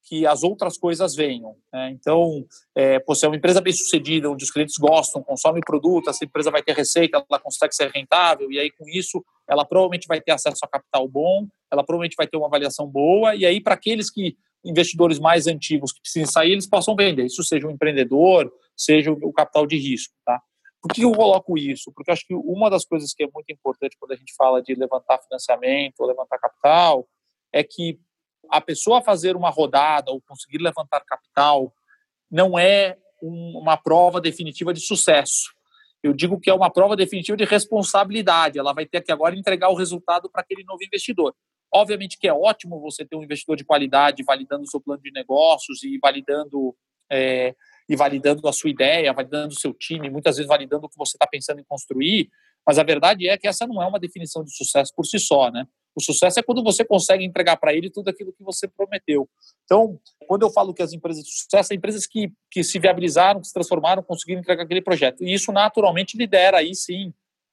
que 0.03 0.25
as 0.25 0.41
outras 0.43 0.75
coisas 0.77 1.15
venham. 1.15 1.55
Né? 1.71 1.91
Então, 1.91 2.43
é, 2.75 2.99
você 3.05 3.25
é 3.25 3.29
uma 3.29 3.35
empresa 3.35 3.61
bem 3.61 3.71
sucedida, 3.71 4.29
onde 4.29 4.43
os 4.43 4.49
clientes 4.49 4.75
gostam, 4.77 5.21
consomem 5.21 5.61
produto, 5.61 6.09
essa 6.09 6.25
empresa 6.25 6.49
vai 6.49 6.63
ter 6.63 6.73
receita, 6.73 7.23
ela 7.29 7.39
consegue 7.39 7.75
ser 7.75 7.91
rentável, 7.91 8.51
e 8.51 8.57
aí 8.57 8.71
com 8.71 8.89
isso 8.89 9.23
ela 9.47 9.63
provavelmente 9.63 10.07
vai 10.07 10.19
ter 10.19 10.31
acesso 10.31 10.57
a 10.63 10.67
capital 10.67 11.07
bom, 11.07 11.47
ela 11.71 11.83
provavelmente 11.83 12.15
vai 12.17 12.27
ter 12.27 12.37
uma 12.37 12.47
avaliação 12.47 12.87
boa, 12.87 13.35
e 13.35 13.45
aí 13.45 13.61
para 13.61 13.75
aqueles 13.75 14.09
que 14.09 14.35
investidores 14.65 15.19
mais 15.19 15.47
antigos 15.47 15.91
que 15.91 16.01
precisam 16.01 16.31
sair, 16.31 16.51
eles 16.51 16.67
possam 16.67 16.95
vender. 16.95 17.25
Isso 17.25 17.43
seja 17.43 17.67
um 17.67 17.71
empreendedor, 17.71 18.51
seja 18.75 19.11
o 19.11 19.31
capital 19.31 19.65
de 19.65 19.77
risco, 19.77 20.13
tá? 20.25 20.41
Por 20.81 20.93
que 20.93 21.03
eu 21.03 21.11
coloco 21.11 21.57
isso? 21.57 21.91
Porque 21.93 22.11
acho 22.11 22.25
que 22.25 22.33
uma 22.33 22.69
das 22.69 22.85
coisas 22.85 23.13
que 23.13 23.23
é 23.23 23.27
muito 23.33 23.51
importante 23.51 23.97
quando 23.99 24.13
a 24.13 24.15
gente 24.15 24.33
fala 24.35 24.61
de 24.61 24.73
levantar 24.75 25.19
financiamento 25.19 25.99
ou 25.99 26.07
levantar 26.07 26.37
capital 26.37 27.07
é 27.51 27.63
que 27.63 27.99
a 28.49 28.61
pessoa 28.61 29.01
fazer 29.01 29.35
uma 29.35 29.49
rodada 29.49 30.11
ou 30.11 30.21
conseguir 30.21 30.59
levantar 30.59 31.01
capital 31.01 31.73
não 32.31 32.57
é 32.57 32.97
uma 33.21 33.75
prova 33.75 34.21
definitiva 34.21 34.73
de 34.73 34.79
sucesso. 34.79 35.53
Eu 36.01 36.13
digo 36.13 36.39
que 36.39 36.49
é 36.49 36.53
uma 36.53 36.71
prova 36.71 36.95
definitiva 36.95 37.35
de 37.35 37.43
responsabilidade. 37.43 38.57
Ela 38.57 38.73
vai 38.73 38.85
ter 38.85 39.01
que 39.01 39.11
agora 39.11 39.35
entregar 39.35 39.69
o 39.69 39.75
resultado 39.75 40.29
para 40.29 40.41
aquele 40.41 40.63
novo 40.63 40.81
investidor. 40.83 41.35
Obviamente 41.73 42.17
que 42.17 42.27
é 42.27 42.33
ótimo 42.33 42.79
você 42.79 43.05
ter 43.05 43.15
um 43.17 43.23
investidor 43.23 43.57
de 43.57 43.65
qualidade 43.65 44.23
validando 44.23 44.63
o 44.63 44.67
seu 44.67 44.79
plano 44.79 45.01
de 45.01 45.11
negócios 45.11 45.83
e 45.83 45.99
validando 45.99 46.75
é, 47.11 47.53
e 47.89 47.95
validando 47.95 48.47
a 48.47 48.53
sua 48.53 48.69
ideia, 48.69 49.11
validando 49.11 49.53
o 49.53 49.59
seu 49.59 49.73
time, 49.73 50.09
muitas 50.09 50.37
vezes 50.37 50.47
validando 50.47 50.85
o 50.85 50.89
que 50.89 50.97
você 50.97 51.17
está 51.17 51.25
pensando 51.25 51.59
em 51.59 51.63
construir. 51.63 52.29
Mas 52.65 52.77
a 52.77 52.83
verdade 52.83 53.27
é 53.27 53.35
que 53.35 53.47
essa 53.47 53.65
não 53.65 53.81
é 53.81 53.87
uma 53.87 53.99
definição 53.99 54.43
de 54.43 54.55
sucesso 54.55 54.93
por 54.95 55.05
si 55.05 55.17
só, 55.17 55.49
né? 55.49 55.65
O 55.95 56.01
sucesso 56.01 56.39
é 56.39 56.43
quando 56.43 56.63
você 56.63 56.85
consegue 56.85 57.25
entregar 57.25 57.57
para 57.57 57.73
ele 57.73 57.89
tudo 57.89 58.09
aquilo 58.09 58.31
que 58.31 58.43
você 58.43 58.67
prometeu. 58.67 59.27
Então, 59.65 59.99
quando 60.27 60.43
eu 60.43 60.51
falo 60.51 60.73
que 60.73 60.83
as 60.83 60.93
empresas 60.93 61.23
de 61.23 61.31
sucesso, 61.31 61.69
são 61.69 61.75
empresas 61.75 62.05
que, 62.05 62.31
que 62.51 62.63
se 62.63 62.77
viabilizaram, 62.77 63.41
que 63.41 63.47
se 63.47 63.53
transformaram, 63.53 64.03
conseguiram 64.03 64.39
entregar 64.39 64.63
aquele 64.63 64.81
projeto. 64.81 65.23
E 65.23 65.33
isso 65.33 65.51
naturalmente 65.51 66.15
lidera 66.15 66.59
aí 66.59 66.75
sim 66.75 67.11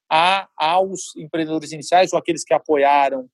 a, 0.09 0.47
aos 0.55 1.15
empreendedores 1.17 1.71
iniciais 1.71 2.13
ou 2.13 2.19
aqueles 2.19 2.43
que 2.43 2.53
apoiaram 2.53 3.27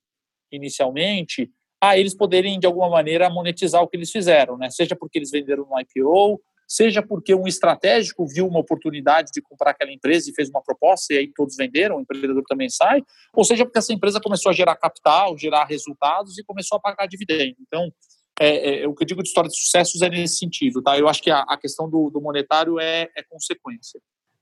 inicialmente 0.50 1.50
a 1.80 1.98
eles 1.98 2.14
poderem, 2.14 2.58
de 2.58 2.66
alguma 2.66 2.88
maneira, 2.88 3.28
monetizar 3.28 3.82
o 3.82 3.88
que 3.88 3.96
eles 3.96 4.10
fizeram, 4.10 4.56
né? 4.56 4.70
seja 4.70 4.96
porque 4.96 5.18
eles 5.18 5.30
venderam 5.30 5.66
no 5.66 5.78
IPO, 5.78 6.40
seja 6.66 7.02
porque 7.02 7.34
um 7.34 7.46
estratégico 7.46 8.26
viu 8.26 8.46
uma 8.46 8.60
oportunidade 8.60 9.30
de 9.32 9.42
comprar 9.42 9.70
aquela 9.70 9.92
empresa 9.92 10.30
e 10.30 10.34
fez 10.34 10.48
uma 10.48 10.62
proposta 10.62 11.14
e 11.14 11.18
aí 11.18 11.32
todos 11.34 11.56
venderam, 11.56 11.96
o 11.96 12.00
empreendedor 12.00 12.42
também 12.48 12.68
sai, 12.68 13.02
ou 13.34 13.44
seja 13.44 13.64
porque 13.64 13.78
essa 13.78 13.92
empresa 13.92 14.20
começou 14.20 14.50
a 14.50 14.54
gerar 14.54 14.76
capital, 14.76 15.36
gerar 15.36 15.64
resultados 15.64 16.38
e 16.38 16.44
começou 16.44 16.76
a 16.76 16.80
pagar 16.80 17.06
dividendo. 17.06 17.56
Então, 17.60 17.90
é, 18.38 18.82
é, 18.82 18.88
o 18.88 18.94
que 18.94 19.04
eu 19.04 19.06
digo 19.06 19.22
de 19.22 19.28
história 19.28 19.48
de 19.48 19.56
sucessos 19.56 20.02
é 20.02 20.08
nesse 20.08 20.36
sentido, 20.36 20.82
tá? 20.82 20.98
Eu 20.98 21.08
acho 21.08 21.22
que 21.22 21.30
a, 21.30 21.40
a 21.40 21.56
questão 21.56 21.88
do, 21.88 22.10
do, 22.10 22.20
monetário 22.20 22.80
é, 22.80 23.08
é 23.16 23.22
consequência. 23.22 24.00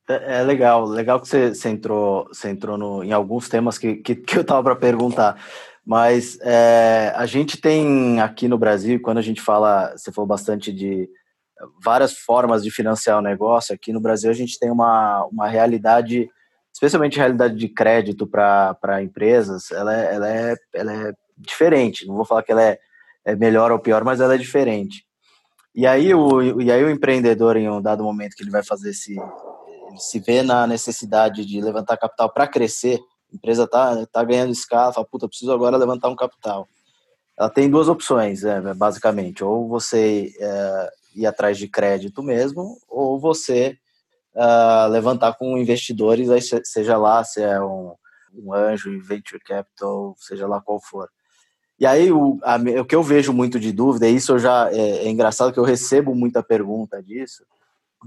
É, 0.08 0.40
é, 0.40 0.42
legal, 0.42 0.84
legal 0.86 1.20
que 1.20 1.28
você, 1.28 1.54
você 1.54 1.68
entrou, 1.68 2.26
você 2.28 2.48
entrou 2.48 2.78
no, 2.78 3.04
em 3.04 3.12
alguns 3.12 3.48
temas 3.48 3.78
que, 3.78 3.96
que, 3.96 4.14
que 4.14 4.36
eu 4.36 4.42
estava 4.42 4.62
para 4.62 4.76
perguntar. 4.76 5.44
Mas 5.84 6.38
é, 6.40 7.12
a 7.14 7.26
gente 7.26 7.60
tem 7.60 8.20
aqui 8.20 8.48
no 8.48 8.56
Brasil, 8.56 9.00
quando 9.02 9.18
a 9.18 9.22
gente 9.22 9.40
fala, 9.42 9.92
você 9.96 10.12
falou 10.12 10.26
bastante 10.26 10.72
de 10.72 11.08
várias 11.82 12.12
formas 12.12 12.62
de 12.62 12.70
financiar 12.70 13.18
o 13.18 13.22
negócio, 13.22 13.74
aqui 13.74 13.92
no 13.92 14.00
Brasil 14.00 14.30
a 14.30 14.34
gente 14.34 14.58
tem 14.58 14.70
uma, 14.70 15.24
uma 15.26 15.48
realidade, 15.48 16.28
especialmente 16.72 17.18
a 17.18 17.22
realidade 17.22 17.56
de 17.56 17.68
crédito 17.68 18.26
para 18.26 19.02
empresas, 19.02 19.70
ela 19.70 19.94
é, 19.94 20.14
ela, 20.14 20.28
é, 20.28 20.56
ela 20.74 20.92
é 20.92 21.12
diferente. 21.36 22.06
Não 22.06 22.16
vou 22.16 22.24
falar 22.24 22.42
que 22.42 22.52
ela 22.52 22.62
é, 22.62 22.78
é 23.24 23.36
melhor 23.36 23.70
ou 23.70 23.78
pior, 23.78 24.04
mas 24.04 24.20
ela 24.20 24.34
é 24.34 24.38
diferente. 24.38 25.04
E 25.74 25.86
aí, 25.86 26.14
o, 26.14 26.60
e 26.60 26.70
aí 26.70 26.84
o 26.84 26.90
empreendedor, 26.90 27.56
em 27.56 27.68
um 27.68 27.80
dado 27.80 28.04
momento 28.04 28.34
que 28.36 28.42
ele 28.42 28.50
vai 28.50 28.62
fazer 28.62 28.90
esse, 28.90 29.12
ele 29.12 29.98
se 29.98 30.18
vê 30.18 30.42
na 30.42 30.66
necessidade 30.66 31.46
de 31.46 31.60
levantar 31.60 31.96
capital 31.96 32.30
para 32.30 32.46
crescer, 32.46 33.00
a 33.32 33.36
empresa 33.36 33.64
está 33.64 34.04
tá 34.06 34.22
ganhando 34.22 34.52
escala, 34.52 34.92
fala, 34.92 35.06
puta, 35.06 35.26
preciso 35.26 35.52
agora 35.52 35.78
levantar 35.78 36.10
um 36.10 36.16
capital. 36.16 36.68
Ela 37.38 37.48
tem 37.48 37.70
duas 37.70 37.88
opções, 37.88 38.44
é, 38.44 38.60
basicamente. 38.74 39.42
Ou 39.42 39.66
você 39.66 40.30
é, 40.38 40.90
ir 41.14 41.26
atrás 41.26 41.58
de 41.58 41.68
crédito 41.68 42.22
mesmo, 42.22 42.78
ou 42.88 43.18
você 43.18 43.76
uh, 44.34 44.88
levantar 44.88 45.34
com 45.34 45.58
investidores, 45.58 46.30
aí 46.30 46.40
seja 46.64 46.96
lá 46.96 47.22
se 47.24 47.42
é 47.42 47.60
um, 47.60 47.94
um 48.34 48.52
anjo, 48.52 49.00
venture 49.02 49.42
capital, 49.42 50.14
seja 50.18 50.46
lá 50.46 50.60
qual 50.60 50.80
for. 50.80 51.08
E 51.78 51.86
aí, 51.86 52.12
o, 52.12 52.38
a, 52.42 52.56
o 52.80 52.84
que 52.84 52.94
eu 52.94 53.02
vejo 53.02 53.32
muito 53.32 53.58
de 53.58 53.72
dúvida, 53.72 54.08
e 54.08 54.14
isso 54.14 54.32
eu 54.32 54.38
já 54.38 54.70
é, 54.70 55.06
é, 55.06 55.08
engraçado 55.08 55.52
que 55.52 55.58
eu 55.58 55.64
recebo 55.64 56.14
muita 56.14 56.42
pergunta 56.42 57.02
disso, 57.02 57.44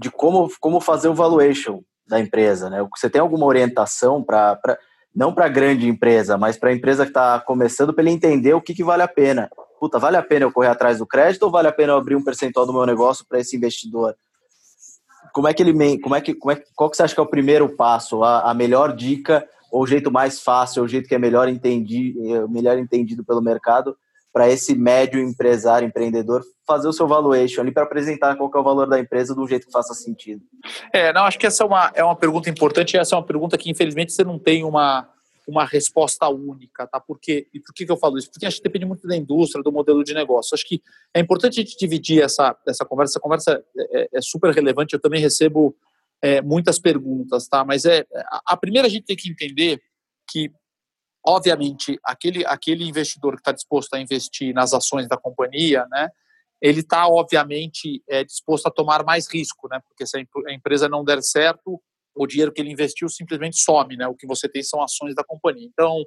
de 0.00 0.10
como, 0.10 0.50
como 0.60 0.80
fazer 0.80 1.08
o 1.08 1.14
valuation 1.14 1.82
da 2.06 2.20
empresa, 2.20 2.70
né? 2.70 2.86
Você 2.96 3.10
tem 3.10 3.20
alguma 3.20 3.46
orientação 3.46 4.22
para 4.22 4.78
não 5.16 5.32
para 5.32 5.48
grande 5.48 5.88
empresa, 5.88 6.36
mas 6.36 6.58
para 6.58 6.68
a 6.68 6.74
empresa 6.74 7.04
que 7.04 7.10
está 7.10 7.40
começando, 7.40 7.94
para 7.94 8.04
ele 8.04 8.10
entender 8.10 8.52
o 8.52 8.60
que, 8.60 8.74
que 8.74 8.84
vale 8.84 9.02
a 9.02 9.08
pena. 9.08 9.48
Puta, 9.80 9.98
vale 9.98 10.18
a 10.18 10.22
pena 10.22 10.44
eu 10.44 10.52
correr 10.52 10.68
atrás 10.68 10.98
do 10.98 11.06
crédito 11.06 11.44
ou 11.44 11.50
vale 11.50 11.68
a 11.68 11.72
pena 11.72 11.94
eu 11.94 11.96
abrir 11.96 12.16
um 12.16 12.22
percentual 12.22 12.66
do 12.66 12.72
meu 12.72 12.84
negócio 12.84 13.24
para 13.26 13.40
esse 13.40 13.56
investidor? 13.56 14.14
Como 15.32 15.48
é 15.48 15.54
que 15.54 15.62
ele, 15.62 15.98
como 16.00 16.14
é 16.14 16.20
que, 16.20 16.34
como 16.34 16.52
é, 16.52 16.62
qual 16.74 16.90
que 16.90 16.96
você 16.98 17.02
acha 17.02 17.14
que 17.14 17.20
é 17.20 17.22
o 17.22 17.28
primeiro 17.28 17.66
passo, 17.70 18.22
a, 18.22 18.50
a 18.50 18.54
melhor 18.54 18.94
dica 18.94 19.46
ou 19.72 19.82
o 19.82 19.86
jeito 19.86 20.10
mais 20.10 20.40
fácil, 20.40 20.82
o 20.82 20.88
jeito 20.88 21.08
que 21.08 21.14
é 21.14 21.18
melhor, 21.18 21.48
entendi, 21.48 22.14
melhor 22.50 22.78
entendido 22.78 23.24
pelo 23.24 23.40
mercado 23.40 23.96
para 24.36 24.50
esse 24.50 24.74
médio 24.74 25.18
empresário, 25.18 25.88
empreendedor, 25.88 26.44
fazer 26.66 26.86
o 26.86 26.92
seu 26.92 27.08
valuation 27.08 27.62
ali 27.62 27.72
para 27.72 27.84
apresentar 27.84 28.36
qual 28.36 28.50
é 28.54 28.58
o 28.58 28.62
valor 28.62 28.86
da 28.86 29.00
empresa 29.00 29.34
de 29.34 29.40
um 29.40 29.48
jeito 29.48 29.64
que 29.66 29.72
faça 29.72 29.94
sentido? 29.94 30.42
É, 30.92 31.10
não, 31.10 31.22
acho 31.22 31.38
que 31.38 31.46
essa 31.46 31.64
é 31.64 31.66
uma, 31.66 31.90
é 31.94 32.04
uma 32.04 32.14
pergunta 32.14 32.50
importante 32.50 32.92
e 32.92 32.98
essa 32.98 33.14
é 33.14 33.18
uma 33.18 33.24
pergunta 33.24 33.56
que, 33.56 33.70
infelizmente, 33.70 34.12
você 34.12 34.22
não 34.22 34.38
tem 34.38 34.62
uma, 34.62 35.08
uma 35.48 35.64
resposta 35.64 36.28
única, 36.28 36.86
tá? 36.86 37.00
Porque, 37.00 37.48
e 37.54 37.58
por 37.58 37.72
que, 37.72 37.86
que 37.86 37.90
eu 37.90 37.96
falo 37.96 38.18
isso? 38.18 38.30
Porque 38.30 38.44
acho 38.44 38.58
que 38.58 38.62
depende 38.64 38.84
muito 38.84 39.08
da 39.08 39.16
indústria, 39.16 39.64
do 39.64 39.72
modelo 39.72 40.04
de 40.04 40.12
negócio. 40.12 40.54
Acho 40.54 40.68
que 40.68 40.82
é 41.14 41.20
importante 41.20 41.58
a 41.58 41.62
gente 41.62 41.74
dividir 41.78 42.22
essa, 42.22 42.54
essa 42.68 42.84
conversa. 42.84 43.12
Essa 43.12 43.20
conversa 43.20 43.64
é, 43.74 44.02
é, 44.02 44.08
é 44.16 44.20
super 44.20 44.52
relevante, 44.52 44.92
eu 44.92 45.00
também 45.00 45.18
recebo 45.18 45.74
é, 46.20 46.42
muitas 46.42 46.78
perguntas, 46.78 47.48
tá? 47.48 47.64
Mas 47.64 47.86
é, 47.86 48.04
a, 48.30 48.42
a 48.48 48.56
primeira 48.58 48.86
a 48.86 48.90
gente 48.90 49.06
tem 49.06 49.16
que 49.16 49.30
entender 49.30 49.80
que 50.30 50.52
obviamente, 51.26 51.98
aquele, 52.04 52.46
aquele 52.46 52.84
investidor 52.84 53.34
que 53.34 53.40
está 53.40 53.52
disposto 53.52 53.94
a 53.94 54.00
investir 54.00 54.54
nas 54.54 54.72
ações 54.72 55.08
da 55.08 55.16
companhia, 55.16 55.86
né, 55.90 56.08
ele 56.62 56.80
está, 56.80 57.06
obviamente, 57.08 58.02
é, 58.08 58.24
disposto 58.24 58.66
a 58.66 58.70
tomar 58.70 59.04
mais 59.04 59.26
risco, 59.30 59.68
né, 59.68 59.80
porque 59.86 60.06
se 60.06 60.16
a 60.16 60.52
empresa 60.52 60.88
não 60.88 61.04
der 61.04 61.22
certo, 61.22 61.80
o 62.14 62.26
dinheiro 62.26 62.52
que 62.52 62.60
ele 62.60 62.70
investiu 62.70 63.08
simplesmente 63.08 63.60
some, 63.60 63.96
né, 63.96 64.06
o 64.06 64.14
que 64.14 64.26
você 64.26 64.48
tem 64.48 64.62
são 64.62 64.82
ações 64.82 65.14
da 65.14 65.22
companhia. 65.22 65.66
Então, 65.66 66.02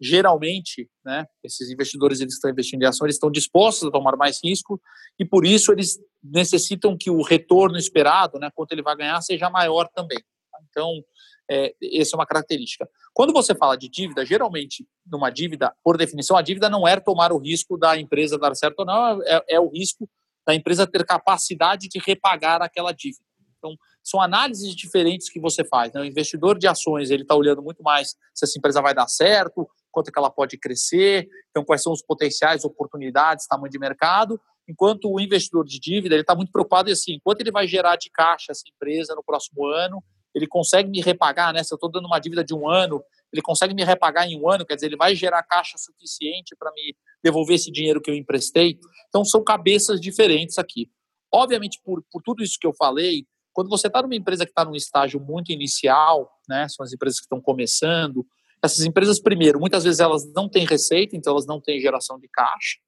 geralmente, 0.00 0.90
né, 1.04 1.24
esses 1.42 1.70
investidores 1.70 2.20
eles 2.20 2.34
estão 2.34 2.50
investindo 2.50 2.82
em 2.82 2.86
ações, 2.86 3.06
eles 3.06 3.16
estão 3.16 3.30
dispostos 3.30 3.88
a 3.88 3.92
tomar 3.92 4.16
mais 4.16 4.40
risco 4.44 4.80
e, 5.18 5.24
por 5.24 5.46
isso, 5.46 5.72
eles 5.72 5.98
necessitam 6.22 6.96
que 6.98 7.10
o 7.10 7.22
retorno 7.22 7.78
esperado, 7.78 8.38
né, 8.38 8.50
quanto 8.54 8.72
ele 8.72 8.82
vai 8.82 8.96
ganhar, 8.96 9.20
seja 9.22 9.48
maior 9.48 9.88
também. 9.94 10.22
Então, 10.68 11.02
é, 11.50 11.74
essa 11.92 12.14
é 12.14 12.18
uma 12.18 12.26
característica. 12.26 12.88
Quando 13.12 13.32
você 13.32 13.54
fala 13.54 13.76
de 13.76 13.88
dívida, 13.88 14.24
geralmente, 14.24 14.86
numa 15.06 15.30
dívida, 15.30 15.74
por 15.82 15.96
definição, 15.96 16.36
a 16.36 16.42
dívida 16.42 16.68
não 16.68 16.86
é 16.86 16.98
tomar 16.98 17.32
o 17.32 17.38
risco 17.38 17.76
da 17.76 17.98
empresa 17.98 18.38
dar 18.38 18.54
certo 18.54 18.80
ou 18.80 18.86
não, 18.86 19.22
é, 19.22 19.44
é 19.50 19.60
o 19.60 19.68
risco 19.68 20.08
da 20.46 20.54
empresa 20.54 20.86
ter 20.86 21.04
capacidade 21.04 21.88
de 21.88 21.98
repagar 21.98 22.62
aquela 22.62 22.92
dívida. 22.92 23.24
Então, 23.58 23.76
são 24.02 24.20
análises 24.20 24.74
diferentes 24.74 25.30
que 25.30 25.40
você 25.40 25.64
faz. 25.64 25.92
Né? 25.92 26.00
O 26.02 26.04
investidor 26.04 26.58
de 26.58 26.66
ações 26.66 27.10
ele 27.10 27.22
está 27.22 27.34
olhando 27.34 27.62
muito 27.62 27.82
mais 27.82 28.10
se 28.34 28.44
essa 28.44 28.58
empresa 28.58 28.82
vai 28.82 28.94
dar 28.94 29.08
certo, 29.08 29.66
quanto 29.90 30.12
que 30.12 30.18
ela 30.18 30.30
pode 30.30 30.58
crescer, 30.58 31.26
então 31.50 31.64
quais 31.64 31.82
são 31.82 31.92
os 31.92 32.02
potenciais 32.02 32.64
oportunidades, 32.64 33.46
tamanho 33.46 33.70
de 33.70 33.78
mercado, 33.78 34.38
enquanto 34.68 35.10
o 35.10 35.20
investidor 35.20 35.64
de 35.64 35.78
dívida 35.78 36.14
ele 36.14 36.22
está 36.22 36.34
muito 36.34 36.52
preocupado 36.52 36.90
assim, 36.90 37.18
quanto 37.22 37.40
ele 37.40 37.52
vai 37.52 37.66
gerar 37.66 37.96
de 37.96 38.10
caixa 38.10 38.50
essa 38.50 38.64
empresa 38.68 39.14
no 39.14 39.22
próximo 39.22 39.66
ano 39.66 40.02
ele 40.34 40.46
consegue 40.46 40.90
me 40.90 41.00
repagar, 41.00 41.52
né? 41.52 41.62
Se 41.62 41.72
eu 41.72 41.76
estou 41.76 41.90
dando 41.90 42.06
uma 42.06 42.18
dívida 42.18 42.42
de 42.42 42.54
um 42.54 42.68
ano, 42.68 43.02
ele 43.32 43.42
consegue 43.42 43.74
me 43.74 43.84
repagar 43.84 44.26
em 44.26 44.40
um 44.40 44.50
ano, 44.50 44.66
quer 44.66 44.74
dizer, 44.74 44.86
ele 44.86 44.96
vai 44.96 45.14
gerar 45.14 45.42
caixa 45.42 45.76
suficiente 45.78 46.54
para 46.58 46.70
me 46.72 46.96
devolver 47.22 47.56
esse 47.56 47.70
dinheiro 47.70 48.00
que 48.00 48.10
eu 48.10 48.14
emprestei. 48.14 48.78
Então, 49.08 49.24
são 49.24 49.42
cabeças 49.42 50.00
diferentes 50.00 50.58
aqui. 50.58 50.90
Obviamente, 51.32 51.80
por, 51.84 52.02
por 52.10 52.22
tudo 52.22 52.42
isso 52.42 52.58
que 52.60 52.66
eu 52.66 52.74
falei, 52.74 53.26
quando 53.52 53.68
você 53.68 53.86
está 53.86 54.02
numa 54.02 54.16
empresa 54.16 54.44
que 54.44 54.50
está 54.50 54.64
num 54.64 54.74
estágio 54.74 55.20
muito 55.20 55.52
inicial, 55.52 56.30
né? 56.48 56.68
São 56.68 56.84
as 56.84 56.92
empresas 56.92 57.18
que 57.18 57.24
estão 57.24 57.40
começando. 57.40 58.26
Essas 58.62 58.84
empresas, 58.84 59.20
primeiro, 59.20 59.60
muitas 59.60 59.84
vezes 59.84 60.00
elas 60.00 60.24
não 60.34 60.48
têm 60.48 60.64
receita, 60.64 61.16
então 61.16 61.32
elas 61.32 61.46
não 61.46 61.60
têm 61.60 61.80
geração 61.80 62.18
de 62.18 62.28
caixa 62.28 62.78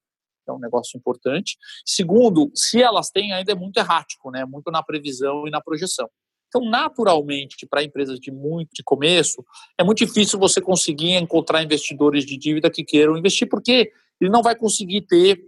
é 0.48 0.52
um 0.52 0.58
negócio 0.58 0.96
importante. 0.96 1.56
Segundo, 1.84 2.50
se 2.54 2.82
elas 2.82 3.10
têm, 3.10 3.32
ainda 3.32 3.52
é 3.52 3.54
muito 3.54 3.78
errático, 3.78 4.30
né? 4.30 4.44
Muito 4.44 4.70
na 4.70 4.82
previsão 4.82 5.46
e 5.46 5.50
na 5.50 5.60
projeção. 5.60 6.08
Então, 6.56 6.70
naturalmente, 6.70 7.66
para 7.66 7.82
empresas 7.82 8.18
de 8.18 8.30
muito 8.30 8.70
de 8.72 8.82
começo, 8.82 9.44
é 9.78 9.84
muito 9.84 9.98
difícil 9.98 10.38
você 10.38 10.58
conseguir 10.58 11.12
encontrar 11.12 11.62
investidores 11.62 12.24
de 12.24 12.38
dívida 12.38 12.70
que 12.70 12.82
queiram 12.82 13.16
investir, 13.16 13.46
porque 13.46 13.92
ele 14.18 14.30
não 14.30 14.42
vai 14.42 14.56
conseguir 14.56 15.02
ter 15.02 15.38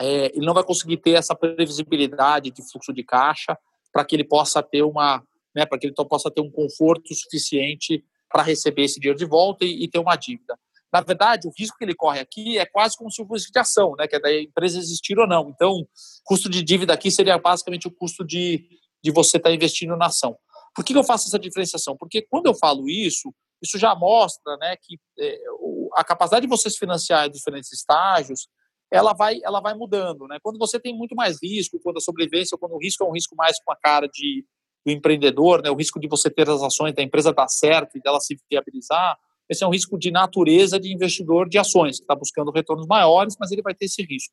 é, 0.00 0.34
ele 0.34 0.44
não 0.44 0.54
vai 0.54 0.64
conseguir 0.64 0.96
ter 0.96 1.12
essa 1.12 1.34
previsibilidade 1.34 2.50
de 2.50 2.68
fluxo 2.68 2.92
de 2.92 3.04
caixa 3.04 3.56
para 3.92 4.04
que 4.04 4.16
ele 4.16 4.24
possa 4.24 4.62
ter 4.62 4.82
uma 4.82 5.22
né, 5.54 5.66
para 5.66 5.78
que 5.78 5.86
ele 5.86 5.94
possa 5.94 6.30
ter 6.30 6.40
um 6.40 6.50
conforto 6.50 7.14
suficiente 7.14 8.02
para 8.32 8.42
receber 8.42 8.84
esse 8.84 8.98
dinheiro 8.98 9.18
de 9.18 9.26
volta 9.26 9.64
e, 9.64 9.84
e, 9.84 9.88
ter 9.88 9.98
uma 9.98 10.16
dívida. 10.16 10.58
Na 10.92 11.00
verdade, 11.00 11.46
o 11.46 11.52
risco 11.56 11.76
que 11.78 11.84
ele 11.84 11.94
corre 11.94 12.18
aqui 12.18 12.58
é 12.58 12.66
quase 12.66 12.96
como 12.96 13.10
se 13.10 13.24
fosse 13.24 13.52
de 13.52 13.58
ação, 13.58 13.94
né, 13.96 14.08
que 14.08 14.16
é 14.16 14.20
da 14.20 14.32
empresa 14.32 14.78
existir 14.78 15.18
ou 15.18 15.28
não. 15.28 15.52
Então, 15.54 15.86
custo 16.24 16.48
de 16.48 16.62
dívida 16.62 16.94
aqui 16.94 17.10
seria 17.10 17.38
basicamente 17.38 17.86
o 17.86 17.90
custo 17.90 18.24
de 18.24 18.66
de 19.04 19.12
você 19.12 19.36
estar 19.36 19.50
tá 19.50 19.54
investindo 19.54 19.94
na 19.96 20.06
ação. 20.06 20.34
Por 20.74 20.82
que, 20.84 20.96
eu 20.96 21.04
faço 21.04 21.28
essa 21.28 21.38
diferenciação? 21.38 21.96
Porque 21.96 22.22
quando 22.22 22.46
eu 22.46 22.54
falo 22.54 22.88
isso, 22.88 23.32
isso 23.62 23.78
já 23.78 23.94
mostra 23.94 24.56
né, 24.56 24.76
que 24.80 24.98
é, 25.18 25.38
a 25.94 26.02
capacidade 26.02 26.46
de 26.46 26.50
você 26.50 26.70
se 26.70 26.78
financiar 26.78 27.26
em 27.26 27.30
diferentes 27.30 27.70
estágios 27.70 28.48
ela 28.90 29.12
vai, 29.12 29.40
ela 29.42 29.60
vai 29.60 29.74
mudando. 29.74 30.26
Né? 30.28 30.38
Quando 30.42 30.58
você 30.58 30.78
tem 30.78 30.96
muito 30.96 31.16
mais 31.16 31.38
risco, 31.42 31.80
quando 31.82 31.96
a 31.96 32.00
sobrevivência, 32.00 32.56
quando 32.56 32.74
o 32.74 32.78
risco 32.78 33.02
é 33.04 33.08
um 33.08 33.12
risco 33.12 33.34
mais 33.34 33.60
com 33.62 33.72
a 33.72 33.76
cara 33.76 34.06
de, 34.06 34.44
do 34.86 34.92
empreendedor, 34.92 35.62
né? 35.62 35.70
o 35.70 35.74
risco 35.74 35.98
de 35.98 36.06
você 36.06 36.30
ter 36.30 36.48
as 36.48 36.62
ações 36.62 36.94
da 36.94 37.02
empresa 37.02 37.32
dar 37.32 37.48
certo 37.48 37.98
e 37.98 38.00
dela 38.00 38.20
se 38.20 38.38
viabilizar, 38.48 39.18
esse 39.48 39.64
é 39.64 39.66
um 39.66 39.70
risco 39.70 39.98
de 39.98 40.10
natureza 40.10 40.78
de 40.78 40.92
investidor 40.92 41.48
de 41.48 41.58
ações, 41.58 41.96
que 41.96 42.04
está 42.04 42.14
buscando 42.14 42.50
retornos 42.50 42.86
maiores, 42.86 43.36
mas 43.38 43.50
ele 43.50 43.62
vai 43.62 43.74
ter 43.74 43.86
esse 43.86 44.02
risco. 44.02 44.32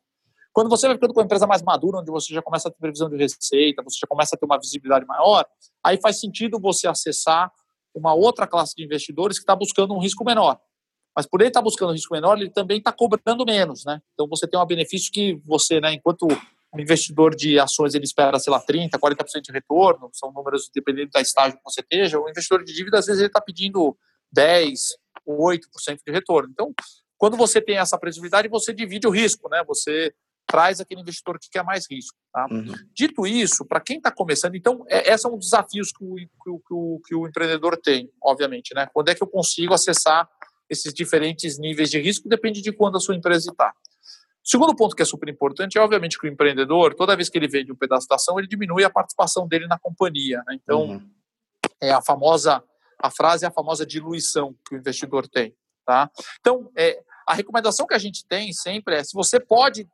Quando 0.53 0.69
você 0.69 0.87
vai 0.87 0.95
ficando 0.95 1.13
com 1.13 1.19
uma 1.19 1.25
empresa 1.25 1.47
mais 1.47 1.61
madura, 1.61 1.99
onde 1.99 2.11
você 2.11 2.33
já 2.33 2.41
começa 2.41 2.67
a 2.67 2.71
ter 2.71 2.77
previsão 2.77 3.09
de 3.09 3.17
receita, 3.17 3.81
você 3.83 3.97
já 4.01 4.07
começa 4.07 4.35
a 4.35 4.37
ter 4.37 4.45
uma 4.45 4.59
visibilidade 4.59 5.05
maior, 5.05 5.45
aí 5.83 5.97
faz 6.01 6.19
sentido 6.19 6.59
você 6.59 6.87
acessar 6.87 7.51
uma 7.93 8.13
outra 8.13 8.45
classe 8.45 8.75
de 8.75 8.83
investidores 8.83 9.37
que 9.37 9.43
está 9.43 9.55
buscando 9.55 9.93
um 9.93 9.99
risco 9.99 10.23
menor. 10.25 10.59
Mas 11.15 11.25
por 11.25 11.41
ele 11.41 11.49
estar 11.49 11.59
tá 11.59 11.63
buscando 11.63 11.89
um 11.89 11.93
risco 11.93 12.13
menor, 12.13 12.37
ele 12.37 12.49
também 12.49 12.77
está 12.77 12.91
cobrando 12.91 13.45
menos, 13.45 13.83
né? 13.85 14.01
Então 14.13 14.27
você 14.27 14.47
tem 14.47 14.59
um 14.59 14.65
benefício 14.65 15.11
que 15.11 15.41
você, 15.45 15.79
né, 15.79 15.93
enquanto 15.93 16.27
o 16.73 16.79
investidor 16.79 17.35
de 17.35 17.59
ações 17.59 17.93
ele 17.93 18.05
espera, 18.05 18.39
sei 18.39 18.51
lá, 18.51 18.63
30%, 18.65 18.91
40% 18.91 19.41
de 19.41 19.51
retorno, 19.51 20.09
são 20.13 20.31
números 20.31 20.69
dependendo 20.73 21.11
da 21.11 21.19
estágio 21.19 21.57
que 21.57 21.63
você 21.63 21.81
esteja, 21.81 22.17
o 22.17 22.29
investidor 22.29 22.63
de 22.63 22.73
dívida, 22.73 22.99
às 22.99 23.05
vezes, 23.05 23.19
ele 23.19 23.27
está 23.27 23.41
pedindo 23.41 23.97
10%, 24.35 24.73
8% 25.27 25.99
de 26.05 26.13
retorno. 26.13 26.49
Então, 26.51 26.73
quando 27.17 27.35
você 27.35 27.61
tem 27.61 27.77
essa 27.77 27.97
previsibilidade, 27.97 28.47
você 28.47 28.73
divide 28.73 29.05
o 29.05 29.11
risco, 29.11 29.49
né? 29.49 29.63
Você 29.67 30.13
traz 30.47 30.81
aquele 30.81 31.01
investidor 31.01 31.39
que 31.39 31.49
quer 31.49 31.63
mais 31.63 31.85
risco. 31.89 32.17
Tá? 32.33 32.45
Uhum. 32.51 32.73
Dito 32.93 33.25
isso, 33.25 33.65
para 33.65 33.79
quem 33.79 33.97
está 33.97 34.11
começando, 34.11 34.55
então, 34.55 34.83
é, 34.87 35.09
esses 35.09 35.21
são 35.21 35.33
os 35.35 35.45
desafios 35.45 35.91
que 35.91 36.03
o, 36.03 36.15
que, 36.15 36.73
o, 36.73 37.01
que 37.05 37.15
o 37.15 37.27
empreendedor 37.27 37.77
tem, 37.77 38.11
obviamente. 38.21 38.73
Né? 38.73 38.87
Quando 38.93 39.09
é 39.09 39.15
que 39.15 39.23
eu 39.23 39.27
consigo 39.27 39.73
acessar 39.73 40.29
esses 40.69 40.93
diferentes 40.93 41.57
níveis 41.57 41.89
de 41.89 41.99
risco? 41.99 42.27
Depende 42.27 42.61
de 42.61 42.71
quando 42.71 42.97
a 42.97 42.99
sua 42.99 43.15
empresa 43.15 43.49
está. 43.49 43.73
Segundo 44.43 44.75
ponto 44.75 44.95
que 44.95 45.01
é 45.01 45.05
super 45.05 45.29
importante 45.29 45.77
é, 45.77 45.81
obviamente, 45.81 46.17
que 46.17 46.27
o 46.27 46.29
empreendedor, 46.29 46.95
toda 46.95 47.15
vez 47.15 47.29
que 47.29 47.37
ele 47.37 47.47
vende 47.47 47.71
um 47.71 47.75
pedaço 47.75 48.07
da 48.07 48.15
ação, 48.15 48.39
ele 48.39 48.47
diminui 48.47 48.83
a 48.83 48.89
participação 48.89 49.47
dele 49.47 49.67
na 49.67 49.77
companhia. 49.77 50.43
Né? 50.47 50.59
Então, 50.61 50.81
uhum. 50.83 51.09
é 51.79 51.91
a 51.91 52.01
famosa, 52.01 52.63
a 52.99 53.11
frase 53.11 53.45
é 53.45 53.47
a 53.47 53.51
famosa 53.51 53.85
diluição 53.85 54.55
que 54.67 54.75
o 54.75 54.77
investidor 54.77 55.27
tem. 55.27 55.55
Tá? 55.85 56.09
Então, 56.39 56.71
é, 56.75 57.01
a 57.27 57.33
recomendação 57.33 57.85
que 57.85 57.93
a 57.93 57.99
gente 57.99 58.25
tem 58.25 58.51
sempre 58.51 58.95
é, 58.95 59.03
se 59.03 59.13
você 59.13 59.39
pode 59.39 59.87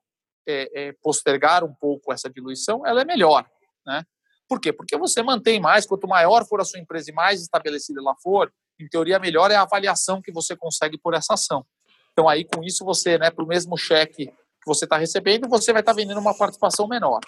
é, 0.48 0.70
é, 0.74 0.94
postergar 1.02 1.64
um 1.64 1.74
pouco 1.74 2.14
essa 2.14 2.30
diluição, 2.30 2.86
ela 2.86 3.02
é 3.02 3.06
melhor, 3.06 3.46
né? 3.86 4.04
Por 4.48 4.62
quê? 4.62 4.72
Porque 4.72 4.98
você 4.98 5.22
mantém 5.22 5.60
mais, 5.60 5.86
quanto 5.86 6.08
maior 6.08 6.46
for 6.48 6.62
a 6.62 6.66
sua 6.66 6.80
empresa 6.80 7.12
e 7.12 7.14
mais 7.14 7.42
estabelecida 7.42 8.00
ela 8.00 8.16
for, 8.24 8.52
em 8.80 8.88
teoria, 8.88 9.20
melhor 9.20 9.52
é 9.52 9.56
a 9.56 9.64
avaliação 9.64 10.22
que 10.22 10.32
você 10.32 10.56
consegue 10.56 10.98
por 10.98 11.14
essa 11.14 11.34
ação. 11.34 11.66
Então, 12.14 12.30
aí, 12.30 12.46
com 12.46 12.64
isso, 12.64 12.86
você, 12.86 13.18
né, 13.18 13.30
para 13.30 13.44
o 13.44 13.48
mesmo 13.48 13.78
cheque 13.78 14.28
que 14.28 14.66
você 14.66 14.86
está 14.86 14.98
recebendo, 14.98 15.48
você 15.50 15.74
vai 15.74 15.82
estar 15.82 15.94
tá 15.94 15.96
vendendo 15.96 16.20
uma 16.20 16.36
participação 16.36 16.88
menor. 16.88 17.20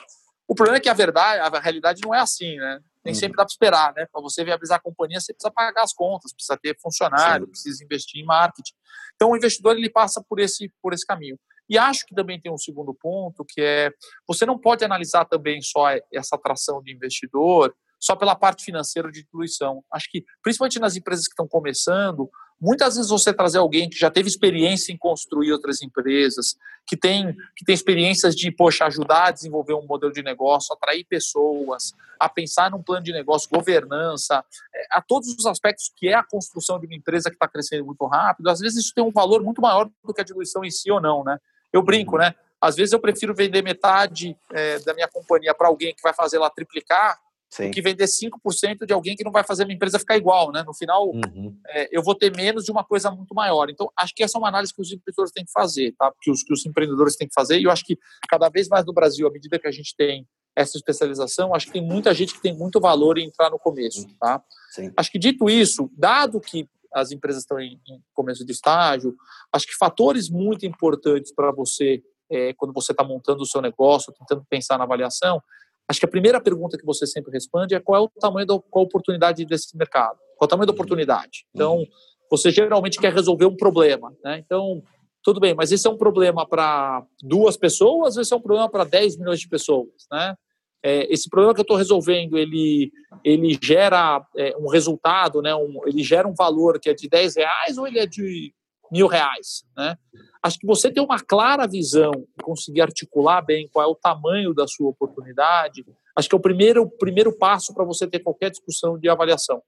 O 0.47 0.55
problema 0.55 0.77
é 0.77 0.79
que 0.79 0.89
a 0.89 0.93
verdade, 0.93 1.41
a 1.41 1.59
realidade 1.59 2.01
não 2.03 2.13
é 2.13 2.19
assim, 2.19 2.55
né? 2.57 2.79
Nem 3.05 3.11
hum. 3.11 3.15
sempre 3.15 3.37
dá 3.37 3.43
para 3.43 3.51
esperar, 3.51 3.93
né? 3.93 4.07
Para 4.11 4.21
você 4.21 4.43
viabilizar 4.43 4.77
a 4.77 4.81
companhia, 4.81 5.19
você 5.19 5.31
precisa 5.31 5.51
pagar 5.51 5.83
as 5.83 5.93
contas, 5.93 6.33
precisa 6.33 6.57
ter 6.57 6.75
funcionário, 6.81 7.45
Sim. 7.45 7.51
precisa 7.51 7.83
investir 7.83 8.21
em 8.21 8.25
marketing. 8.25 8.73
Então, 9.15 9.29
o 9.29 9.37
investidor 9.37 9.77
ele 9.77 9.89
passa 9.89 10.23
por 10.27 10.39
esse 10.39 10.71
por 10.81 10.93
esse 10.93 11.05
caminho. 11.05 11.37
E 11.69 11.77
acho 11.77 12.05
que 12.05 12.15
também 12.15 12.39
tem 12.39 12.51
um 12.51 12.57
segundo 12.57 12.93
ponto, 12.93 13.45
que 13.45 13.61
é 13.61 13.91
você 14.27 14.45
não 14.45 14.57
pode 14.57 14.83
analisar 14.83 15.25
também 15.25 15.61
só 15.61 15.87
essa 16.11 16.35
atração 16.35 16.81
de 16.81 16.91
investidor 16.91 17.73
só 17.99 18.15
pela 18.15 18.35
parte 18.35 18.63
financeira 18.63 19.11
de 19.11 19.23
diluição. 19.23 19.83
Acho 19.91 20.09
que, 20.09 20.23
principalmente 20.41 20.79
nas 20.79 20.95
empresas 20.95 21.27
que 21.27 21.33
estão 21.33 21.47
começando, 21.47 22.29
muitas 22.59 22.95
vezes 22.95 23.09
você 23.09 23.33
trazer 23.33 23.57
alguém 23.57 23.89
que 23.89 23.97
já 23.97 24.09
teve 24.09 24.29
experiência 24.29 24.93
em 24.93 24.97
construir 24.97 25.51
outras 25.51 25.81
empresas, 25.81 26.55
que 26.87 26.95
tem, 26.95 27.35
que 27.55 27.65
tem 27.65 27.75
experiências 27.75 28.35
de, 28.35 28.51
poxa, 28.51 28.85
ajudar 28.85 29.27
a 29.27 29.31
desenvolver 29.31 29.73
um 29.73 29.85
modelo 29.85 30.11
de 30.11 30.23
negócio, 30.23 30.73
atrair 30.73 31.05
pessoas, 31.05 31.93
a 32.19 32.27
pensar 32.27 32.71
num 32.71 32.81
plano 32.81 33.03
de 33.03 33.11
negócio, 33.11 33.49
governança, 33.49 34.43
é, 34.73 34.87
a 34.91 35.01
todos 35.01 35.27
os 35.29 35.45
aspectos 35.45 35.91
que 35.95 36.07
é 36.07 36.13
a 36.13 36.23
construção 36.23 36.79
de 36.79 36.85
uma 36.85 36.95
empresa 36.95 37.29
que 37.29 37.35
está 37.35 37.47
crescendo 37.47 37.85
muito 37.85 38.05
rápido, 38.05 38.49
às 38.49 38.59
vezes 38.59 38.85
isso 38.85 38.93
tem 38.93 39.03
um 39.03 39.11
valor 39.11 39.43
muito 39.43 39.61
maior 39.61 39.89
do 40.03 40.13
que 40.13 40.21
a 40.21 40.23
diluição 40.23 40.63
em 40.63 40.71
si 40.71 40.89
ou 40.89 41.01
não, 41.01 41.23
né? 41.23 41.37
Eu 41.71 41.83
brinco, 41.83 42.17
né? 42.17 42.33
Às 42.61 42.75
vezes 42.75 42.91
eu 42.91 42.99
prefiro 42.99 43.33
vender 43.33 43.61
metade 43.61 44.35
é, 44.51 44.79
da 44.79 44.93
minha 44.93 45.07
companhia 45.07 45.53
para 45.53 45.67
alguém 45.67 45.93
que 45.95 46.01
vai 46.01 46.13
fazer 46.13 46.37
ela 46.37 46.49
triplicar 46.49 47.17
Sim. 47.49 47.67
do 47.67 47.71
que 47.71 47.81
vender 47.81 48.05
5% 48.05 48.85
de 48.85 48.93
alguém 48.93 49.15
que 49.15 49.23
não 49.23 49.31
vai 49.31 49.43
fazer 49.43 49.63
a 49.63 49.65
minha 49.65 49.75
empresa 49.75 49.97
ficar 49.97 50.17
igual, 50.17 50.51
né? 50.51 50.63
No 50.63 50.73
final, 50.73 51.09
uhum. 51.09 51.57
é, 51.67 51.89
eu 51.91 52.03
vou 52.03 52.13
ter 52.13 52.35
menos 52.35 52.65
de 52.65 52.71
uma 52.71 52.83
coisa 52.83 53.09
muito 53.09 53.33
maior. 53.33 53.69
Então, 53.69 53.89
acho 53.97 54.13
que 54.13 54.23
essa 54.23 54.37
é 54.37 54.39
uma 54.39 54.49
análise 54.49 54.73
que 54.73 54.81
os 54.81 54.91
empreendedores 54.91 55.31
têm 55.31 55.45
que 55.45 55.51
fazer, 55.51 55.93
tá? 55.97 56.13
Que 56.21 56.29
os, 56.29 56.43
que 56.43 56.53
os 56.53 56.65
empreendedores 56.65 57.15
têm 57.15 57.27
que 57.27 57.33
fazer. 57.33 57.59
E 57.59 57.63
eu 57.63 57.71
acho 57.71 57.85
que 57.85 57.97
cada 58.27 58.49
vez 58.49 58.67
mais 58.67 58.85
no 58.85 58.93
Brasil, 58.93 59.27
à 59.27 59.31
medida 59.31 59.57
que 59.57 59.67
a 59.67 59.71
gente 59.71 59.95
tem 59.95 60.27
essa 60.55 60.77
especialização, 60.77 61.55
acho 61.55 61.67
que 61.67 61.73
tem 61.73 61.81
muita 61.81 62.13
gente 62.13 62.33
que 62.33 62.41
tem 62.41 62.53
muito 62.53 62.79
valor 62.79 63.17
em 63.17 63.27
entrar 63.27 63.49
no 63.49 63.57
começo, 63.57 64.05
tá? 64.19 64.43
Sim. 64.71 64.91
Acho 64.97 65.11
que 65.11 65.17
dito 65.17 65.49
isso, 65.49 65.89
dado 65.97 66.39
que 66.41 66.67
as 66.93 67.11
empresas 67.11 67.43
estão 67.43 67.59
em, 67.59 67.79
em 67.87 68.01
começo 68.13 68.45
de 68.45 68.51
estágio. 68.51 69.15
Acho 69.51 69.67
que 69.67 69.75
fatores 69.75 70.29
muito 70.29 70.65
importantes 70.65 71.33
para 71.33 71.51
você, 71.51 72.01
é, 72.29 72.53
quando 72.53 72.73
você 72.73 72.91
está 72.91 73.03
montando 73.03 73.41
o 73.41 73.45
seu 73.45 73.61
negócio, 73.61 74.13
tentando 74.13 74.45
pensar 74.49 74.77
na 74.77 74.83
avaliação, 74.83 75.41
acho 75.87 75.99
que 75.99 76.05
a 76.05 76.09
primeira 76.09 76.41
pergunta 76.41 76.77
que 76.77 76.85
você 76.85 77.05
sempre 77.05 77.31
responde 77.31 77.75
é 77.75 77.79
qual 77.79 78.01
é 78.01 78.05
o 78.05 78.09
tamanho 78.19 78.45
da 78.45 78.59
qual 78.59 78.83
a 78.83 78.87
oportunidade 78.87 79.45
desse 79.45 79.75
mercado, 79.75 80.17
qual 80.37 80.43
é 80.43 80.45
o 80.45 80.47
tamanho 80.47 80.67
da 80.67 80.73
oportunidade. 80.73 81.45
Então, 81.53 81.83
você 82.29 82.51
geralmente 82.51 82.99
quer 82.99 83.13
resolver 83.13 83.45
um 83.45 83.55
problema, 83.55 84.13
né? 84.23 84.37
Então, 84.37 84.83
tudo 85.23 85.39
bem, 85.39 85.53
mas 85.53 85.71
esse 85.71 85.87
é 85.87 85.89
um 85.89 85.97
problema 85.97 86.47
para 86.47 87.05
duas 87.21 87.57
pessoas, 87.57 88.17
esse 88.17 88.33
é 88.33 88.37
um 88.37 88.41
problema 88.41 88.69
para 88.69 88.83
10 88.83 89.17
milhões 89.17 89.39
de 89.39 89.49
pessoas, 89.49 89.89
né? 90.11 90.35
É, 90.83 91.11
esse 91.13 91.29
problema 91.29 91.53
que 91.53 91.59
eu 91.59 91.63
estou 91.63 91.77
resolvendo, 91.77 92.37
ele, 92.37 92.91
ele 93.23 93.57
gera 93.61 94.25
é, 94.35 94.55
um 94.57 94.67
resultado, 94.69 95.41
né, 95.41 95.53
um, 95.53 95.81
ele 95.85 96.03
gera 96.03 96.27
um 96.27 96.33
valor 96.33 96.79
que 96.79 96.89
é 96.89 96.93
de 96.93 97.07
10 97.09 97.35
reais 97.35 97.77
ou 97.77 97.85
ele 97.85 97.99
é 97.99 98.05
de 98.05 98.53
mil 98.91 99.07
reais, 99.07 99.63
né? 99.77 99.95
Acho 100.41 100.57
que 100.57 100.65
você 100.65 100.91
ter 100.91 101.01
uma 101.01 101.19
clara 101.19 101.67
visão, 101.67 102.11
conseguir 102.41 102.81
articular 102.81 103.41
bem 103.41 103.67
qual 103.71 103.85
é 103.85 103.87
o 103.87 103.95
tamanho 103.95 104.53
da 104.53 104.65
sua 104.67 104.89
oportunidade, 104.89 105.85
acho 106.15 106.29
que 106.29 106.33
é 106.33 106.37
o 106.37 106.41
primeiro, 106.41 106.89
primeiro 106.89 107.37
passo 107.37 107.73
para 107.73 107.83
você 107.83 108.07
ter 108.07 108.19
qualquer 108.19 108.49
discussão 108.49 108.97
de 108.97 109.07
avaliação. 109.09 109.61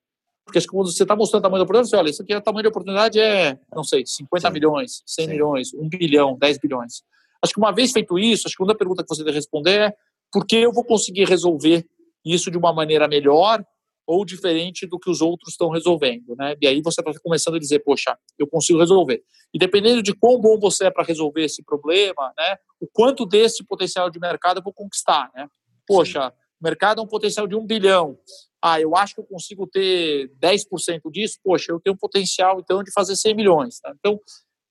Porque 0.45 0.57
acho 0.57 0.67
que 0.67 0.73
quando 0.73 0.91
você 0.91 1.03
está 1.03 1.15
mostrando 1.15 1.41
o 1.41 1.43
tamanho 1.43 1.59
da 1.59 1.65
oportunidade, 1.65 1.89
você 1.89 1.95
olha, 1.97 2.09
isso 2.09 2.23
aqui 2.23 2.33
é 2.33 2.37
o 2.37 2.41
tamanho 2.41 2.63
da 2.63 2.69
oportunidade 2.69 3.19
é, 3.19 3.59
não 3.75 3.83
sei, 3.83 4.05
50 4.05 4.47
Sim. 4.47 4.53
milhões, 4.53 5.03
100 5.05 5.25
Sim. 5.25 5.31
milhões, 5.31 5.73
1 5.73 5.89
bilhão, 5.89 6.37
10 6.39 6.57
bilhões. 6.57 7.03
Acho 7.43 7.53
que 7.53 7.59
uma 7.59 7.71
vez 7.71 7.91
feito 7.91 8.17
isso, 8.17 8.47
acho 8.47 8.55
que 8.55 8.63
uma 8.63 8.75
pergunta 8.75 9.03
que 9.03 9.09
você 9.09 9.23
deve 9.23 9.37
responder 9.37 9.79
é 9.79 9.95
porque 10.31 10.55
eu 10.55 10.71
vou 10.71 10.83
conseguir 10.83 11.25
resolver 11.25 11.85
isso 12.23 12.51
de 12.51 12.57
uma 12.57 12.73
maneira 12.73 13.07
melhor 13.07 13.63
ou 14.05 14.25
diferente 14.25 14.85
do 14.87 14.99
que 14.99 15.09
os 15.09 15.21
outros 15.21 15.53
estão 15.53 15.69
resolvendo, 15.69 16.35
né? 16.35 16.55
E 16.61 16.67
aí 16.67 16.81
você 16.81 17.01
está 17.01 17.11
começando 17.21 17.55
a 17.55 17.59
dizer, 17.59 17.79
poxa, 17.79 18.17
eu 18.37 18.47
consigo 18.47 18.79
resolver. 18.79 19.23
E 19.53 19.59
dependendo 19.59 20.01
de 20.01 20.13
quão 20.13 20.39
bom 20.39 20.59
você 20.59 20.85
é 20.85 20.91
para 20.91 21.03
resolver 21.03 21.43
esse 21.43 21.63
problema, 21.63 22.33
né? 22.37 22.57
O 22.79 22.87
quanto 22.91 23.25
desse 23.25 23.63
potencial 23.63 24.09
de 24.09 24.19
mercado 24.19 24.57
eu 24.59 24.63
vou 24.63 24.73
conquistar, 24.73 25.31
né? 25.35 25.47
Poxa, 25.87 26.33
o 26.59 26.63
mercado 26.63 26.99
é 26.99 27.03
um 27.03 27.07
potencial 27.07 27.47
de 27.47 27.55
um 27.55 27.65
bilhão. 27.65 28.17
Ah, 28.61 28.79
eu 28.79 28.95
acho 28.95 29.15
que 29.15 29.21
eu 29.21 29.25
consigo 29.25 29.65
ter 29.65 30.31
10% 30.39 31.09
disso. 31.11 31.39
Poxa, 31.43 31.71
eu 31.71 31.79
tenho 31.79 31.95
um 31.95 31.97
potencial 31.97 32.59
então 32.59 32.83
de 32.83 32.91
fazer 32.91 33.15
100 33.15 33.35
milhões. 33.35 33.79
Tá? 33.79 33.93
Então, 33.97 34.19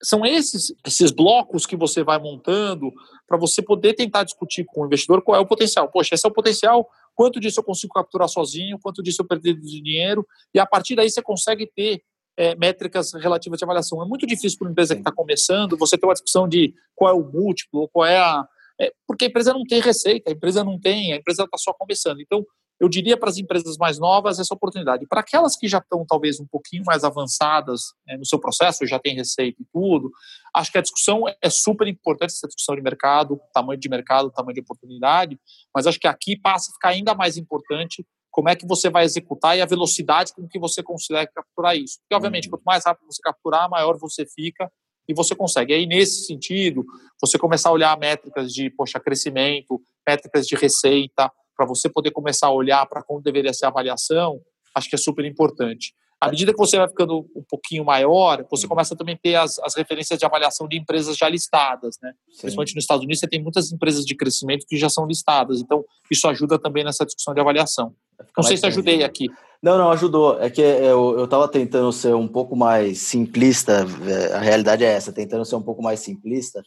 são 0.03 0.25
esses, 0.25 0.73
esses 0.87 1.11
blocos 1.11 1.67
que 1.67 1.77
você 1.77 2.03
vai 2.03 2.19
montando 2.19 2.93
para 3.27 3.37
você 3.37 3.63
poder 3.63 3.95
tentar 3.95 4.25
discutir 4.25 4.65
com 4.65 4.83
o 4.83 4.87
investidor 4.87 5.23
qual 5.23 5.37
é 5.37 5.41
o 5.41 5.47
potencial. 5.47 5.89
Poxa, 5.89 6.15
esse 6.15 6.27
é 6.27 6.29
o 6.29 6.33
potencial, 6.33 6.89
quanto 7.15 7.39
disso 7.39 7.61
eu 7.61 7.65
consigo 7.65 7.93
capturar 7.93 8.29
sozinho, 8.29 8.79
quanto 8.83 9.03
disso 9.03 9.23
eu 9.23 9.27
perdi 9.27 9.55
de 9.55 9.81
dinheiro, 9.81 10.27
e 10.55 10.59
a 10.59 10.67
partir 10.67 10.97
daí 10.97 11.11
você 11.11 11.23
consegue 11.23 11.67
ter 11.67 12.03
é, 12.37 12.55
métricas 12.57 13.13
relativas 13.13 13.59
de 13.59 13.65
avaliação. 13.65 14.03
É 14.03 14.07
muito 14.07 14.27
difícil 14.27 14.59
para 14.59 14.67
uma 14.67 14.73
empresa 14.73 14.95
que 14.95 15.03
está 15.03 15.13
começando 15.13 15.77
você 15.77 15.99
ter 15.99 16.07
uma 16.07 16.15
discussão 16.15 16.49
de 16.49 16.75
qual 16.95 17.11
é 17.11 17.15
o 17.15 17.23
múltiplo, 17.23 17.89
qual 17.93 18.07
é 18.07 18.17
a. 18.17 18.47
É, 18.81 18.91
porque 19.07 19.27
a 19.27 19.29
empresa 19.29 19.53
não 19.53 19.63
tem 19.65 19.81
receita, 19.81 20.31
a 20.31 20.33
empresa 20.33 20.65
não 20.65 20.81
tem, 20.81 21.13
a 21.13 21.17
empresa 21.17 21.45
está 21.45 21.59
só 21.59 21.75
começando. 21.75 22.21
Então, 22.23 22.47
eu 22.81 22.89
diria 22.89 23.17
para 23.17 23.29
as 23.29 23.37
empresas 23.37 23.77
mais 23.77 23.99
novas 23.99 24.39
essa 24.39 24.55
oportunidade. 24.55 25.07
Para 25.07 25.21
aquelas 25.21 25.55
que 25.55 25.69
já 25.69 25.79
estão 25.79 26.05
talvez 26.07 26.41
um 26.41 26.47
pouquinho 26.47 26.83
mais 26.87 27.05
avançadas 27.05 27.93
né, 28.07 28.17
no 28.17 28.25
seu 28.25 28.41
processo, 28.41 28.87
já 28.87 28.99
tem 28.99 29.15
receita 29.15 29.61
e 29.61 29.67
tudo, 29.71 30.11
acho 30.57 30.73
que 30.73 30.79
a 30.79 30.81
discussão 30.81 31.25
é 31.43 31.51
super 31.51 31.87
importante, 31.87 32.31
essa 32.31 32.47
discussão 32.47 32.75
de 32.75 32.81
mercado, 32.81 33.39
tamanho 33.53 33.79
de 33.79 33.89
mercado, 33.89 34.31
tamanho 34.31 34.55
de 34.55 34.61
oportunidade, 34.63 35.39
mas 35.75 35.87
acho 35.87 36.01
que 36.01 36.09
aqui 36.09 36.37
passa 36.37 36.71
a 36.71 36.73
ficar 36.73 36.89
ainda 36.89 37.15
mais 37.15 37.37
importante 37.37 38.05
como 38.31 38.49
é 38.49 38.57
que 38.57 38.67
você 38.67 38.89
vai 38.89 39.05
executar 39.05 39.59
e 39.59 39.61
a 39.61 39.67
velocidade 39.67 40.33
com 40.33 40.49
que 40.49 40.59
você 40.59 40.83
consegue 40.83 41.33
capturar 41.33 41.77
isso. 41.77 41.99
Porque, 42.01 42.15
obviamente, 42.15 42.47
uhum. 42.47 42.53
quanto 42.53 42.63
mais 42.63 42.85
rápido 42.87 43.07
você 43.07 43.21
capturar, 43.21 43.69
maior 43.69 43.99
você 43.99 44.25
fica 44.25 44.71
e 45.09 45.13
você 45.13 45.35
consegue. 45.35 45.73
E 45.73 45.77
aí, 45.77 45.87
nesse 45.87 46.27
sentido, 46.27 46.85
você 47.21 47.37
começar 47.37 47.69
a 47.69 47.73
olhar 47.73 47.99
métricas 47.99 48.53
de, 48.53 48.71
poxa, 48.71 49.01
crescimento, 49.01 49.83
métricas 50.07 50.47
de 50.47 50.55
receita, 50.55 51.31
para 51.61 51.67
você 51.67 51.91
poder 51.91 52.11
começar 52.11 52.47
a 52.47 52.53
olhar 52.53 52.87
para 52.87 53.03
como 53.03 53.21
deveria 53.21 53.53
ser 53.53 53.67
a 53.67 53.69
avaliação, 53.69 54.41
acho 54.75 54.89
que 54.89 54.95
é 54.95 54.99
super 54.99 55.27
importante. 55.27 55.93
À 56.19 56.31
medida 56.31 56.53
que 56.53 56.59
você 56.59 56.79
vai 56.79 56.89
ficando 56.89 57.27
um 57.37 57.43
pouquinho 57.47 57.85
maior, 57.85 58.47
você 58.51 58.67
começa 58.67 58.97
também 58.97 59.15
a 59.15 59.19
ter 59.19 59.35
as, 59.35 59.59
as 59.59 59.75
referências 59.75 60.19
de 60.19 60.25
avaliação 60.25 60.67
de 60.67 60.79
empresas 60.79 61.19
já 61.19 61.29
listadas, 61.29 61.97
né? 62.03 62.13
Sim. 62.31 62.43
Principalmente 62.43 62.75
nos 62.75 62.85
Estados 62.85 63.05
Unidos, 63.05 63.21
você 63.21 63.29
tem 63.29 63.43
muitas 63.43 63.73
empresas 63.73 64.07
de 64.07 64.15
crescimento 64.15 64.65
que 64.67 64.77
já 64.77 64.89
são 64.89 65.07
listadas. 65.07 65.61
Então, 65.61 65.85
isso 66.11 66.27
ajuda 66.29 66.59
também 66.59 66.83
nessa 66.83 67.05
discussão 67.05 67.35
de 67.35 67.41
avaliação. 67.41 67.95
Não 68.35 68.45
sei 68.45 68.57
se 68.57 68.67
ajudei 68.67 69.03
aqui. 69.03 69.27
Não, 69.63 69.77
não, 69.77 69.91
ajudou. 69.91 70.41
É 70.41 70.49
que 70.49 70.63
eu 70.63 71.25
estava 71.25 71.47
tentando 71.47 71.93
ser 71.93 72.15
um 72.15 72.29
pouco 72.29 72.57
mais 72.57 73.01
simplista, 73.01 73.87
é, 74.07 74.35
a 74.35 74.41
realidade 74.41 74.83
é 74.83 74.93
essa, 74.93 75.13
tentando 75.13 75.45
ser 75.45 75.57
um 75.57 75.63
pouco 75.63 75.83
mais 75.83 76.01
simplista, 76.01 76.63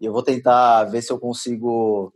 e 0.00 0.04
eu 0.04 0.12
vou 0.12 0.22
tentar 0.22 0.84
ver 0.84 1.00
se 1.00 1.12
eu 1.12 1.18
consigo 1.18 2.12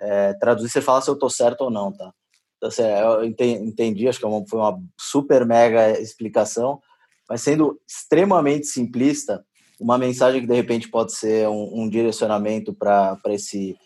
é, 0.00 0.34
traduzir, 0.34 0.70
você 0.70 0.80
fala 0.80 1.00
se 1.00 1.10
eu 1.10 1.14
estou 1.14 1.30
certo 1.30 1.62
ou 1.62 1.70
não, 1.70 1.92
tá? 1.92 2.12
Então, 2.56 2.68
assim, 2.68 2.82
eu 2.82 3.24
entendi, 3.24 4.08
acho 4.08 4.18
que 4.18 4.26
é 4.26 4.44
foi 4.48 4.58
uma 4.58 4.80
super 4.98 5.46
mega 5.46 5.98
explicação, 6.00 6.80
mas 7.28 7.42
sendo 7.42 7.80
extremamente 7.86 8.66
simplista, 8.66 9.44
uma 9.80 9.96
mensagem 9.96 10.40
que 10.40 10.46
de 10.46 10.54
repente 10.54 10.90
pode 10.90 11.12
ser 11.12 11.48
um, 11.48 11.82
um 11.82 11.88
direcionamento 11.88 12.74
para 12.74 13.16
esse 13.26 13.76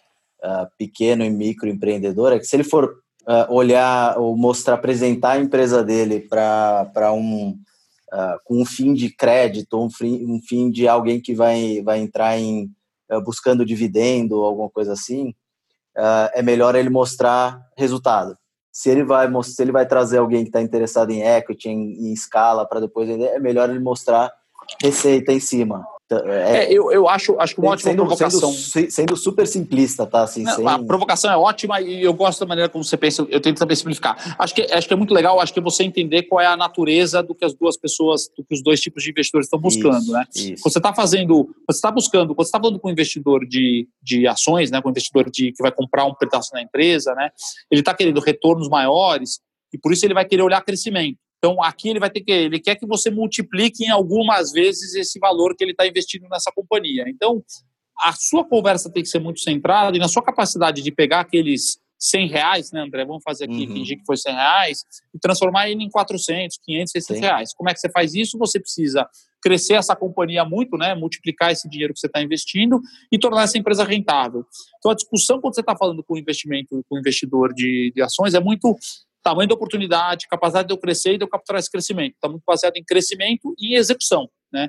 uh, 0.42 0.66
pequeno 0.78 1.22
e 1.24 1.30
micro 1.30 1.68
empreendedor 1.68 2.32
é 2.32 2.38
que 2.38 2.46
se 2.46 2.56
ele 2.56 2.64
for 2.64 2.96
uh, 3.26 3.52
olhar 3.52 4.18
ou 4.18 4.36
mostrar, 4.36 4.74
apresentar 4.74 5.32
a 5.32 5.40
empresa 5.40 5.84
dele 5.84 6.20
para 6.20 7.12
um 7.12 7.50
uh, 7.50 8.38
com 8.44 8.62
um 8.62 8.64
fim 8.64 8.94
de 8.94 9.14
crédito, 9.14 9.78
um 9.78 9.90
fim, 9.90 10.24
um 10.24 10.40
fim 10.40 10.70
de 10.70 10.88
alguém 10.88 11.20
que 11.20 11.34
vai, 11.34 11.82
vai 11.82 12.00
entrar 12.00 12.38
em 12.38 12.70
buscando 13.26 13.66
dividendo 13.66 14.36
alguma 14.36 14.70
coisa 14.70 14.94
assim, 14.94 15.34
uh, 15.96 16.30
é 16.34 16.42
melhor 16.42 16.74
ele 16.74 16.90
mostrar 16.90 17.60
resultado. 17.76 18.36
Se 18.72 18.90
ele 18.90 19.04
vai, 19.04 19.28
se 19.42 19.62
ele 19.62 19.72
vai 19.72 19.86
trazer 19.86 20.18
alguém 20.18 20.42
que 20.42 20.48
está 20.48 20.60
interessado 20.60 21.10
em 21.10 21.22
equity, 21.22 21.68
em, 21.68 22.08
em 22.08 22.12
escala, 22.12 22.66
para 22.66 22.80
depois 22.80 23.08
vender, 23.08 23.26
é 23.26 23.38
melhor 23.38 23.68
ele 23.68 23.80
mostrar 23.80 24.32
receita 24.80 25.32
em 25.32 25.40
cima. 25.40 25.84
É, 26.10 26.64
é, 26.64 26.72
eu, 26.72 26.92
eu 26.92 27.08
acho, 27.08 27.38
acho 27.38 27.58
uma 27.60 27.70
ótima 27.70 27.90
sendo, 27.90 28.04
provocação. 28.04 28.52
Sendo, 28.52 28.90
sendo, 28.90 29.16
super 29.16 29.46
simplista, 29.46 30.06
tá? 30.06 30.22
Assim, 30.22 30.42
Não, 30.42 30.56
sem... 30.56 30.66
A 30.66 30.78
provocação 30.78 31.30
é 31.30 31.36
ótima 31.36 31.80
e 31.80 32.02
eu 32.02 32.12
gosto 32.12 32.40
da 32.40 32.46
maneira 32.46 32.68
como 32.68 32.84
você 32.84 32.96
pensa, 32.96 33.26
eu 33.28 33.40
tento 33.40 33.58
também 33.58 33.76
simplificar. 33.76 34.36
Acho 34.38 34.54
que, 34.54 34.62
acho 34.62 34.86
que 34.86 34.92
é 34.92 34.96
muito 34.96 35.14
legal, 35.14 35.40
acho 35.40 35.52
que 35.52 35.58
é 35.58 35.62
você 35.62 35.84
entender 35.84 36.24
qual 36.24 36.40
é 36.40 36.46
a 36.46 36.56
natureza 36.56 37.22
do 37.22 37.34
que 37.34 37.44
as 37.44 37.54
duas 37.54 37.76
pessoas, 37.76 38.28
do 38.36 38.44
que 38.44 38.54
os 38.54 38.62
dois 38.62 38.80
tipos 38.80 39.02
de 39.02 39.10
investidores 39.10 39.46
estão 39.46 39.58
buscando, 39.58 40.02
isso, 40.02 40.12
né? 40.12 40.24
Isso. 40.34 40.62
Quando 40.62 40.72
você 40.72 40.78
está 40.78 40.94
fazendo, 40.94 41.48
você 41.68 41.78
está 41.78 41.90
buscando, 41.90 42.34
quando 42.34 42.46
você 42.46 42.48
está 42.48 42.60
falando 42.60 42.78
com 42.78 42.88
um 42.88 42.92
investidor 42.92 43.46
de, 43.46 43.88
de 44.02 44.26
ações, 44.26 44.70
né? 44.70 44.82
Com 44.82 44.88
um 44.88 44.90
investidor 44.90 45.30
de, 45.30 45.52
que 45.52 45.62
vai 45.62 45.72
comprar 45.72 46.04
um 46.04 46.14
pedaço 46.14 46.50
na 46.52 46.62
empresa, 46.62 47.14
né? 47.14 47.30
Ele 47.70 47.80
está 47.80 47.94
querendo 47.94 48.20
retornos 48.20 48.68
maiores 48.68 49.40
e 49.72 49.78
por 49.78 49.92
isso 49.92 50.04
ele 50.04 50.14
vai 50.14 50.24
querer 50.24 50.42
olhar 50.42 50.60
crescimento. 50.62 51.18
Então, 51.44 51.60
aqui 51.60 51.88
ele 51.88 51.98
vai 51.98 52.08
ter 52.08 52.20
que, 52.20 52.30
ele 52.30 52.60
quer 52.60 52.76
que 52.76 52.86
você 52.86 53.10
multiplique 53.10 53.84
em 53.84 53.90
algumas 53.90 54.52
vezes 54.52 54.94
esse 54.94 55.18
valor 55.18 55.56
que 55.56 55.64
ele 55.64 55.72
está 55.72 55.84
investindo 55.84 56.28
nessa 56.28 56.52
companhia. 56.54 57.04
Então, 57.08 57.42
a 57.98 58.12
sua 58.12 58.44
conversa 58.44 58.88
tem 58.88 59.02
que 59.02 59.08
ser 59.08 59.18
muito 59.18 59.40
centrada 59.40 59.96
e 59.96 60.00
na 60.00 60.06
sua 60.06 60.22
capacidade 60.22 60.82
de 60.82 60.92
pegar 60.92 61.18
aqueles 61.18 61.78
100 61.98 62.28
reais, 62.28 62.70
né, 62.70 62.80
André? 62.80 63.04
Vamos 63.04 63.24
fazer 63.24 63.44
aqui, 63.44 63.66
uhum. 63.66 63.74
fingir 63.74 63.98
que 63.98 64.04
foi 64.06 64.16
100 64.16 64.34
reais 64.34 64.84
e 65.12 65.18
transformar 65.18 65.68
ele 65.68 65.82
em 65.82 65.90
400, 65.90 66.58
500, 66.62 66.92
600 66.92 67.16
Sim. 67.16 67.22
reais. 67.24 67.54
Como 67.54 67.68
é 67.68 67.74
que 67.74 67.80
você 67.80 67.90
faz 67.90 68.14
isso? 68.14 68.38
Você 68.38 68.60
precisa 68.60 69.08
crescer 69.42 69.74
essa 69.74 69.96
companhia 69.96 70.44
muito, 70.44 70.76
né? 70.76 70.94
Multiplicar 70.94 71.50
esse 71.50 71.68
dinheiro 71.68 71.92
que 71.92 71.98
você 71.98 72.06
está 72.06 72.22
investindo 72.22 72.80
e 73.10 73.18
tornar 73.18 73.42
essa 73.42 73.58
empresa 73.58 73.82
rentável. 73.84 74.44
Então, 74.78 74.92
a 74.92 74.94
discussão 74.94 75.40
quando 75.40 75.54
você 75.54 75.60
está 75.60 75.76
falando 75.76 76.04
com 76.04 76.14
o 76.14 76.18
investimento, 76.18 76.84
com 76.88 76.96
o 76.96 76.98
investidor 76.98 77.52
de, 77.52 77.92
de 77.94 78.00
ações 78.00 78.34
é 78.34 78.40
muito 78.40 78.76
tamanho 79.22 79.48
da 79.48 79.54
oportunidade, 79.54 80.26
capacidade 80.28 80.68
de 80.68 80.74
eu 80.74 80.78
crescer 80.78 81.14
e 81.14 81.18
de 81.18 81.24
eu 81.24 81.28
capturar 81.28 81.60
esse 81.60 81.70
crescimento. 81.70 82.14
Está 82.14 82.28
muito 82.28 82.42
baseado 82.46 82.76
em 82.76 82.84
crescimento 82.84 83.54
e 83.58 83.76
execução, 83.76 84.28
né? 84.52 84.68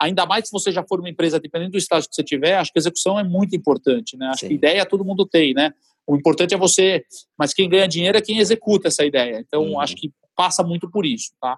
Ainda 0.00 0.26
mais 0.26 0.46
se 0.46 0.52
você 0.52 0.72
já 0.72 0.82
for 0.82 0.98
uma 0.98 1.08
empresa, 1.08 1.38
dependendo 1.38 1.72
do 1.72 1.78
estágio 1.78 2.08
que 2.08 2.14
você 2.14 2.24
tiver, 2.24 2.56
acho 2.56 2.72
que 2.72 2.78
execução 2.78 3.18
é 3.18 3.22
muito 3.22 3.54
importante, 3.54 4.16
né? 4.16 4.26
Acho 4.26 4.40
Sim. 4.40 4.48
que 4.48 4.54
ideia 4.54 4.84
todo 4.84 5.04
mundo 5.04 5.24
tem, 5.24 5.54
né? 5.54 5.72
O 6.06 6.16
importante 6.16 6.52
é 6.52 6.58
você, 6.58 7.04
mas 7.38 7.54
quem 7.54 7.68
ganha 7.68 7.86
dinheiro 7.86 8.18
é 8.18 8.20
quem 8.20 8.38
executa 8.38 8.88
essa 8.88 9.04
ideia. 9.04 9.38
Então, 9.38 9.62
uhum. 9.62 9.80
acho 9.80 9.94
que 9.94 10.10
passa 10.34 10.64
muito 10.64 10.90
por 10.90 11.06
isso, 11.06 11.30
tá? 11.40 11.56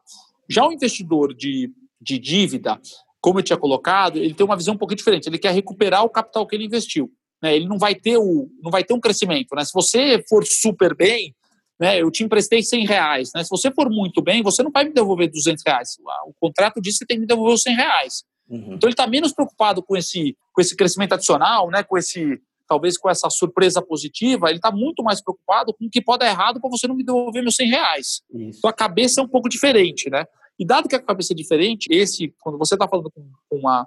Já 0.48 0.66
o 0.66 0.72
investidor 0.72 1.34
de, 1.34 1.70
de 1.98 2.18
dívida, 2.18 2.78
como 3.20 3.38
eu 3.38 3.42
tinha 3.42 3.56
colocado, 3.56 4.18
ele 4.18 4.34
tem 4.34 4.44
uma 4.44 4.56
visão 4.56 4.74
um 4.74 4.78
pouquinho 4.78 4.98
diferente. 4.98 5.26
Ele 5.26 5.38
quer 5.38 5.52
recuperar 5.54 6.04
o 6.04 6.10
capital 6.10 6.46
que 6.46 6.54
ele 6.54 6.66
investiu. 6.66 7.10
Né? 7.42 7.56
Ele 7.56 7.66
não 7.66 7.78
vai 7.78 7.94
ter 7.94 8.18
o, 8.18 8.50
não 8.62 8.70
vai 8.70 8.84
ter 8.84 8.92
um 8.92 9.00
crescimento. 9.00 9.54
Né? 9.54 9.64
Se 9.64 9.72
você 9.72 10.22
for 10.28 10.44
super 10.44 10.94
bem, 10.94 11.34
né, 11.80 12.00
eu 12.00 12.10
te 12.10 12.22
emprestei 12.22 12.62
100 12.62 12.86
reais, 12.86 13.30
né, 13.34 13.42
se 13.42 13.50
você 13.50 13.70
for 13.70 13.90
muito 13.90 14.22
bem, 14.22 14.42
você 14.42 14.62
não 14.62 14.70
vai 14.70 14.84
me 14.84 14.92
devolver 14.92 15.30
200 15.30 15.62
reais, 15.66 15.96
o 16.26 16.32
contrato 16.40 16.80
diz 16.80 16.94
que 16.94 16.98
você 16.98 17.06
tem 17.06 17.16
que 17.16 17.22
me 17.22 17.26
devolver 17.26 17.54
os 17.54 17.62
100 17.62 17.76
reais. 17.76 18.24
Uhum. 18.48 18.74
Então 18.74 18.88
ele 18.88 18.92
está 18.92 19.06
menos 19.06 19.32
preocupado 19.32 19.82
com 19.82 19.96
esse, 19.96 20.36
com 20.52 20.60
esse 20.60 20.76
crescimento 20.76 21.14
adicional, 21.14 21.70
né, 21.70 21.82
com 21.82 21.96
esse, 21.96 22.40
talvez 22.66 22.96
com 22.96 23.08
essa 23.08 23.28
surpresa 23.30 23.82
positiva, 23.82 24.48
ele 24.48 24.58
está 24.58 24.70
muito 24.70 25.02
mais 25.02 25.22
preocupado 25.22 25.74
com 25.74 25.86
o 25.86 25.90
que 25.90 26.02
pode 26.02 26.20
dar 26.20 26.30
errado 26.30 26.60
para 26.60 26.70
você 26.70 26.86
não 26.86 26.94
me 26.94 27.04
devolver 27.04 27.42
meus 27.42 27.56
100 27.56 27.68
reais. 27.68 28.22
Isso. 28.32 28.58
Então 28.58 28.70
a 28.70 28.72
cabeça 28.72 29.20
é 29.20 29.24
um 29.24 29.28
pouco 29.28 29.48
diferente, 29.48 30.08
né? 30.10 30.24
E 30.58 30.64
dado 30.64 30.88
que 30.88 30.94
a 30.94 31.02
cabeça 31.02 31.32
é 31.32 31.36
diferente, 31.36 31.88
esse, 31.90 32.32
quando 32.40 32.58
você 32.58 32.74
está 32.74 32.86
falando 32.88 33.10
com, 33.10 33.28
com 33.48 33.56
uma 33.56 33.86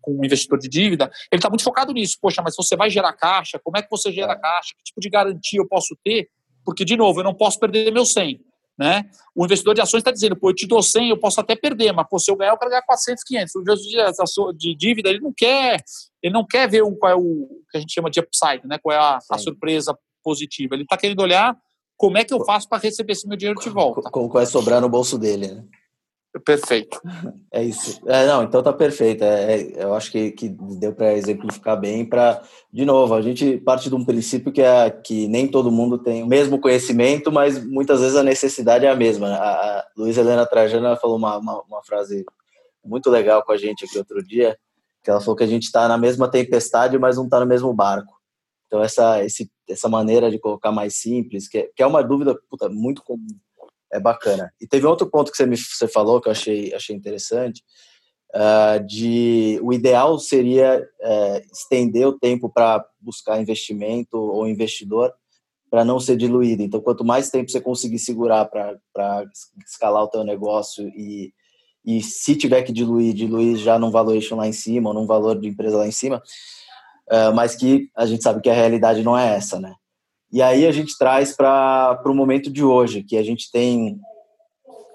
com 0.00 0.12
um 0.12 0.24
investidor 0.24 0.58
de 0.58 0.66
dívida, 0.66 1.10
ele 1.30 1.38
está 1.38 1.50
muito 1.50 1.62
focado 1.62 1.92
nisso. 1.92 2.16
Poxa, 2.20 2.40
mas 2.42 2.56
você 2.56 2.74
vai 2.74 2.88
gerar 2.88 3.12
caixa? 3.12 3.60
Como 3.62 3.76
é 3.76 3.82
que 3.82 3.90
você 3.90 4.10
gera 4.10 4.32
é. 4.32 4.36
caixa? 4.36 4.74
Que 4.78 4.84
tipo 4.84 5.00
de 5.00 5.10
garantia 5.10 5.60
eu 5.60 5.68
posso 5.68 5.94
ter? 6.02 6.28
Porque, 6.64 6.84
de 6.84 6.96
novo, 6.96 7.20
eu 7.20 7.24
não 7.24 7.34
posso 7.34 7.58
perder 7.58 7.90
meu 7.92 8.04
100. 8.04 8.40
Né? 8.78 9.04
O 9.34 9.44
investidor 9.44 9.74
de 9.74 9.82
ações 9.82 10.00
está 10.00 10.10
dizendo, 10.10 10.34
pô, 10.34 10.50
eu 10.50 10.54
te 10.54 10.66
dou 10.66 10.82
100, 10.82 11.10
eu 11.10 11.20
posso 11.20 11.38
até 11.38 11.54
perder, 11.54 11.92
mas 11.92 12.08
pô, 12.08 12.18
se 12.18 12.30
eu 12.30 12.36
ganhar, 12.36 12.52
eu 12.52 12.56
quero 12.56 12.70
ganhar 12.70 12.82
400, 12.82 13.22
500. 13.24 13.54
O 13.54 13.60
investidor 13.60 14.54
de 14.56 14.74
dívida, 14.74 15.10
ele 15.10 15.20
não 15.20 15.34
quer, 15.36 15.82
ele 16.22 16.32
não 16.32 16.46
quer 16.46 16.66
ver 16.66 16.82
o, 16.82 16.96
qual 16.96 17.12
é 17.12 17.14
o 17.14 17.46
que 17.70 17.76
a 17.76 17.80
gente 17.80 17.92
chama 17.92 18.10
de 18.10 18.20
upside, 18.20 18.66
né? 18.66 18.78
qual 18.82 18.96
é 18.96 18.98
a, 18.98 19.18
a 19.30 19.38
surpresa 19.38 19.94
positiva. 20.24 20.74
Ele 20.74 20.84
está 20.84 20.96
querendo 20.96 21.20
olhar 21.20 21.54
como 21.96 22.16
é 22.16 22.24
que 22.24 22.32
eu 22.32 22.42
faço 22.46 22.66
para 22.66 22.78
receber 22.78 23.12
esse 23.12 23.28
meu 23.28 23.36
dinheiro 23.36 23.60
de 23.60 23.68
volta. 23.68 24.10
Como 24.10 24.30
vai 24.30 24.46
sobrar 24.46 24.80
no 24.80 24.88
bolso 24.88 25.18
dele, 25.18 25.48
né? 25.48 25.64
Perfeito. 26.38 27.00
É 27.52 27.64
isso. 27.64 28.00
É, 28.06 28.26
não, 28.28 28.44
então 28.44 28.62
tá 28.62 28.72
perfeito. 28.72 29.24
É, 29.24 29.54
é, 29.54 29.84
eu 29.84 29.92
acho 29.92 30.12
que, 30.12 30.30
que 30.30 30.48
deu 30.48 30.92
para 30.92 31.14
exemplificar 31.14 31.78
bem. 31.78 32.04
Para 32.04 32.40
de 32.72 32.84
novo, 32.84 33.12
a 33.12 33.20
gente 33.20 33.58
parte 33.58 33.88
de 33.88 33.94
um 33.96 34.04
princípio 34.04 34.52
que 34.52 34.62
é 34.62 34.88
que 34.88 35.26
nem 35.26 35.48
todo 35.48 35.72
mundo 35.72 35.98
tem 35.98 36.22
o 36.22 36.28
mesmo 36.28 36.60
conhecimento, 36.60 37.32
mas 37.32 37.62
muitas 37.66 38.00
vezes 38.00 38.14
a 38.14 38.22
necessidade 38.22 38.86
é 38.86 38.88
a 38.88 38.94
mesma. 38.94 39.30
A, 39.30 39.78
a 39.80 39.86
Luiz 39.96 40.16
Helena 40.16 40.46
Trajana 40.46 40.94
falou 40.94 41.16
uma, 41.16 41.38
uma, 41.38 41.60
uma, 41.62 41.82
frase 41.82 42.24
muito 42.84 43.10
legal 43.10 43.42
com 43.42 43.50
a 43.50 43.56
gente 43.56 43.84
aqui 43.84 43.98
outro 43.98 44.22
dia, 44.22 44.56
que 45.02 45.10
ela 45.10 45.20
falou 45.20 45.34
que 45.34 45.44
a 45.44 45.48
gente 45.48 45.64
está 45.64 45.88
na 45.88 45.98
mesma 45.98 46.30
tempestade, 46.30 46.96
mas 47.00 47.16
não 47.16 47.24
está 47.24 47.40
no 47.40 47.46
mesmo 47.46 47.74
barco. 47.74 48.14
Então 48.68 48.80
essa 48.80 49.24
esse, 49.24 49.50
essa 49.68 49.88
maneira 49.88 50.30
de 50.30 50.38
colocar 50.38 50.70
mais 50.70 50.94
simples, 51.00 51.48
que, 51.48 51.58
é, 51.58 51.70
que 51.74 51.82
é 51.82 51.86
uma 51.86 52.02
dúvida 52.02 52.38
puta, 52.48 52.68
muito 52.68 53.02
comum 53.02 53.26
é 53.92 54.00
bacana. 54.00 54.52
E 54.60 54.66
teve 54.66 54.86
outro 54.86 55.08
ponto 55.08 55.30
que 55.30 55.36
você 55.36 55.46
me 55.46 55.56
você 55.56 55.88
falou 55.88 56.20
que 56.20 56.28
eu 56.28 56.32
achei 56.32 56.72
achei 56.74 56.94
interessante, 56.94 57.62
uh, 58.34 58.84
de 58.86 59.58
o 59.62 59.72
ideal 59.72 60.18
seria 60.18 60.86
uh, 61.00 61.52
estender 61.52 62.06
o 62.06 62.18
tempo 62.18 62.48
para 62.48 62.84
buscar 63.00 63.40
investimento 63.40 64.16
ou 64.16 64.46
investidor 64.46 65.12
para 65.70 65.84
não 65.84 66.00
ser 66.00 66.16
diluído. 66.16 66.62
Então, 66.62 66.80
quanto 66.80 67.04
mais 67.04 67.30
tempo 67.30 67.50
você 67.50 67.60
conseguir 67.60 68.00
segurar 68.00 68.46
para 68.46 69.24
escalar 69.64 70.02
o 70.02 70.08
teu 70.08 70.24
negócio 70.24 70.88
e 70.88 71.32
e 71.84 72.02
se 72.02 72.36
tiver 72.36 72.62
que 72.62 72.72
diluir, 72.72 73.14
diluir 73.14 73.56
já 73.56 73.78
num 73.78 73.90
valuation 73.90 74.36
lá 74.36 74.46
em 74.46 74.52
cima 74.52 74.90
ou 74.90 74.94
num 74.94 75.06
valor 75.06 75.40
de 75.40 75.48
empresa 75.48 75.78
lá 75.78 75.86
em 75.86 75.92
cima, 75.92 76.22
uh, 77.10 77.34
mas 77.34 77.56
que 77.56 77.88
a 77.96 78.04
gente 78.06 78.22
sabe 78.22 78.40
que 78.42 78.50
a 78.50 78.54
realidade 78.54 79.02
não 79.02 79.16
é 79.16 79.34
essa, 79.34 79.58
né? 79.58 79.74
E 80.32 80.40
aí 80.40 80.66
a 80.66 80.72
gente 80.72 80.96
traz 80.96 81.34
para 81.34 82.00
o 82.06 82.14
momento 82.14 82.50
de 82.50 82.62
hoje, 82.62 83.02
que 83.02 83.16
a 83.16 83.22
gente 83.22 83.50
tem 83.50 83.98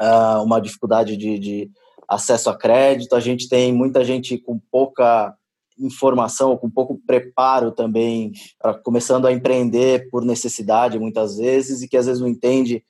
uh, 0.02 0.42
uma 0.44 0.60
dificuldade 0.60 1.18
de, 1.18 1.38
de, 1.38 1.72
acesso 2.08 2.50
a 2.50 2.58
crédito, 2.58 3.16
a 3.16 3.20
gente 3.20 3.50
tem 3.50 3.74
muita 3.74 4.04
gente 4.04 4.38
com 4.38 4.60
pouca 4.72 5.36
informação, 5.78 6.56
com 6.56 6.70
pouco 6.70 7.02
preparo 7.06 7.72
também, 7.72 8.32
para 8.60 8.76
começando 8.76 9.26
a 9.26 9.34
empreender 9.34 10.10
por 10.10 10.24
necessidade 10.24 11.00
muitas 11.00 11.38
vezes, 11.38 11.82
e 11.82 11.88
que 11.88 11.98
às 11.98 12.06
vezes 12.06 12.22
não 12.22 12.28
entende 12.28 12.84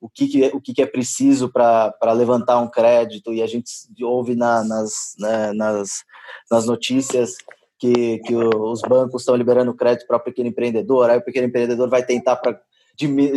o 0.00 0.08
que, 0.08 0.26
que, 0.26 0.44
o 0.46 0.60
que, 0.60 0.74
que 0.74 0.82
é 0.82 0.86
preciso 0.86 1.52
para 1.52 2.12
levantar 2.12 2.58
um 2.58 2.68
crédito, 2.68 3.32
e 3.32 3.42
a 3.42 3.46
gente 3.46 3.70
ouve 4.02 4.34
na, 4.34 4.64
nas, 4.64 4.92
né, 5.18 5.52
nas, 5.52 6.02
nas 6.50 6.66
notícias 6.66 7.36
que, 7.82 8.20
que 8.20 8.32
os 8.36 8.80
bancos 8.82 9.22
estão 9.22 9.34
liberando 9.34 9.74
crédito 9.74 10.06
para 10.06 10.16
o 10.16 10.20
pequeno 10.20 10.48
empreendedor, 10.48 11.10
aí 11.10 11.18
o 11.18 11.24
pequeno 11.24 11.48
empreendedor 11.48 11.88
vai 11.88 12.06
tentar 12.06 12.36
para 12.36 12.56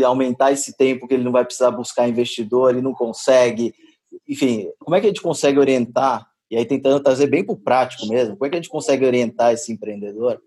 aumentar 0.05 0.51
esse 0.51 0.77
tempo 0.77 1.07
que 1.07 1.15
ele 1.15 1.23
não 1.23 1.31
vai 1.31 1.43
precisar 1.43 1.71
buscar 1.71 2.07
investidor, 2.07 2.69
ele 2.69 2.81
não 2.81 2.93
consegue. 2.93 3.73
Enfim, 4.29 4.69
como 4.77 4.95
é 4.95 5.01
que 5.01 5.07
a 5.07 5.09
gente 5.09 5.21
consegue 5.23 5.57
orientar? 5.57 6.27
E 6.51 6.55
aí 6.55 6.63
tentando 6.63 7.01
trazer 7.01 7.25
bem 7.25 7.43
para 7.43 7.53
o 7.53 7.59
prático 7.59 8.05
mesmo, 8.07 8.37
como 8.37 8.45
é 8.45 8.49
que 8.51 8.55
a 8.55 8.59
gente 8.61 8.69
consegue 8.69 9.03
orientar 9.03 9.51
esse 9.51 9.73
empreendedor 9.73 10.39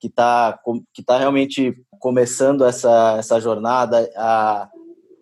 que 0.00 0.06
está 0.06 0.58
que 0.94 1.02
tá 1.02 1.18
realmente 1.18 1.76
começando 1.98 2.64
essa, 2.64 3.16
essa 3.18 3.38
jornada 3.38 4.10
a, 4.16 4.70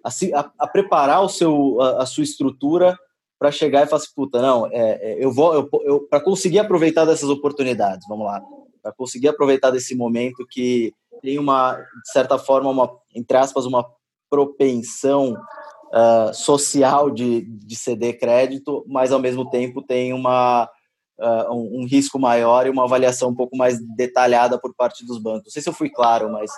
a, 0.04 0.52
a, 0.60 0.68
preparar 0.68 1.22
o 1.22 1.28
seu, 1.28 1.80
a, 1.80 2.04
a 2.04 2.06
sua 2.06 2.22
estrutura 2.22 2.96
para 3.42 3.50
chegar 3.50 3.82
e 3.82 3.88
falar 3.88 4.00
assim, 4.00 4.12
puta, 4.14 4.40
não, 4.40 4.68
é, 4.68 5.00
é 5.02 5.16
eu 5.18 5.32
vou, 5.32 5.52
eu, 5.52 5.68
eu 5.84 6.00
para 6.06 6.20
conseguir 6.20 6.60
aproveitar 6.60 7.04
dessas 7.04 7.28
oportunidades, 7.28 8.06
vamos 8.08 8.24
lá, 8.24 8.40
para 8.80 8.92
conseguir 8.92 9.26
aproveitar 9.26 9.72
desse 9.72 9.96
momento 9.96 10.46
que 10.48 10.94
tem 11.20 11.40
uma, 11.40 11.74
de 11.74 12.12
certa 12.12 12.38
forma, 12.38 12.70
uma, 12.70 12.88
entre 13.12 13.36
aspas, 13.36 13.66
uma 13.66 13.84
propensão 14.30 15.32
uh, 15.32 16.32
social 16.32 17.10
de, 17.10 17.40
de 17.40 17.74
ceder 17.74 18.16
crédito, 18.16 18.84
mas 18.86 19.10
ao 19.10 19.18
mesmo 19.18 19.50
tempo 19.50 19.82
tem 19.82 20.12
uma, 20.12 20.70
uh, 21.18 21.52
um, 21.52 21.80
um, 21.80 21.84
risco 21.84 22.20
maior 22.20 22.64
e 22.64 22.70
uma 22.70 22.84
avaliação 22.84 23.30
um 23.30 23.34
pouco 23.34 23.56
mais 23.56 23.76
detalhada 23.96 24.56
por 24.56 24.72
parte 24.72 25.04
dos 25.04 25.18
bancos. 25.18 25.46
Não 25.46 25.50
sei 25.50 25.62
se 25.62 25.68
eu 25.68 25.74
fui 25.74 25.90
claro, 25.90 26.30
mas 26.30 26.48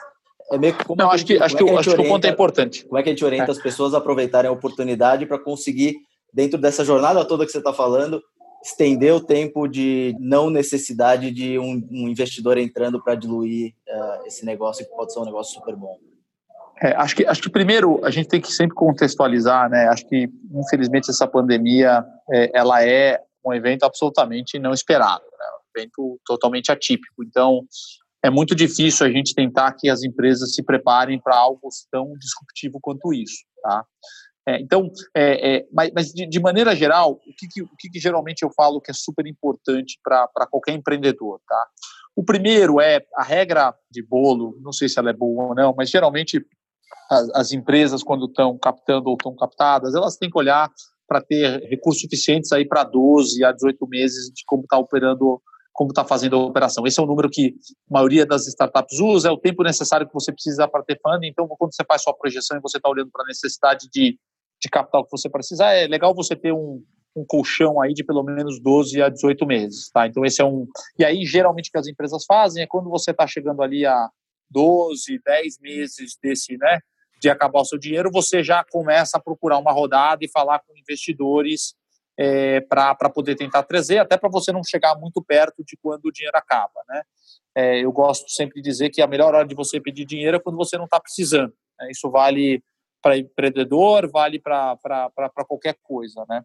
é 0.53 0.59
meio 0.59 0.76
como 0.85 1.01
Não, 1.01 1.11
acho 1.11 1.24
que, 1.24 1.39
acho 1.39 1.57
que, 1.57 1.70
acho 1.70 1.95
que 1.95 2.03
o 2.03 2.09
ponto 2.09 2.26
é 2.26 2.30
importante. 2.30 2.85
Como 2.85 2.99
é 2.99 3.03
que 3.03 3.09
a 3.09 3.12
gente 3.12 3.24
orienta 3.24 3.51
é. 3.51 3.53
as 3.53 3.59
pessoas 3.59 3.95
a 3.95 3.99
aproveitarem 3.99 4.51
a 4.51 4.53
oportunidade 4.53 5.24
para 5.24 5.39
conseguir 5.39 5.97
dentro 6.35 6.59
dessa 6.59 6.85
jornada 6.85 7.24
toda 7.24 7.47
que 7.47 7.53
você 7.53 7.59
está 7.59 7.72
falando, 7.72 8.20
estender 8.62 9.14
o 9.14 9.20
tempo 9.20 9.68
de 9.68 10.16
não 10.18 10.51
necessidade 10.51 11.30
de 11.30 11.59
um, 11.59 11.87
um 11.91 12.09
investidor 12.09 12.59
entrando 12.59 13.03
para 13.03 13.14
diluir 13.14 13.74
uh, 13.89 14.26
esse 14.26 14.45
negócio, 14.45 14.85
que 14.85 14.91
pode 14.95 15.12
ser 15.12 15.20
um 15.20 15.24
negócio 15.24 15.55
super 15.55 15.76
bom. 15.76 15.97
É, 16.82 16.89
acho, 16.97 17.14
que, 17.14 17.24
acho 17.24 17.41
que 17.41 17.51
primeiro 17.51 18.05
a 18.05 18.11
gente 18.11 18.28
tem 18.28 18.41
que 18.41 18.51
sempre 18.51 18.74
contextualizar, 18.74 19.70
né? 19.70 19.87
Acho 19.87 20.07
que 20.09 20.28
infelizmente 20.53 21.09
essa 21.09 21.26
pandemia 21.26 22.05
é, 22.32 22.51
ela 22.59 22.85
é 22.85 23.20
um 23.47 23.53
evento 23.53 23.85
absolutamente 23.85 24.59
não 24.59 24.72
esperado, 24.72 25.22
né? 25.24 25.47
um 25.47 25.78
evento 25.78 26.20
totalmente 26.24 26.72
atípico. 26.72 27.22
Então 27.22 27.64
é 28.24 28.30
muito 28.30 28.55
difícil 28.55 29.07
a 29.07 29.11
gente 29.11 29.35
tentar 29.35 29.72
que 29.74 29.89
as 29.89 30.03
empresas 30.03 30.55
se 30.55 30.64
preparem 30.64 31.20
para 31.20 31.37
algo 31.37 31.68
tão 31.93 32.12
disruptivo 32.18 32.80
quanto 32.80 33.12
isso, 33.12 33.45
tá? 33.62 33.85
É, 34.47 34.61
então, 34.61 34.90
é, 35.14 35.57
é, 35.57 35.66
mas, 35.72 35.90
mas 35.95 36.12
de, 36.12 36.26
de, 36.26 36.38
maneira 36.38 36.76
geral, 36.76 37.12
o 37.12 37.34
que, 37.34 37.49
que, 37.49 37.62
o 37.62 37.76
que, 37.78 37.88
que, 37.88 37.99
geralmente 37.99 38.42
eu 38.42 38.51
falo 38.51 38.80
que 38.80 38.90
é 38.90 38.95
super 38.95 39.26
importante 39.26 39.99
para 40.03 40.47
qualquer 40.51 40.72
empreendedor, 40.72 41.40
tá? 41.49 41.66
O 42.14 42.22
primeiro 42.22 42.80
é 42.80 43.05
a 43.16 43.22
regra 43.22 43.74
de 43.90 44.03
bolo, 44.03 44.57
não 44.61 44.70
sei 44.70 44.88
se 44.88 44.99
ela 44.99 45.11
é 45.11 45.14
boa 45.14 45.47
ou 45.47 45.55
não, 45.55 45.74
mas 45.76 45.88
geralmente 45.88 46.45
as, 47.11 47.30
as 47.30 47.53
empresas, 47.53 48.03
quando 48.03 48.26
estão 48.26 48.59
captando 48.59 49.09
ou 49.09 49.14
estão 49.14 49.34
captadas, 49.34 49.95
elas 49.95 50.16
têm 50.16 50.30
que 50.30 50.38
olhar 50.38 50.70
para 51.07 51.20
ter 51.20 51.61
recursos 51.68 52.03
suficientes 52.03 52.53
aí 52.53 52.66
para 52.66 52.84
12 52.84 53.45
a 53.45 53.53
18 53.53 53.86
meses 53.88 54.30
de 54.32 54.42
como 54.47 54.62
está 54.62 54.78
operando, 54.78 55.40
como 55.72 55.90
está 55.90 56.05
fazendo 56.05 56.36
a 56.36 56.45
operação. 56.45 56.86
Esse 56.86 57.01
é 57.01 57.03
o 57.03 57.07
número 57.07 57.28
que 57.28 57.55
a 57.90 57.95
maioria 57.95 58.24
das 58.24 58.47
startups 58.47 58.99
usa, 59.01 59.28
é 59.28 59.32
o 59.32 59.38
tempo 59.38 59.62
necessário 59.62 60.07
que 60.07 60.14
você 60.14 60.32
precisa 60.32 60.68
para 60.68 60.82
ter 60.82 60.99
funding. 61.03 61.28
Então, 61.28 61.47
quando 61.49 61.74
você 61.74 61.84
faz 61.84 62.03
sua 62.03 62.16
projeção 62.16 62.57
e 62.57 62.61
você 62.61 62.78
está 62.78 62.88
olhando 62.88 63.11
para 63.11 63.24
a 63.24 63.26
necessidade 63.26 63.88
de, 63.92 64.18
de 64.64 64.70
capital 64.70 65.04
que 65.04 65.10
você 65.10 65.28
precisar, 65.28 65.74
é 65.74 65.86
legal 65.86 66.14
você 66.14 66.34
ter 66.34 66.52
um, 66.52 66.82
um 67.14 67.24
colchão 67.26 67.80
aí 67.80 67.92
de 67.92 68.02
pelo 68.02 68.22
menos 68.22 68.58
12 68.58 69.00
a 69.02 69.08
18 69.08 69.46
meses, 69.46 69.90
tá? 69.90 70.06
Então 70.06 70.24
esse 70.24 70.40
é 70.40 70.44
um 70.44 70.66
e 70.98 71.04
aí 71.04 71.24
geralmente 71.24 71.68
o 71.68 71.72
que 71.72 71.78
as 71.78 71.86
empresas 71.86 72.24
fazem 72.24 72.62
é 72.62 72.66
quando 72.66 72.88
você 72.88 73.10
está 73.10 73.26
chegando 73.26 73.62
ali 73.62 73.84
a 73.84 74.08
12, 74.50 75.20
10 75.24 75.60
meses 75.60 76.16
desse, 76.22 76.56
né, 76.56 76.78
de 77.20 77.28
acabar 77.28 77.60
o 77.60 77.64
seu 77.64 77.78
dinheiro, 77.78 78.10
você 78.10 78.42
já 78.42 78.64
começa 78.70 79.18
a 79.18 79.20
procurar 79.20 79.58
uma 79.58 79.72
rodada 79.72 80.24
e 80.24 80.30
falar 80.30 80.60
com 80.60 80.76
investidores 80.76 81.74
é, 82.16 82.60
para 82.60 83.10
poder 83.10 83.34
tentar 83.34 83.64
trazer, 83.64 83.98
até 83.98 84.16
para 84.16 84.30
você 84.30 84.52
não 84.52 84.62
chegar 84.62 84.96
muito 84.96 85.22
perto 85.22 85.64
de 85.64 85.76
quando 85.82 86.06
o 86.06 86.12
dinheiro 86.12 86.36
acaba, 86.36 86.80
né? 86.88 87.02
É, 87.56 87.84
eu 87.84 87.92
gosto 87.92 88.30
sempre 88.30 88.60
de 88.60 88.68
dizer 88.68 88.90
que 88.90 89.02
a 89.02 89.06
melhor 89.06 89.34
hora 89.34 89.46
de 89.46 89.54
você 89.54 89.80
pedir 89.80 90.04
dinheiro 90.04 90.36
é 90.36 90.40
quando 90.40 90.56
você 90.56 90.76
não 90.76 90.86
está 90.86 90.98
precisando. 91.00 91.52
Né? 91.78 91.90
Isso 91.90 92.10
vale 92.10 92.62
para 93.05 93.18
empreendedor, 93.18 94.11
vale 94.11 94.40
para 94.40 94.78
qualquer 95.46 95.76
coisa, 95.82 96.24
né? 96.26 96.42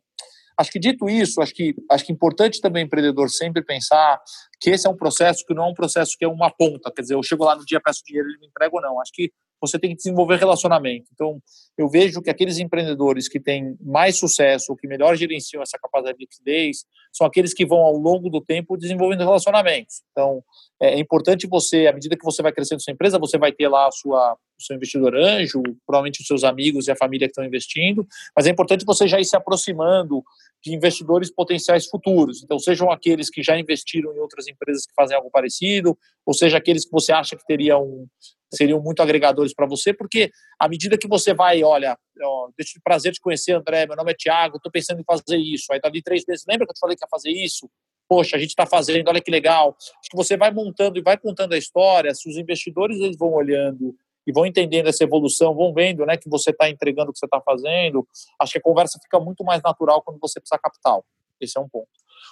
Acho 0.59 0.71
que 0.71 0.79
dito 0.79 1.09
isso, 1.09 1.41
acho 1.41 1.53
que 1.53 1.73
acho 1.89 2.05
que 2.05 2.11
é 2.11 2.15
importante 2.15 2.59
também 2.59 2.83
empreendedor 2.83 3.29
sempre 3.29 3.63
pensar 3.63 4.19
que 4.59 4.69
esse 4.71 4.85
é 4.85 4.89
um 4.89 4.97
processo 4.97 5.45
que 5.45 5.53
não 5.53 5.63
é 5.63 5.69
um 5.69 5.73
processo 5.73 6.17
que 6.19 6.25
é 6.25 6.27
uma 6.27 6.51
ponta, 6.51 6.91
quer 6.93 7.01
dizer, 7.01 7.13
eu 7.13 7.23
chego 7.23 7.45
lá 7.45 7.55
no 7.55 7.63
dia, 7.63 7.79
peço 7.79 8.03
dinheiro, 8.05 8.27
ele 8.27 8.39
me 8.39 8.47
entrega 8.47 8.75
ou 8.75 8.81
não. 8.81 8.99
Acho 8.99 9.13
que 9.13 9.31
você 9.61 9.79
tem 9.79 9.91
que 9.91 9.95
desenvolver 9.95 10.35
relacionamento. 10.35 11.09
Então, 11.13 11.41
eu 11.77 11.89
vejo 11.89 12.21
que 12.21 12.29
aqueles 12.29 12.57
empreendedores 12.59 13.29
que 13.29 13.39
têm 13.39 13.77
mais 13.81 14.17
sucesso, 14.17 14.75
que 14.75 14.87
melhor 14.87 15.15
gerenciam 15.15 15.63
essa 15.63 15.77
capacidade 15.81 16.17
de 16.17 16.25
liquidez, 16.25 16.85
são 17.13 17.25
aqueles 17.25 17.53
que 17.53 17.65
vão 17.65 17.79
ao 17.79 17.95
longo 17.95 18.29
do 18.29 18.41
tempo 18.41 18.77
desenvolvendo 18.77 19.23
relacionamentos. 19.23 20.01
Então, 20.11 20.43
é, 20.81 20.95
é 20.95 20.99
importante 20.99 21.47
você, 21.47 21.87
à 21.87 21.93
medida 21.93 22.17
que 22.17 22.25
você 22.25 22.41
vai 22.41 22.51
crescendo 22.51 22.81
sua 22.81 22.93
empresa, 22.93 23.17
você 23.17 23.37
vai 23.37 23.53
ter 23.53 23.69
lá 23.69 23.87
a 23.87 23.91
sua, 23.91 24.37
seu 24.63 24.75
investidor 24.75 25.15
anjo, 25.15 25.61
provavelmente 25.85 26.21
os 26.21 26.27
seus 26.27 26.43
amigos 26.43 26.87
e 26.87 26.91
a 26.91 26.95
família 26.95 27.27
que 27.27 27.31
estão 27.31 27.45
investindo, 27.45 28.07
mas 28.35 28.47
é 28.47 28.49
importante 28.49 28.85
você 28.85 29.07
já 29.07 29.19
ir 29.19 29.25
se 29.25 29.35
aproximando 29.35 30.23
de 30.63 30.73
investidores 30.73 31.31
potenciais 31.31 31.85
futuros. 31.87 32.43
Então, 32.43 32.59
sejam 32.59 32.91
aqueles 32.91 33.29
que 33.29 33.41
já 33.41 33.57
investiram 33.57 34.13
em 34.13 34.19
outras 34.19 34.47
empresas 34.47 34.85
que 34.85 34.93
fazem 34.93 35.15
algo 35.15 35.29
parecido, 35.31 35.97
ou 36.25 36.33
seja, 36.33 36.57
aqueles 36.57 36.85
que 36.85 36.91
você 36.91 37.11
acha 37.11 37.35
que 37.35 37.45
teriam 37.45 38.07
seriam 38.51 38.81
muito 38.81 39.01
agregadores 39.01 39.53
para 39.53 39.67
você, 39.67 39.93
porque 39.93 40.31
à 40.59 40.67
medida 40.67 40.97
que 40.97 41.07
você 41.07 41.33
vai, 41.33 41.63
olha, 41.63 41.97
ó, 42.21 42.49
deixa 42.57 42.77
eu 42.77 42.81
prazer 42.83 43.13
te 43.13 43.21
conhecer, 43.21 43.53
André, 43.53 43.85
meu 43.85 43.95
nome 43.95 44.11
é 44.11 44.15
Tiago, 44.15 44.57
estou 44.57 44.71
pensando 44.71 44.99
em 44.99 45.03
fazer 45.03 45.37
isso. 45.37 45.71
Aí 45.71 45.79
dali 45.79 46.01
três 46.01 46.23
meses, 46.27 46.45
lembra 46.47 46.65
que 46.65 46.71
eu 46.71 46.75
te 46.75 46.79
falei 46.79 46.95
que 46.95 47.03
ia 47.03 47.09
fazer 47.09 47.29
isso? 47.29 47.69
Poxa, 48.07 48.35
a 48.35 48.39
gente 48.39 48.49
está 48.49 48.65
fazendo, 48.65 49.07
olha 49.07 49.21
que 49.21 49.29
legal. 49.29 49.77
Acho 49.79 50.09
que 50.09 50.17
você 50.17 50.35
vai 50.35 50.51
montando 50.51 50.97
e 50.97 51.01
vai 51.01 51.15
contando 51.15 51.53
a 51.53 51.57
história, 51.57 52.13
se 52.15 52.27
os 52.27 52.37
investidores 52.37 52.99
eles 52.99 53.17
vão 53.17 53.31
olhando 53.31 53.95
e 54.25 54.31
vão 54.31 54.45
entendendo 54.45 54.87
essa 54.87 55.03
evolução, 55.03 55.55
vão 55.55 55.73
vendo 55.73 56.05
né, 56.05 56.17
que 56.17 56.29
você 56.29 56.51
está 56.51 56.69
entregando 56.69 57.09
o 57.09 57.13
que 57.13 57.19
você 57.19 57.25
está 57.25 57.41
fazendo, 57.41 58.07
acho 58.39 58.53
que 58.53 58.59
a 58.59 58.61
conversa 58.61 58.99
fica 59.01 59.19
muito 59.19 59.43
mais 59.43 59.61
natural 59.61 60.01
quando 60.01 60.19
você 60.19 60.39
precisa 60.39 60.59
capital. 60.59 61.03
Esse 61.39 61.57
é 61.57 61.61
um 61.61 61.69
ponto. 61.69 61.87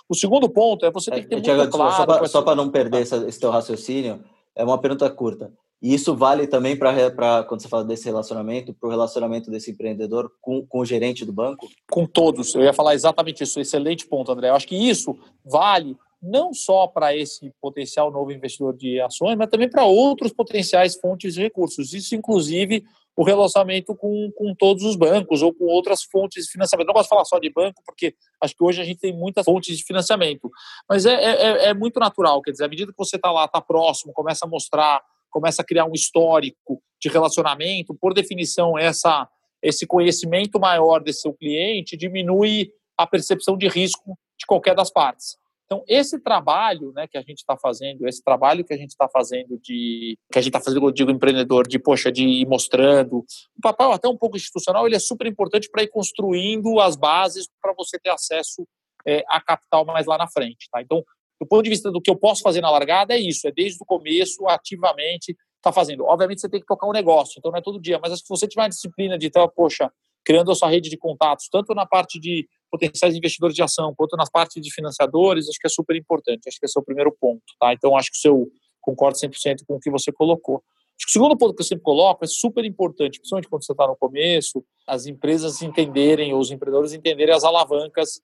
O 0.09 0.15
segundo 0.15 0.49
ponto 0.49 0.85
é 0.85 0.91
você 0.91 1.11
tem 1.11 1.23
que 1.23 1.29
ter 1.29 1.49
é, 1.49 1.55
muito 1.55 1.71
claro... 1.71 2.27
Só 2.27 2.41
para 2.41 2.55
não 2.55 2.69
perder 2.69 3.01
essa, 3.01 3.17
esse 3.27 3.39
teu 3.39 3.49
raciocínio, 3.49 4.23
é 4.55 4.63
uma 4.63 4.77
pergunta 4.77 5.09
curta. 5.09 5.51
E 5.81 5.93
isso 5.93 6.15
vale 6.15 6.47
também 6.47 6.75
para, 6.75 7.43
quando 7.43 7.61
você 7.61 7.67
fala 7.67 7.85
desse 7.85 8.05
relacionamento, 8.05 8.73
para 8.73 8.87
o 8.87 8.89
relacionamento 8.89 9.51
desse 9.51 9.71
empreendedor 9.71 10.31
com, 10.41 10.65
com 10.65 10.79
o 10.79 10.85
gerente 10.85 11.23
do 11.23 11.31
banco? 11.31 11.67
Com 11.89 12.05
todos. 12.05 12.55
Eu 12.55 12.63
ia 12.63 12.73
falar 12.73 12.95
exatamente 12.95 13.43
isso. 13.43 13.59
Excelente 13.59 14.07
ponto, 14.07 14.31
André. 14.31 14.49
Eu 14.49 14.55
acho 14.55 14.67
que 14.67 14.75
isso 14.75 15.15
vale 15.45 15.95
não 16.21 16.53
só 16.53 16.87
para 16.87 17.15
esse 17.15 17.53
potencial 17.61 18.11
novo 18.11 18.31
investidor 18.31 18.75
de 18.75 18.99
ações, 18.99 19.35
mas 19.37 19.49
também 19.49 19.69
para 19.69 19.85
outros 19.85 20.33
potenciais 20.33 20.95
fontes 20.95 21.35
de 21.35 21.41
recursos. 21.41 21.93
Isso, 21.93 22.15
inclusive, 22.15 22.83
o 23.15 23.23
relacionamento 23.23 23.95
com, 23.95 24.31
com 24.35 24.53
todos 24.53 24.83
os 24.83 24.95
bancos 24.95 25.41
ou 25.41 25.53
com 25.53 25.65
outras 25.65 26.03
fontes 26.03 26.45
de 26.45 26.51
financiamento. 26.51 26.87
Não 26.87 27.01
de 27.01 27.07
falar 27.07 27.25
só 27.25 27.39
de 27.39 27.51
banco, 27.51 27.81
porque 27.85 28.13
acho 28.41 28.55
que 28.55 28.63
hoje 28.63 28.81
a 28.81 28.85
gente 28.85 28.99
tem 28.99 29.11
muitas 29.11 29.45
fontes 29.45 29.77
de 29.77 29.83
financiamento. 29.83 30.49
Mas 30.87 31.05
é, 31.05 31.13
é, 31.13 31.65
é 31.69 31.73
muito 31.73 31.99
natural, 31.99 32.41
quer 32.41 32.51
dizer, 32.51 32.65
à 32.65 32.67
medida 32.67 32.91
que 32.91 32.97
você 32.97 33.15
está 33.15 33.31
lá, 33.31 33.45
está 33.45 33.59
próximo, 33.59 34.13
começa 34.13 34.45
a 34.45 34.47
mostrar, 34.47 35.01
começa 35.31 35.61
a 35.61 35.65
criar 35.65 35.85
um 35.85 35.93
histórico 35.93 36.81
de 37.01 37.09
relacionamento, 37.09 37.95
por 37.95 38.13
definição, 38.13 38.77
essa, 38.77 39.27
esse 39.63 39.87
conhecimento 39.87 40.59
maior 40.59 40.99
desse 40.99 41.21
seu 41.21 41.33
cliente 41.33 41.97
diminui 41.97 42.71
a 42.95 43.05
percepção 43.07 43.57
de 43.57 43.67
risco 43.67 44.17
de 44.37 44.45
qualquer 44.45 44.75
das 44.75 44.91
partes. 44.91 45.37
Então, 45.67 45.83
esse 45.85 46.17
trabalho 46.17 46.93
né, 46.93 47.07
que 47.07 47.17
a 47.17 47.21
gente 47.21 47.39
está 47.39 47.57
fazendo, 47.57 48.07
esse 48.07 48.23
trabalho 48.23 48.63
que 48.63 48.73
a 48.73 48.77
gente 48.77 48.91
está 48.91 49.07
fazendo 49.09 49.59
de. 49.61 50.17
que 50.31 50.39
a 50.39 50.41
gente 50.41 50.55
está 50.55 50.61
fazendo, 50.61 50.87
eu 50.87 50.91
digo, 50.91 51.11
empreendedor, 51.11 51.67
de, 51.67 51.77
poxa, 51.77 52.09
de 52.09 52.23
ir 52.23 52.47
mostrando. 52.47 53.17
O 53.17 53.61
papel 53.61 53.91
até 53.91 54.07
um 54.07 54.17
pouco 54.17 54.37
institucional, 54.37 54.87
ele 54.87 54.95
é 54.95 54.99
super 54.99 55.27
importante 55.27 55.69
para 55.69 55.83
ir 55.83 55.89
construindo 55.89 56.79
as 56.79 56.95
bases 56.95 57.49
para 57.61 57.73
você 57.73 57.99
ter 57.99 58.09
acesso 58.09 58.65
é, 59.05 59.25
a 59.27 59.41
capital 59.41 59.85
mais 59.85 60.05
lá 60.05 60.17
na 60.17 60.27
frente. 60.29 60.69
Tá? 60.71 60.81
Então, 60.81 61.03
do 61.39 61.45
ponto 61.45 61.63
de 61.63 61.69
vista 61.69 61.91
do 61.91 62.01
que 62.01 62.09
eu 62.09 62.15
posso 62.15 62.41
fazer 62.41 62.61
na 62.61 62.71
largada, 62.71 63.13
é 63.13 63.19
isso, 63.19 63.45
é 63.45 63.51
desde 63.51 63.77
o 63.81 63.85
começo, 63.85 64.47
ativamente, 64.47 65.35
tá 65.61 65.73
fazendo. 65.73 66.05
Obviamente, 66.05 66.39
você 66.39 66.49
tem 66.49 66.61
que 66.61 66.65
tocar 66.65 66.87
um 66.87 66.93
negócio, 66.93 67.35
então 67.37 67.51
não 67.51 67.59
é 67.59 67.61
todo 67.61 67.79
dia, 67.79 67.99
mas 68.01 68.17
se 68.17 68.25
você 68.27 68.47
tiver 68.47 68.61
uma 68.61 68.69
disciplina 68.69 69.17
de, 69.17 69.27
então, 69.27 69.51
poxa, 69.53 69.91
criando 70.27 70.51
a 70.51 70.55
sua 70.55 70.67
rede 70.67 70.89
de 70.89 70.97
contatos, 70.97 71.47
tanto 71.49 71.73
na 71.73 71.85
parte 71.85 72.19
de 72.19 72.45
potenciais 72.69 73.15
investidores 73.15 73.55
de 73.55 73.63
ação, 73.63 73.95
quanto 73.95 74.17
na 74.17 74.25
parte 74.25 74.59
de 74.59 74.69
financiadores, 74.73 75.47
acho 75.47 75.57
que 75.57 75.67
é 75.67 75.69
super 75.69 75.95
importante. 75.95 76.49
Acho 76.49 76.59
que 76.59 76.65
esse 76.65 76.77
é 76.77 76.81
o 76.81 76.83
primeiro 76.83 77.15
ponto, 77.17 77.45
tá? 77.57 77.71
Então, 77.71 77.95
acho 77.95 78.09
que 78.11 78.27
eu 78.27 78.45
concordo 78.81 79.17
100% 79.17 79.63
com 79.65 79.75
o 79.75 79.79
que 79.79 79.89
você 79.89 80.11
colocou. 80.11 80.55
Acho 80.97 81.05
que 81.05 81.11
o 81.11 81.13
segundo 81.13 81.37
ponto 81.37 81.55
que 81.55 81.61
eu 81.61 81.65
sempre 81.65 81.83
coloco 81.85 82.25
é 82.25 82.27
super 82.27 82.65
importante, 82.65 83.19
principalmente 83.19 83.47
quando 83.47 83.63
você 83.63 83.71
está 83.71 83.87
no 83.87 83.95
começo, 83.95 84.61
as 84.85 85.05
empresas 85.05 85.61
entenderem, 85.61 86.33
ou 86.33 86.41
os 86.41 86.51
empreendedores 86.51 86.91
entenderem 86.91 87.33
as 87.33 87.45
alavancas 87.45 88.19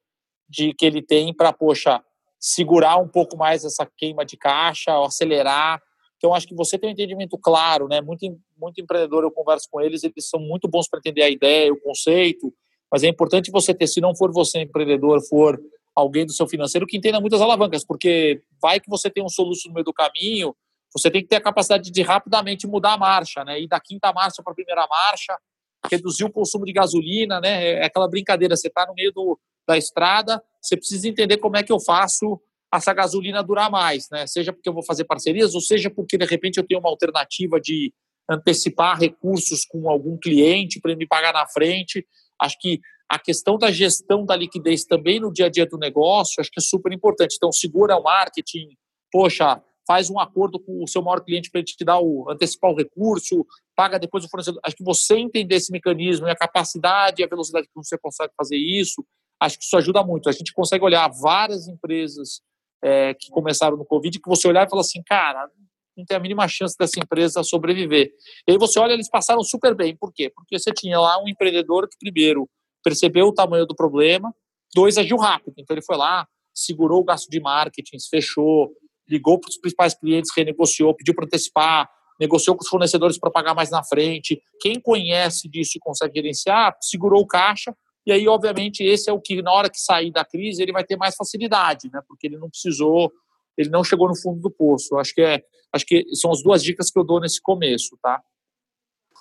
de 0.50 0.74
que 0.74 0.86
ele 0.86 1.02
tem 1.02 1.34
para, 1.34 1.54
poxa, 1.54 2.04
segurar 2.38 2.98
um 2.98 3.08
pouco 3.08 3.38
mais 3.38 3.64
essa 3.64 3.90
queima 3.96 4.26
de 4.26 4.36
caixa, 4.36 4.92
acelerar. 5.06 5.82
Então, 6.24 6.34
acho 6.34 6.48
que 6.48 6.56
você 6.56 6.80
tem 6.80 6.90
um 6.90 6.94
entendimento 6.94 7.38
claro, 7.38 7.86
né? 7.90 8.00
Muito, 8.00 8.26
muito 8.58 8.80
empreendedor, 8.80 9.26
eu 9.26 9.32
converso 9.32 9.68
com 9.70 9.82
eles, 9.82 10.06
eles 10.06 10.30
são 10.30 10.40
muito 10.40 10.70
bons 10.70 10.88
para 10.88 11.00
entender 11.00 11.22
a 11.22 11.30
ideia, 11.30 11.74
o 11.74 11.78
conceito, 11.78 12.54
mas 12.90 13.04
é 13.04 13.10
importante 13.10 13.52
você 13.52 13.74
ter, 13.74 13.88
se 13.88 14.00
não 14.00 14.16
for 14.16 14.32
você 14.32 14.62
empreendedor, 14.62 15.22
for 15.28 15.60
alguém 15.94 16.26
do 16.26 16.32
seu 16.32 16.48
financeiro 16.48 16.88
que 16.88 16.96
entenda 16.96 17.20
muitas 17.20 17.42
alavancas, 17.42 17.86
porque 17.86 18.42
vai 18.62 18.80
que 18.80 18.90
você 18.90 19.10
tem 19.10 19.22
um 19.22 19.28
soluço 19.28 19.68
no 19.68 19.74
meio 19.74 19.84
do 19.84 19.92
caminho, 19.92 20.56
você 20.94 21.12
tem 21.12 21.22
que 21.22 21.28
ter 21.28 21.36
a 21.36 21.42
capacidade 21.42 21.92
de 21.92 22.02
rapidamente 22.02 22.66
mudar 22.68 22.94
a 22.94 22.98
marcha, 22.98 23.44
né? 23.44 23.60
Ir 23.60 23.68
da 23.68 23.82
quinta 23.82 24.14
marcha 24.14 24.42
para 24.42 24.54
a 24.54 24.56
primeira 24.56 24.88
marcha, 24.88 25.38
reduzir 25.92 26.24
o 26.24 26.32
consumo 26.32 26.64
de 26.64 26.72
gasolina, 26.72 27.42
né? 27.42 27.82
É 27.82 27.86
aquela 27.86 28.08
brincadeira, 28.08 28.56
você 28.56 28.70
está 28.70 28.86
no 28.88 28.94
meio 28.94 29.12
do, 29.12 29.38
da 29.68 29.78
estrada, 29.78 30.42
você 30.62 30.78
precisa 30.78 31.06
entender 31.06 31.36
como 31.36 31.58
é 31.58 31.64
que 31.64 31.72
eu 31.74 31.82
faço 31.82 32.40
essa 32.78 32.94
gasolina 32.94 33.44
durar 33.44 33.70
mais, 33.70 34.10
né? 34.12 34.26
Seja 34.26 34.52
porque 34.52 34.68
eu 34.68 34.74
vou 34.74 34.84
fazer 34.84 35.06
parcerias, 35.06 35.54
ou 35.54 35.62
seja 35.62 35.90
porque 35.90 36.18
de 36.18 36.26
repente 36.26 36.58
eu 36.58 36.66
tenho 36.66 36.80
uma 36.80 36.90
alternativa 36.90 37.60
de 37.60 37.94
antecipar 38.30 39.00
recursos 39.00 39.66
com 39.66 39.90
algum 39.90 40.18
cliente 40.18 40.80
para 40.80 40.92
ele 40.92 41.00
me 41.00 41.08
pagar 41.08 41.34
na 41.34 41.46
frente. 41.46 42.06
Acho 42.42 42.58
que 42.60 42.80
a 43.08 43.20
questão 43.20 43.58
da 43.58 43.72
gestão 43.72 44.26
da 44.26 44.36
liquidez 44.36 44.86
também 44.86 45.20
no 45.20 45.32
dia 45.32 45.46
a 45.46 45.50
dia 45.50 45.66
do 45.66 45.78
negócio, 45.78 46.40
acho 46.40 46.50
que 46.50 46.60
é 46.60 46.64
super 46.64 46.92
importante. 46.92 47.36
Então, 47.36 47.52
segura 47.52 47.98
o 47.98 48.04
marketing, 48.04 48.70
poxa, 49.12 49.62
faz 49.86 50.10
um 50.10 50.18
acordo 50.18 50.60
com 50.60 50.84
o 50.84 50.88
seu 50.88 51.02
maior 51.04 51.20
cliente 51.20 51.52
para 51.52 51.60
ele 51.60 51.66
te 51.66 51.84
dar 51.84 52.00
o 52.00 52.28
antecipar 52.30 52.72
o 52.72 52.76
recurso, 52.76 53.46
paga 53.76 54.00
depois 54.00 54.24
o 54.24 54.30
fornecedor. 54.30 54.60
Acho 54.66 54.76
que 54.76 54.84
você 54.84 55.16
entender 55.16 55.56
esse 55.56 55.72
mecanismo 55.72 56.28
e 56.28 56.32
a 56.32 56.36
capacidade 56.36 57.22
e 57.22 57.26
a 57.26 57.28
velocidade 57.28 57.68
que 57.68 57.74
você 57.76 57.98
consegue 58.00 58.34
fazer 58.36 58.58
isso, 58.58 59.06
acho 59.40 59.60
que 59.60 59.66
isso 59.66 59.78
ajuda 59.78 60.04
muito. 60.04 60.30
A 60.30 60.32
gente 60.32 60.54
consegue 60.54 60.84
olhar 60.84 61.08
várias 61.22 61.68
empresas 61.68 62.42
é, 62.84 63.14
que 63.14 63.30
começaram 63.32 63.78
no 63.78 63.86
Covid, 63.86 64.20
que 64.20 64.30
você 64.30 64.48
olhar 64.48 64.68
e 64.68 64.70
falar 64.70 64.82
assim, 64.82 65.02
cara, 65.04 65.50
não 65.96 66.04
tem 66.06 66.18
a 66.18 66.20
mínima 66.20 66.48
chance 66.48 66.76
dessa 66.78 67.00
empresa 67.00 67.44
sobreviver. 67.44 68.12
E 68.48 68.52
aí 68.52 68.58
você 68.58 68.80
olha, 68.80 68.94
eles 68.94 69.10
passaram 69.10 69.42
super 69.44 69.74
bem. 69.74 69.96
Por 69.96 70.12
quê? 70.12 70.30
Porque 70.30 70.60
você 70.60 70.72
tinha 70.72 71.00
lá 71.00 71.22
um 71.24 71.30
empreendedor 71.30 71.88
que, 71.88 71.98
primeiro, 71.98 72.50
percebeu 72.84 73.28
o 73.28 73.34
tamanho 73.34 73.66
do 73.66 73.76
problema, 73.76 74.34
dois, 74.76 74.98
agiu 74.98 75.18
rápido. 75.18 75.54
Então, 75.58 75.74
ele 75.74 75.86
foi 75.86 75.96
lá, 75.96 76.28
segurou 76.54 77.02
o 77.02 77.04
gasto 77.04 77.30
de 77.30 77.40
marketing, 77.40 77.98
fechou, 78.10 78.72
ligou 79.08 79.40
para 79.40 79.50
os 79.50 79.58
principais 79.58 79.94
clientes, 79.94 80.32
renegociou, 80.36 80.94
pediu 80.94 81.16
para 81.16 81.26
antecipar, 81.26 81.90
negociou 82.20 82.56
com 82.56 82.64
os 82.64 82.70
fornecedores 82.70 83.18
para 83.18 83.32
pagar 83.32 83.54
mais 83.54 83.70
na 83.70 83.84
frente. 83.84 84.42
Quem 84.60 84.80
conhece 84.80 85.48
disso 85.48 85.78
e 85.78 85.80
consegue 85.80 86.16
gerenciar, 86.16 86.76
segurou 86.82 87.22
o 87.22 87.28
caixa. 87.28 87.76
E 88.06 88.12
aí, 88.12 88.28
obviamente, 88.28 88.84
esse 88.84 89.10
é 89.10 89.14
o 89.14 89.22
que, 89.22 89.42
na 89.42 89.52
hora 89.52 89.70
que 89.70 89.80
sair 89.80 90.12
da 90.12 90.26
crise, 90.26 90.62
ele 90.62 90.74
vai 90.74 90.84
ter 90.84 90.98
mais 90.98 91.16
facilidade, 91.16 91.90
né? 91.92 92.02
Porque 92.08 92.28
ele 92.28 92.38
não 92.38 92.50
precisou, 92.50 93.12
ele 93.58 93.70
não 93.70 93.84
chegou 93.84 94.08
no 94.08 94.16
fundo 94.16 94.42
do 94.42 94.52
poço. 94.52 94.98
Acho 94.98 95.14
que, 95.14 95.22
é, 95.22 95.42
acho 95.72 95.86
que 95.86 96.06
são 96.14 96.32
as 96.32 96.44
duas 96.44 96.64
dicas 96.64 96.92
que 96.92 97.00
eu 97.00 97.04
dou 97.04 97.20
nesse 97.20 97.42
começo, 97.42 97.98
tá? 98.02 98.22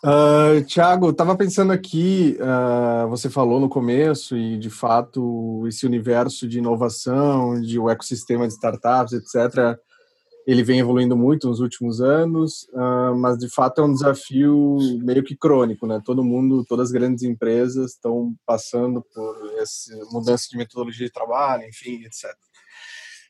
Uh, 0.04 0.58
ah, 0.58 0.64
Tiago, 0.66 1.10
estava 1.10 1.36
pensando 1.36 1.72
aqui, 1.72 2.36
uh, 2.40 3.08
você 3.08 3.30
falou 3.30 3.60
no 3.60 3.68
começo, 3.68 4.36
e 4.36 4.58
de 4.58 4.68
fato, 4.68 5.64
esse 5.68 5.86
universo 5.86 6.48
de 6.48 6.58
inovação, 6.58 7.60
de 7.60 7.78
o 7.78 7.88
ecossistema 7.88 8.48
de 8.48 8.52
startups, 8.52 9.12
etc., 9.12 9.78
ele 10.46 10.62
vem 10.62 10.80
evoluindo 10.80 11.16
muito 11.16 11.48
nos 11.48 11.60
últimos 11.60 12.00
anos, 12.00 12.64
uh, 12.72 13.16
mas 13.16 13.38
de 13.38 13.48
fato 13.48 13.80
é 13.80 13.84
um 13.84 13.92
desafio 13.92 14.76
meio 15.02 15.22
que 15.22 15.36
crônico, 15.36 15.86
né? 15.86 16.00
Todo 16.04 16.24
mundo, 16.24 16.64
todas 16.64 16.88
as 16.88 16.92
grandes 16.92 17.22
empresas 17.22 17.92
estão 17.92 18.34
passando 18.44 19.04
por 19.14 19.52
essa 19.60 19.94
mudança 20.10 20.46
de 20.50 20.56
metodologia 20.56 21.06
de 21.06 21.12
trabalho, 21.12 21.64
enfim, 21.68 22.02
etc. 22.04 22.30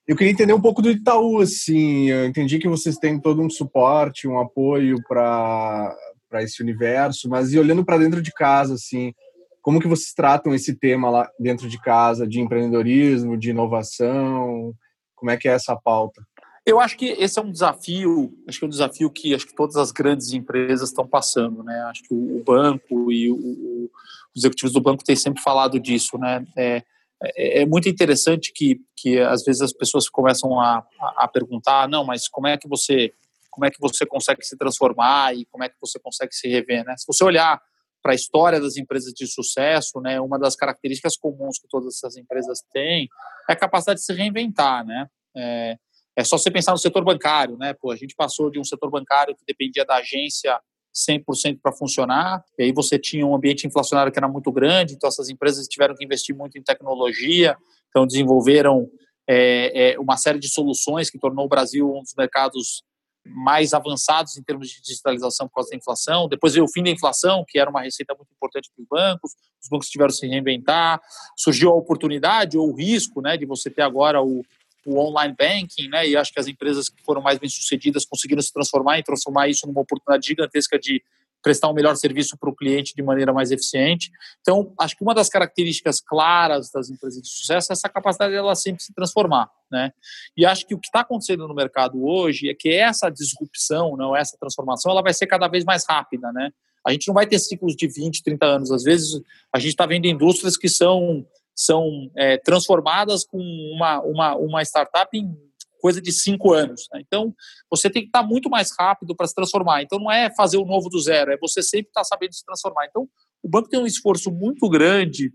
Eu 0.07 0.17
queria 0.17 0.33
entender 0.33 0.53
um 0.53 0.61
pouco 0.61 0.81
do 0.81 0.91
Itaú, 0.91 1.41
assim, 1.41 2.09
eu 2.09 2.27
entendi 2.27 2.59
que 2.59 2.69
vocês 2.69 2.97
têm 2.97 3.21
todo 3.21 3.43
um 3.43 3.51
suporte, 3.51 4.27
um 4.27 4.39
apoio 4.39 4.97
para 5.07 5.95
para 6.29 6.43
esse 6.43 6.63
universo, 6.63 7.29
mas 7.29 7.53
e 7.53 7.59
olhando 7.59 7.85
para 7.85 7.99
dentro 7.99 8.23
de 8.23 8.33
casa, 8.33 8.73
assim, 8.73 9.13
como 9.61 9.79
que 9.79 9.87
vocês 9.87 10.15
tratam 10.15 10.55
esse 10.55 10.75
tema 10.75 11.11
lá 11.11 11.31
dentro 11.39 11.69
de 11.69 11.79
casa, 11.79 12.27
de 12.27 12.41
empreendedorismo, 12.41 13.37
de 13.37 13.51
inovação? 13.51 14.73
Como 15.15 15.31
é 15.31 15.37
que 15.37 15.47
é 15.47 15.53
essa 15.53 15.77
pauta? 15.77 16.23
Eu 16.65 16.79
acho 16.79 16.97
que 16.97 17.07
esse 17.07 17.39
é 17.39 17.43
um 17.43 17.51
desafio, 17.51 18.33
acho 18.47 18.59
que 18.59 18.65
é 18.65 18.69
um 18.69 18.71
desafio 18.71 19.11
que 19.11 19.35
acho 19.35 19.47
que 19.47 19.55
todas 19.55 19.77
as 19.77 19.91
grandes 19.91 20.33
empresas 20.33 20.91
estão 20.91 21.07
passando, 21.07 21.65
né? 21.65 21.81
Acho 21.91 22.03
que 22.05 22.15
o, 22.15 22.43
banco 22.45 23.11
e 23.11 23.31
o, 23.31 23.35
o, 23.35 23.91
os 24.35 24.43
executivos 24.43 24.73
do 24.73 24.81
banco 24.81 25.03
têm 25.03 25.17
sempre 25.17 25.43
falado 25.43 25.81
disso, 25.81 26.17
né? 26.17 26.47
É, 26.57 26.83
é, 27.23 27.63
é, 27.63 27.67
muito 27.67 27.89
interessante 27.89 28.53
que, 28.55 28.81
que 28.97 29.19
às 29.19 29.43
vezes 29.43 29.61
as 29.61 29.73
pessoas 29.73 30.09
começam 30.09 30.61
a, 30.61 30.87
a, 31.01 31.25
a 31.25 31.29
perguntar, 31.29 31.89
não, 31.89 32.05
mas 32.05 32.29
como 32.29 32.47
é 32.47 32.57
que 32.57 32.69
você 32.69 33.13
como 33.51 33.67
é 33.67 33.71
que 33.71 33.79
você 33.79 34.07
consegue 34.07 34.43
se 34.43 34.57
transformar 34.57 35.37
e 35.37 35.45
como 35.45 35.63
é 35.63 35.69
que 35.69 35.77
você 35.79 35.99
consegue 35.99 36.35
se 36.35 36.49
rever, 36.49 36.85
né? 36.87 36.95
Se 36.97 37.07
você 37.07 37.23
olhar 37.23 37.61
para 38.03 38.13
a 38.13 38.15
história 38.15 38.59
das 38.59 38.79
empresas 38.79 39.13
de 39.13 39.27
sucesso, 39.27 40.01
né, 40.01 40.19
uma 40.21 40.39
das 40.39 40.57
características 40.57 41.17
comuns 41.17 41.59
que 41.59 41.69
todas 41.69 41.97
essas 41.97 42.17
empresas 42.17 42.61
têm 42.73 43.09
é 43.49 43.53
a 43.53 43.57
capacidade 43.57 44.01
de 44.01 44.07
se 44.07 44.13
reinventar, 44.15 44.87
né? 44.87 45.07
É, 45.37 45.77
é 46.17 46.25
só 46.25 46.37
você 46.37 46.51
pensar 46.51 46.73
no 46.73 46.79
setor 46.79 47.05
bancário, 47.05 47.57
né? 47.57 47.73
Pô, 47.75 47.91
a 47.91 47.97
gente 47.97 48.15
passou 48.15 48.51
de 48.51 48.59
um 48.59 48.65
setor 48.65 48.91
bancário 48.91 49.35
que 49.35 49.45
dependia 49.47 49.85
da 49.85 49.97
agência 49.97 50.61
100% 50.95 51.59
para 51.63 51.73
funcionar, 51.73 52.45
e 52.59 52.65
aí 52.65 52.73
você 52.73 52.99
tinha 52.99 53.27
um 53.27 53.35
ambiente 53.35 53.67
inflacionário 53.67 54.13
que 54.13 54.19
era 54.19 54.29
muito 54.29 54.53
grande, 54.53 54.95
então 54.95 55.09
essas 55.09 55.31
empresas 55.31 55.67
tiveram 55.67 55.95
que 55.95 56.05
investir 56.05 56.37
muito 56.37 56.59
em 56.59 56.63
tecnologia, 56.63 57.57
então 57.89 58.07
desenvolveram 58.07 58.91
é, 59.27 59.93
é, 59.93 59.99
uma 59.99 60.19
série 60.19 60.39
de 60.39 60.49
soluções 60.49 61.09
que 61.09 61.19
tornou 61.19 61.47
o 61.47 61.49
Brasil 61.49 61.91
um 61.91 62.03
dos 62.03 62.15
mercados 62.17 62.83
mais 63.25 63.73
avançados 63.73 64.37
em 64.37 64.43
termos 64.43 64.69
de 64.69 64.83
digitalização 64.83 65.47
por 65.47 65.55
causa 65.55 65.71
da 65.71 65.77
inflação. 65.77 66.29
Depois 66.29 66.55
veio 66.55 66.65
o 66.65 66.69
fim 66.69 66.83
da 66.83 66.91
inflação, 66.91 67.45
que 67.47 67.59
era 67.59 67.71
uma 67.71 67.83
receita 67.83 68.15
muito 68.15 68.33
importante 68.33 68.71
para 68.75 68.83
os 68.83 68.89
bancos. 68.89 69.33
Os 69.63 69.69
bancos 69.69 69.89
tiveram 69.89 70.11
que 70.11 70.17
se 70.17 70.27
reinventar. 70.27 71.01
Surgiu 71.37 71.71
a 71.71 71.75
oportunidade 71.75 72.59
ou 72.59 72.69
o 72.69 72.75
risco 72.75 73.21
né, 73.21 73.37
de 73.37 73.47
você 73.47 73.71
ter 73.71 73.83
agora 73.83 74.21
o, 74.21 74.43
o 74.87 74.99
online 74.99 75.35
banking, 75.39 75.89
né, 75.89 76.09
e 76.09 76.17
acho 76.17 76.33
que 76.33 76.41
as 76.41 76.47
empresas 76.47 76.89
que 76.89 77.03
foram 77.03 77.23
mais 77.23 77.39
bem-sucedidas 77.39 78.05
conseguiram 78.05 78.43
se 78.43 78.53
transformar 78.53 78.99
e 78.99 79.03
transformar 79.03 79.49
isso 79.49 79.67
numa 79.67 79.81
oportunidade 79.81 80.27
gigantesca 80.27 80.79
de 80.79 81.03
prestar 81.43 81.69
um 81.69 81.75
melhor 81.75 81.97
serviço 81.97 82.39
para 82.39 82.49
o 82.49 82.55
cliente 82.55 82.95
de 82.95 83.03
maneira 83.03 83.33
mais 83.33 83.51
eficiente. 83.51 84.11
Então, 84.41 84.73
acho 84.79 84.97
que 84.97 85.03
uma 85.03 85.13
das 85.13 85.29
características 85.29 86.01
claras 86.01 86.71
das 86.71 86.89
empresas 86.89 87.21
de 87.21 87.29
sucesso 87.29 87.73
é 87.73 87.75
essa 87.75 87.89
capacidade 87.89 88.33
dela 88.33 88.55
sempre 88.55 88.83
se 88.83 88.95
transformar, 88.95 89.51
né? 89.71 89.93
E 90.37 90.47
acho 90.47 90.65
que 90.65 90.75
o 90.75 90.79
que 90.79 90.87
está 90.87 91.01
acontecendo 91.01 91.47
no 91.49 91.55
mercado 91.55 92.03
hoje 92.05 92.49
é 92.49 92.55
que 92.55 92.71
essa 92.71 93.11
disrupção, 93.11 93.97
não 93.97 94.17
essa 94.17 94.37
transformação, 94.39 94.93
ela 94.93 95.03
vai 95.03 95.13
ser 95.13 95.27
cada 95.27 95.49
vez 95.49 95.65
mais 95.65 95.85
rápida, 95.85 96.31
né? 96.33 96.51
A 96.87 96.93
gente 96.93 97.09
não 97.09 97.15
vai 97.15 97.27
ter 97.27 97.39
ciclos 97.39 97.75
de 97.75 97.87
20, 97.87 98.23
30 98.23 98.47
anos. 98.47 98.71
Às 98.71 98.83
vezes, 98.83 99.21
a 99.53 99.59
gente 99.59 99.71
está 99.71 99.87
vendo 99.87 100.07
indústrias 100.07 100.57
que 100.57 100.69
são 100.69 101.27
são 101.55 102.11
é, 102.17 102.39
transformadas 102.39 103.25
com 103.25 103.39
uma, 103.75 104.01
uma, 104.03 104.37
uma 104.37 104.63
startup 104.63 105.09
em 105.17 105.35
coisa 105.81 106.01
de 106.01 106.13
cinco 106.13 106.53
anos. 106.53 106.87
Né? 106.93 107.03
Então, 107.05 107.35
você 107.69 107.91
tem 107.91 108.03
que 108.03 108.09
estar 108.09 108.23
muito 108.23 108.49
mais 108.49 108.71
rápido 108.79 109.17
para 109.17 109.27
se 109.27 109.35
transformar. 109.35 109.83
Então, 109.83 109.99
não 109.99 110.11
é 110.11 110.33
fazer 110.35 110.57
o 110.57 110.65
novo 110.65 110.89
do 110.89 111.01
zero, 111.01 111.33
é 111.33 111.37
você 111.37 111.63
sempre 111.63 111.89
estar 111.89 112.05
sabendo 112.05 112.35
se 112.35 112.45
transformar. 112.45 112.87
Então, 112.87 113.09
o 113.43 113.49
banco 113.49 113.69
tem 113.69 113.81
um 113.81 113.87
esforço 113.87 114.31
muito 114.31 114.69
grande 114.69 115.33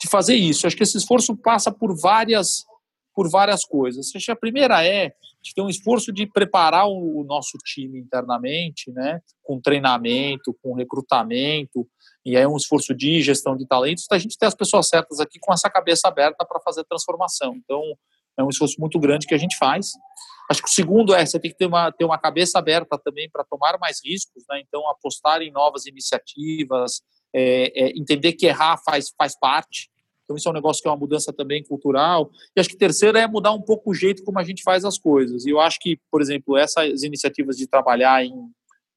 de 0.00 0.08
fazer 0.08 0.34
isso. 0.34 0.66
Acho 0.66 0.76
que 0.76 0.82
esse 0.82 0.98
esforço 0.98 1.34
passa 1.36 1.72
por 1.72 1.98
várias 1.98 2.64
por 3.18 3.28
várias 3.28 3.64
coisas. 3.64 4.12
A 4.28 4.36
primeira 4.36 4.86
é 4.86 5.12
de 5.42 5.52
ter 5.52 5.60
um 5.60 5.68
esforço 5.68 6.12
de 6.12 6.24
preparar 6.24 6.86
o 6.86 7.24
nosso 7.26 7.58
time 7.64 7.98
internamente, 7.98 8.92
né, 8.92 9.20
com 9.42 9.60
treinamento, 9.60 10.56
com 10.62 10.72
recrutamento, 10.72 11.84
e 12.24 12.36
aí 12.36 12.46
um 12.46 12.56
esforço 12.56 12.94
de 12.94 13.20
gestão 13.20 13.56
de 13.56 13.66
talentos, 13.66 14.06
da 14.08 14.16
gente 14.18 14.38
ter 14.38 14.46
as 14.46 14.54
pessoas 14.54 14.88
certas 14.88 15.18
aqui 15.18 15.40
com 15.40 15.52
essa 15.52 15.68
cabeça 15.68 16.06
aberta 16.06 16.46
para 16.46 16.60
fazer 16.60 16.84
transformação. 16.84 17.56
Então, 17.56 17.82
é 18.38 18.44
um 18.44 18.50
esforço 18.50 18.76
muito 18.78 19.00
grande 19.00 19.26
que 19.26 19.34
a 19.34 19.38
gente 19.38 19.56
faz. 19.56 19.88
Acho 20.48 20.62
que 20.62 20.68
o 20.68 20.72
segundo 20.72 21.12
é 21.12 21.26
você 21.26 21.40
tem 21.40 21.50
que 21.50 21.56
ter 21.56 21.66
uma, 21.66 21.90
ter 21.90 22.04
uma 22.04 22.18
cabeça 22.18 22.60
aberta 22.60 22.96
também 23.04 23.28
para 23.28 23.42
tomar 23.42 23.80
mais 23.80 23.98
riscos, 24.04 24.44
né? 24.48 24.60
então 24.60 24.88
apostar 24.88 25.42
em 25.42 25.50
novas 25.50 25.86
iniciativas, 25.86 27.02
é, 27.34 27.86
é, 27.86 27.88
entender 27.98 28.34
que 28.34 28.46
errar 28.46 28.78
faz, 28.78 29.12
faz 29.18 29.36
parte. 29.36 29.90
Então 30.28 30.36
isso 30.36 30.46
é 30.46 30.50
um 30.50 30.54
negócio 30.54 30.82
que 30.82 30.86
é 30.86 30.90
uma 30.90 30.96
mudança 30.98 31.32
também 31.32 31.64
cultural. 31.64 32.30
E 32.54 32.60
acho 32.60 32.68
que 32.68 32.76
terceiro 32.76 33.16
é 33.16 33.26
mudar 33.26 33.52
um 33.52 33.62
pouco 33.62 33.92
o 33.92 33.94
jeito 33.94 34.22
como 34.22 34.38
a 34.38 34.44
gente 34.44 34.62
faz 34.62 34.84
as 34.84 34.98
coisas. 34.98 35.46
E 35.46 35.50
eu 35.50 35.58
acho 35.58 35.80
que, 35.80 35.98
por 36.10 36.20
exemplo, 36.20 36.54
essas 36.58 37.02
iniciativas 37.02 37.56
de 37.56 37.66
trabalhar 37.66 38.22
em, 38.22 38.34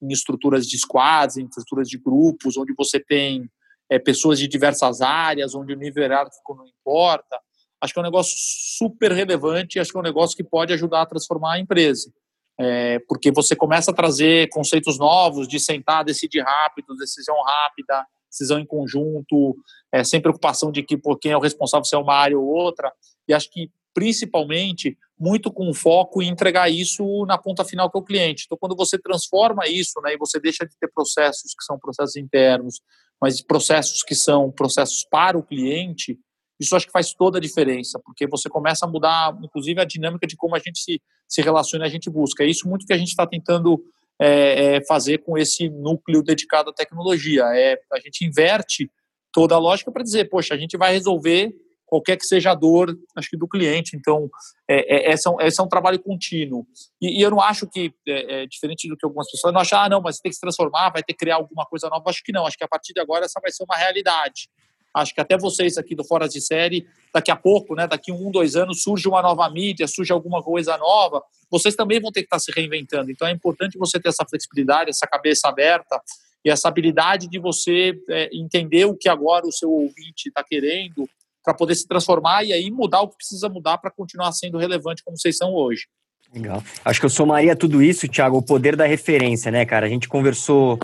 em 0.02 0.12
estruturas 0.12 0.68
de 0.68 0.78
squads, 0.78 1.38
em 1.38 1.46
estruturas 1.46 1.88
de 1.88 1.98
grupos, 1.98 2.58
onde 2.58 2.74
você 2.78 3.00
tem 3.00 3.50
é, 3.90 3.98
pessoas 3.98 4.40
de 4.40 4.46
diversas 4.46 5.00
áreas, 5.00 5.56
onde 5.56 5.72
o 5.72 5.78
nível 5.78 6.04
hierárquico 6.04 6.54
não 6.54 6.66
importa, 6.68 7.40
acho 7.80 7.94
que 7.94 8.00
é 8.00 8.02
um 8.02 8.06
negócio 8.06 8.36
super 8.38 9.14
relevante, 9.14 9.80
acho 9.80 9.90
que 9.90 9.98
é 9.98 10.02
um 10.02 10.04
negócio 10.04 10.36
que 10.36 10.44
pode 10.44 10.74
ajudar 10.74 11.04
a 11.04 11.06
transformar 11.06 11.54
a 11.54 11.60
empresa. 11.60 12.12
É, 12.60 13.00
porque 13.08 13.32
você 13.32 13.56
começa 13.56 13.90
a 13.90 13.94
trazer 13.94 14.50
conceitos 14.50 15.00
novos 15.00 15.48
de 15.48 15.62
sentar, 15.62 16.04
decidir 16.04 16.42
rápido, 16.42 16.94
decisão 16.98 17.42
rápida, 17.42 18.06
decisão 18.32 18.58
em 18.58 18.66
conjunto, 18.66 19.56
é, 19.92 20.04
sem 20.04 20.22
preocupação 20.22 20.72
de 20.72 20.82
que 20.82 20.98
por 20.98 21.20
quem 21.20 21.34
é 21.34 21.38
o 21.38 21.42
responsável 21.42 21.86
se 21.86 21.96
é 21.96 22.00
uma 22.00 22.16
área 22.16 22.40
ou 22.40 22.46
outra. 22.46 22.92
E 23.28 23.34
acho 23.34 23.52
que 23.52 23.70
principalmente 23.94 24.98
muito 25.20 25.52
com 25.52 25.72
foco 25.74 26.22
em 26.22 26.30
entregar 26.30 26.70
isso 26.70 27.26
na 27.28 27.38
ponta 27.38 27.64
final 27.64 27.92
que 27.92 27.98
é 27.98 28.02
o 28.02 28.04
cliente. 28.04 28.46
Então, 28.46 28.58
quando 28.58 28.76
você 28.76 28.98
transforma 28.98 29.68
isso, 29.68 30.02
né, 30.02 30.14
e 30.14 30.18
você 30.18 30.40
deixa 30.40 30.66
de 30.66 30.76
ter 30.80 30.88
processos 30.88 31.54
que 31.54 31.64
são 31.64 31.78
processos 31.78 32.16
internos, 32.16 32.82
mas 33.22 33.42
processos 33.42 34.02
que 34.02 34.16
são 34.16 34.50
processos 34.50 35.06
para 35.12 35.38
o 35.38 35.44
cliente, 35.44 36.18
isso 36.60 36.76
acho 36.76 36.88
que 36.88 36.92
faz 36.92 37.14
toda 37.14 37.38
a 37.38 37.42
diferença, 37.42 38.00
porque 38.04 38.28
você 38.28 38.50
começa 38.50 38.86
a 38.86 38.90
mudar, 38.90 39.38
inclusive, 39.44 39.80
a 39.80 39.86
dinâmica 39.86 40.26
de 40.26 40.36
como 40.36 40.56
a 40.56 40.60
gente 40.60 40.80
se, 40.80 41.02
se 41.28 41.42
relaciona 41.42 41.86
e 41.86 41.88
a 41.88 41.92
gente 41.92 42.10
busca. 42.10 42.44
É 42.44 42.48
isso 42.48 42.68
muito 42.68 42.86
que 42.86 42.94
a 42.94 42.98
gente 42.98 43.10
está 43.10 43.28
tentando 43.28 43.84
é, 44.22 44.76
é, 44.76 44.86
fazer 44.86 45.18
com 45.20 45.36
esse 45.36 45.68
núcleo 45.68 46.22
dedicado 46.22 46.70
à 46.70 46.74
tecnologia. 46.74 47.44
É, 47.56 47.76
a 47.92 48.00
gente 48.00 48.24
inverte 48.24 48.88
toda 49.34 49.56
a 49.56 49.58
lógica 49.58 49.92
para 49.92 50.04
dizer, 50.04 50.30
poxa, 50.30 50.54
a 50.54 50.58
gente 50.58 50.78
vai 50.78 50.94
resolver 50.94 51.52
qualquer 51.88 52.16
que 52.18 52.26
seja 52.26 52.52
a 52.52 52.56
dor, 52.56 52.96
acho 53.18 53.30
que 53.30 53.36
do 53.36 53.48
cliente. 53.48 53.98
Então, 53.98 54.30
é, 54.70 55.10
é, 55.10 55.12
esse, 55.12 55.28
é 55.28 55.32
um, 55.32 55.42
é 55.42 55.62
um 55.62 55.68
trabalho 55.68 56.00
contínuo. 56.00 56.66
E, 57.02 57.20
e 57.20 57.22
eu 57.22 57.32
não 57.32 57.42
acho 57.42 57.68
que, 57.68 57.94
é, 58.08 58.44
é, 58.44 58.46
diferente 58.46 58.88
do 58.88 58.96
que 58.96 59.06
algumas 59.06 59.30
pessoas 59.30 59.54
não 59.54 59.60
acham, 59.60 59.80
ah, 59.80 59.90
não, 59.90 60.02
mas 60.02 60.20
tem 60.20 60.30
que 60.30 60.36
se 60.36 60.42
transformar, 60.42 60.92
vai 60.92 61.02
ter 61.02 61.14
que 61.14 61.20
criar 61.20 61.36
alguma 61.36 61.66
coisa 61.66 61.90
nova. 61.90 62.10
Acho 62.10 62.24
que 62.24 62.32
não, 62.32 62.46
acho 62.46 62.58
que 62.58 62.64
a 62.64 62.68
partir 62.68 62.94
de 62.94 63.02
agora 63.02 63.26
essa 63.26 63.42
vai 63.42 63.52
ser 63.52 63.64
uma 63.64 63.76
realidade. 63.76 64.50
Acho 64.94 65.14
que 65.14 65.22
até 65.22 65.38
vocês 65.38 65.78
aqui 65.78 65.96
do 65.96 66.04
Fora 66.04 66.28
de 66.28 66.42
Série, 66.42 66.86
daqui 67.14 67.32
a 67.32 67.36
pouco, 67.36 67.76
né, 67.76 67.88
daqui 67.88 68.12
um, 68.12 68.30
dois 68.30 68.56
anos, 68.56 68.84
surge 68.84 69.08
uma 69.08 69.22
nova 69.22 69.50
mídia, 69.50 69.88
surge 69.88 70.12
alguma 70.12 70.42
coisa 70.42 70.78
nova, 70.78 71.22
vocês 71.50 71.76
também 71.76 72.00
vão 72.00 72.12
ter 72.12 72.22
que 72.22 72.28
estar 72.28 72.40
se 72.40 72.52
reinventando. 72.52 73.12
Então 73.12 73.28
é 73.28 73.32
importante 73.32 73.78
você 73.78 74.00
ter 74.00 74.10
essa 74.10 74.26
flexibilidade, 74.26 74.90
essa 74.90 75.08
cabeça 75.08 75.48
aberta 75.48 76.02
e 76.44 76.50
essa 76.50 76.68
habilidade 76.68 77.28
de 77.28 77.40
você 77.40 77.94
é, 78.10 78.30
entender 78.34 78.86
o 78.86 78.96
que 78.96 79.08
agora 79.08 79.48
o 79.48 79.52
seu 79.52 79.70
ouvinte 79.70 80.28
está 80.28 80.44
querendo 80.44 81.08
para 81.44 81.54
poder 81.54 81.76
se 81.76 81.88
transformar 81.88 82.44
e 82.44 82.54
aí 82.54 82.70
mudar 82.70 83.02
o 83.02 83.10
que 83.10 83.18
precisa 83.18 83.50
mudar 83.50 83.78
para 83.78 83.92
continuar 83.92 84.32
sendo 84.32 84.58
relevante 84.58 85.04
como 85.04 85.18
vocês 85.18 85.38
são 85.38 85.54
hoje. 85.54 85.88
Legal. 86.34 86.64
Acho 86.86 87.00
que 87.00 87.06
eu 87.06 87.10
somaria 87.10 87.56
tudo 87.56 87.82
isso, 87.82 88.08
Thiago, 88.08 88.38
o 88.38 88.42
poder 88.42 88.76
da 88.76 88.86
referência, 88.86 89.52
né, 89.52 89.66
cara? 89.66 89.86
A 89.86 89.90
gente 89.90 90.08
conversou 90.08 90.80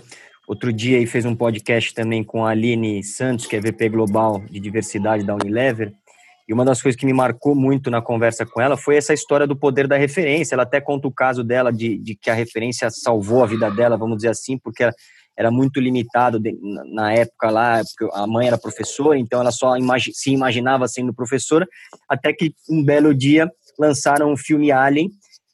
outro 0.48 0.72
dia 0.72 0.98
e 0.98 1.06
fez 1.06 1.26
um 1.26 1.36
podcast 1.36 1.92
também 1.92 2.24
com 2.24 2.44
a 2.44 2.50
Aline 2.50 3.04
Santos, 3.04 3.46
que 3.46 3.54
é 3.54 3.60
VP 3.60 3.90
Global 3.90 4.42
de 4.50 4.58
Diversidade 4.58 5.22
da 5.22 5.34
Unilever. 5.34 5.92
E 6.48 6.54
uma 6.54 6.64
das 6.64 6.80
coisas 6.80 6.98
que 6.98 7.04
me 7.04 7.12
marcou 7.12 7.54
muito 7.54 7.90
na 7.90 8.00
conversa 8.00 8.46
com 8.46 8.58
ela 8.58 8.74
foi 8.74 8.96
essa 8.96 9.12
história 9.12 9.46
do 9.46 9.54
poder 9.54 9.86
da 9.86 9.98
referência. 9.98 10.54
Ela 10.54 10.62
até 10.62 10.80
conta 10.80 11.06
o 11.06 11.12
caso 11.12 11.44
dela 11.44 11.70
de, 11.70 11.98
de 11.98 12.16
que 12.16 12.30
a 12.30 12.34
referência 12.34 12.88
salvou 12.90 13.44
a 13.44 13.46
vida 13.46 13.70
dela, 13.70 13.98
vamos 13.98 14.16
dizer 14.16 14.30
assim, 14.30 14.56
porque 14.56 14.84
ela 14.84 14.94
era 15.36 15.50
muito 15.50 15.78
limitado 15.78 16.40
de, 16.40 16.58
na 16.94 17.12
época 17.12 17.50
lá, 17.50 17.82
porque 17.84 18.10
a 18.18 18.26
mãe 18.26 18.46
era 18.46 18.56
professora, 18.56 19.18
então 19.18 19.40
ela 19.40 19.52
só 19.52 19.76
imagi 19.76 20.12
se 20.14 20.30
imaginava 20.30 20.88
sendo 20.88 21.14
professora, 21.14 21.68
até 22.08 22.32
que 22.32 22.54
um 22.68 22.82
belo 22.82 23.14
dia 23.14 23.48
lançaram 23.78 24.32
o 24.32 24.36
filme 24.36 24.72
Alien, 24.72 25.10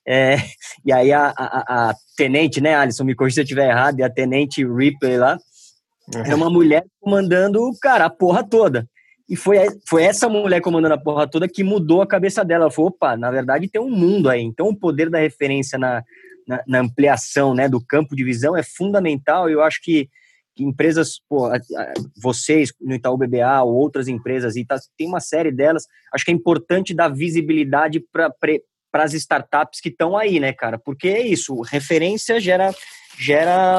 é, 0.07 0.37
e 0.87 0.93
aí 0.93 1.13
a, 1.13 1.35
a, 1.37 1.91
a, 1.91 1.95
tenente, 2.17 2.61
né, 2.61 2.75
Alisson, 2.75 3.05
me 3.05 3.15
corrija 3.15 3.35
se 3.35 3.41
eu 3.41 3.45
estiver 3.45 3.69
errado, 3.69 3.99
e 3.99 4.03
a 4.03 4.11
tenente 4.11 4.65
Ripley 4.65 5.19
lá, 5.19 5.39
uhum. 6.15 6.23
é 6.25 6.35
uma 6.35 6.51
mulher 6.51 6.85
comandando, 7.01 7.61
cara, 7.81 8.07
a 8.07 8.11
porra 8.11 8.43
toda. 8.43 8.89
E 9.29 9.37
foi, 9.37 9.59
foi 9.89 10.03
essa 10.03 10.29
mulher 10.29 10.61
comandando 10.61 10.95
a 10.95 11.01
porra 11.01 11.27
toda 11.27 11.49
que 11.49 11.65
mudou 11.65 12.03
a 12.03 12.07
cabeça 12.07 12.45
dela. 12.45 12.65
Ela 12.65 12.71
falou, 12.71 12.91
opa, 12.91 13.17
na 13.17 13.31
verdade 13.31 13.69
tem 13.69 13.81
um 13.81 13.91
mundo 13.91 14.29
aí. 14.29 14.43
Então 14.43 14.69
o 14.69 14.77
poder 14.77 15.09
da 15.09 15.19
referência 15.19 15.79
na, 15.79 16.03
na, 16.47 16.63
na 16.67 16.81
ampliação 16.81 17.55
né, 17.55 17.69
do 17.69 17.81
campo 17.81 18.15
de 18.15 18.23
visão 18.23 18.57
é 18.57 18.63
fundamental. 18.63 19.49
Eu 19.49 19.63
acho 19.63 19.81
que, 19.83 20.11
que 20.55 20.63
empresas, 20.63 21.21
pô, 21.27 21.49
vocês 22.23 22.73
no 22.81 22.95
Itaú 22.95 23.17
BBA 23.17 23.63
ou 23.63 23.75
outras 23.75 24.09
empresas, 24.09 24.57
e 24.57 24.65
tá, 24.65 24.77
tem 24.97 25.09
uma 25.09 25.21
série 25.21 25.51
delas, 25.51 25.87
acho 26.13 26.25
que 26.25 26.31
é 26.31 26.35
importante 26.35 26.95
dar 26.95 27.09
visibilidade 27.09 28.01
para 28.13 28.31
as 29.03 29.15
startups 29.15 29.81
que 29.81 29.89
estão 29.89 30.17
aí, 30.17 30.39
né, 30.39 30.53
cara? 30.53 30.79
Porque 30.79 31.09
é 31.09 31.27
isso, 31.27 31.61
referência 31.63 32.39
gera 32.39 32.73
gera 33.19 33.79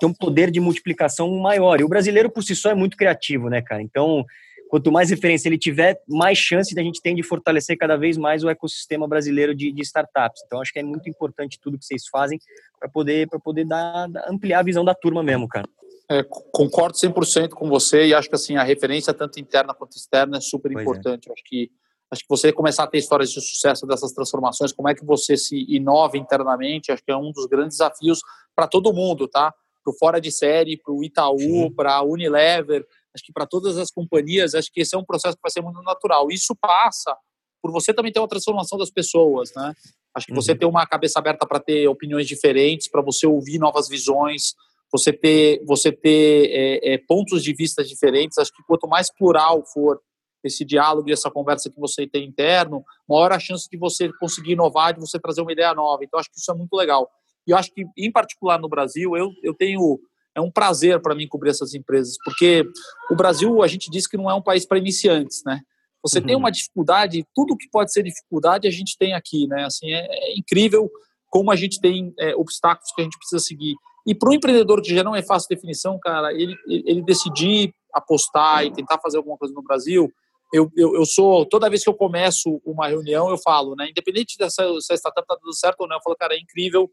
tem 0.00 0.08
um 0.08 0.14
poder 0.14 0.50
de 0.50 0.60
multiplicação 0.60 1.30
maior. 1.38 1.80
E 1.80 1.84
o 1.84 1.88
brasileiro 1.88 2.30
por 2.30 2.42
si 2.42 2.54
só 2.54 2.70
é 2.70 2.74
muito 2.74 2.96
criativo, 2.96 3.48
né, 3.48 3.62
cara? 3.62 3.82
Então, 3.82 4.24
quanto 4.68 4.92
mais 4.92 5.10
referência 5.10 5.48
ele 5.48 5.58
tiver, 5.58 6.00
mais 6.08 6.38
chance 6.38 6.74
da 6.74 6.82
gente 6.82 7.00
tem 7.00 7.14
de 7.14 7.22
fortalecer 7.22 7.76
cada 7.76 7.96
vez 7.96 8.16
mais 8.16 8.44
o 8.44 8.48
ecossistema 8.48 9.08
brasileiro 9.08 9.54
de, 9.54 9.72
de 9.72 9.82
startups. 9.82 10.42
Então, 10.46 10.60
acho 10.60 10.72
que 10.72 10.78
é 10.78 10.82
muito 10.82 11.08
importante 11.08 11.58
tudo 11.60 11.78
que 11.78 11.84
vocês 11.84 12.06
fazem 12.08 12.38
para 12.78 12.88
poder 12.88 13.28
para 13.28 13.38
poder 13.38 13.64
dar, 13.64 14.08
ampliar 14.28 14.60
a 14.60 14.64
visão 14.64 14.84
da 14.84 14.94
turma 14.94 15.22
mesmo, 15.22 15.48
cara. 15.48 15.68
É, 16.10 16.22
concordo 16.52 16.96
100% 16.96 17.50
com 17.50 17.68
você 17.68 18.06
e 18.06 18.14
acho 18.14 18.30
que 18.30 18.34
assim 18.34 18.56
a 18.56 18.62
referência 18.62 19.12
tanto 19.12 19.38
interna 19.38 19.74
quanto 19.74 19.96
externa 19.96 20.38
é 20.38 20.40
super 20.40 20.72
pois 20.72 20.78
é. 20.78 20.88
importante. 20.88 21.28
É. 21.28 21.32
Acho 21.32 21.44
que 21.44 21.70
Acho 22.10 22.22
que 22.22 22.28
você 22.28 22.52
começar 22.52 22.84
a 22.84 22.86
ter 22.86 22.98
histórias 22.98 23.30
de 23.30 23.40
sucesso 23.40 23.86
dessas 23.86 24.12
transformações, 24.12 24.72
como 24.72 24.88
é 24.88 24.94
que 24.94 25.04
você 25.04 25.36
se 25.36 25.66
inova 25.68 26.16
internamente, 26.16 26.90
acho 26.90 27.02
que 27.04 27.12
é 27.12 27.16
um 27.16 27.30
dos 27.30 27.46
grandes 27.46 27.78
desafios 27.78 28.20
para 28.56 28.66
todo 28.66 28.92
mundo, 28.94 29.28
tá? 29.28 29.52
Para 29.84 29.92
o 29.92 29.96
Fora 29.98 30.20
de 30.20 30.32
Série, 30.32 30.76
para 30.76 30.92
o 30.92 31.04
Itaú, 31.04 31.70
para 31.74 31.94
a 31.96 32.02
Unilever, 32.02 32.86
acho 33.14 33.24
que 33.24 33.32
para 33.32 33.46
todas 33.46 33.76
as 33.76 33.90
companhias, 33.90 34.54
acho 34.54 34.72
que 34.72 34.80
esse 34.80 34.94
é 34.94 34.98
um 34.98 35.04
processo 35.04 35.36
que 35.36 35.42
vai 35.42 35.50
ser 35.50 35.60
muito 35.60 35.82
natural. 35.82 36.28
Isso 36.30 36.54
passa 36.56 37.16
por 37.62 37.70
você 37.70 37.92
também 37.92 38.12
ter 38.12 38.20
uma 38.20 38.28
transformação 38.28 38.78
das 38.78 38.90
pessoas, 38.90 39.52
né? 39.54 39.74
Acho 40.14 40.26
que 40.26 40.32
uhum. 40.32 40.40
você 40.40 40.54
ter 40.54 40.66
uma 40.66 40.86
cabeça 40.86 41.18
aberta 41.18 41.46
para 41.46 41.60
ter 41.60 41.86
opiniões 41.88 42.26
diferentes, 42.26 42.88
para 42.88 43.02
você 43.02 43.26
ouvir 43.26 43.58
novas 43.58 43.88
visões, 43.88 44.54
você 44.90 45.12
ter, 45.12 45.62
você 45.64 45.92
ter 45.92 46.50
é, 46.50 46.94
é, 46.94 46.98
pontos 46.98 47.42
de 47.42 47.52
vista 47.52 47.84
diferentes. 47.84 48.38
Acho 48.38 48.52
que 48.52 48.62
quanto 48.64 48.88
mais 48.88 49.12
plural 49.12 49.62
for 49.72 50.00
esse 50.44 50.64
diálogo 50.64 51.08
e 51.08 51.12
essa 51.12 51.30
conversa 51.30 51.70
que 51.70 51.78
você 51.78 52.06
tem 52.06 52.26
interno, 52.26 52.84
maior 53.08 53.32
a 53.32 53.38
chance 53.38 53.68
de 53.70 53.76
você 53.76 54.10
conseguir 54.18 54.52
inovar, 54.52 54.94
de 54.94 55.00
você 55.00 55.18
trazer 55.18 55.40
uma 55.40 55.52
ideia 55.52 55.74
nova. 55.74 56.04
Então, 56.04 56.18
acho 56.18 56.30
que 56.30 56.38
isso 56.38 56.50
é 56.50 56.54
muito 56.54 56.74
legal. 56.74 57.10
E 57.46 57.50
eu 57.50 57.56
acho 57.56 57.72
que, 57.72 57.84
em 57.96 58.12
particular 58.12 58.58
no 58.58 58.68
Brasil, 58.68 59.16
eu, 59.16 59.30
eu 59.42 59.54
tenho. 59.54 59.98
É 60.34 60.40
um 60.40 60.50
prazer 60.50 61.00
para 61.00 61.16
mim 61.16 61.26
cobrir 61.26 61.50
essas 61.50 61.74
empresas, 61.74 62.16
porque 62.24 62.64
o 63.10 63.16
Brasil, 63.16 63.60
a 63.60 63.66
gente 63.66 63.90
diz 63.90 64.06
que 64.06 64.16
não 64.16 64.30
é 64.30 64.34
um 64.34 64.42
país 64.42 64.64
para 64.64 64.78
iniciantes, 64.78 65.42
né? 65.44 65.60
Você 66.00 66.20
uhum. 66.20 66.26
tem 66.26 66.36
uma 66.36 66.50
dificuldade, 66.50 67.26
tudo 67.34 67.56
que 67.56 67.68
pode 67.68 67.92
ser 67.92 68.04
dificuldade 68.04 68.68
a 68.68 68.70
gente 68.70 68.96
tem 68.96 69.14
aqui, 69.14 69.48
né? 69.48 69.64
Assim, 69.64 69.90
é, 69.90 70.06
é 70.06 70.38
incrível 70.38 70.88
como 71.28 71.50
a 71.50 71.56
gente 71.56 71.80
tem 71.80 72.14
é, 72.18 72.36
obstáculos 72.36 72.92
que 72.94 73.00
a 73.00 73.04
gente 73.04 73.18
precisa 73.18 73.40
seguir. 73.40 73.74
E 74.06 74.14
para 74.14 74.30
o 74.30 74.32
empreendedor 74.32 74.80
que 74.80 74.94
já 74.94 75.02
não 75.02 75.14
é 75.14 75.22
fácil 75.22 75.48
definição, 75.48 75.98
cara, 75.98 76.32
ele, 76.32 76.56
ele 76.66 77.02
decidir 77.02 77.74
apostar 77.92 78.64
e 78.64 78.72
tentar 78.72 78.98
fazer 78.98 79.18
alguma 79.18 79.36
coisa 79.36 79.52
no 79.52 79.62
Brasil, 79.62 80.10
eu, 80.52 80.70
eu, 80.76 80.94
eu, 80.94 81.04
sou, 81.04 81.44
toda 81.46 81.68
vez 81.68 81.82
que 81.82 81.90
eu 81.90 81.94
começo 81.94 82.60
uma 82.64 82.88
reunião, 82.88 83.28
eu 83.28 83.38
falo, 83.38 83.74
né? 83.76 83.88
Independente 83.90 84.36
dessa 84.38 84.62
se 84.80 84.92
a 84.92 84.96
startup 84.96 85.26
tá 85.26 85.36
dando 85.40 85.54
certo 85.54 85.80
ou 85.80 85.88
não, 85.88 85.96
eu 85.96 86.02
falo, 86.02 86.16
cara, 86.16 86.34
é 86.34 86.38
incrível. 86.38 86.90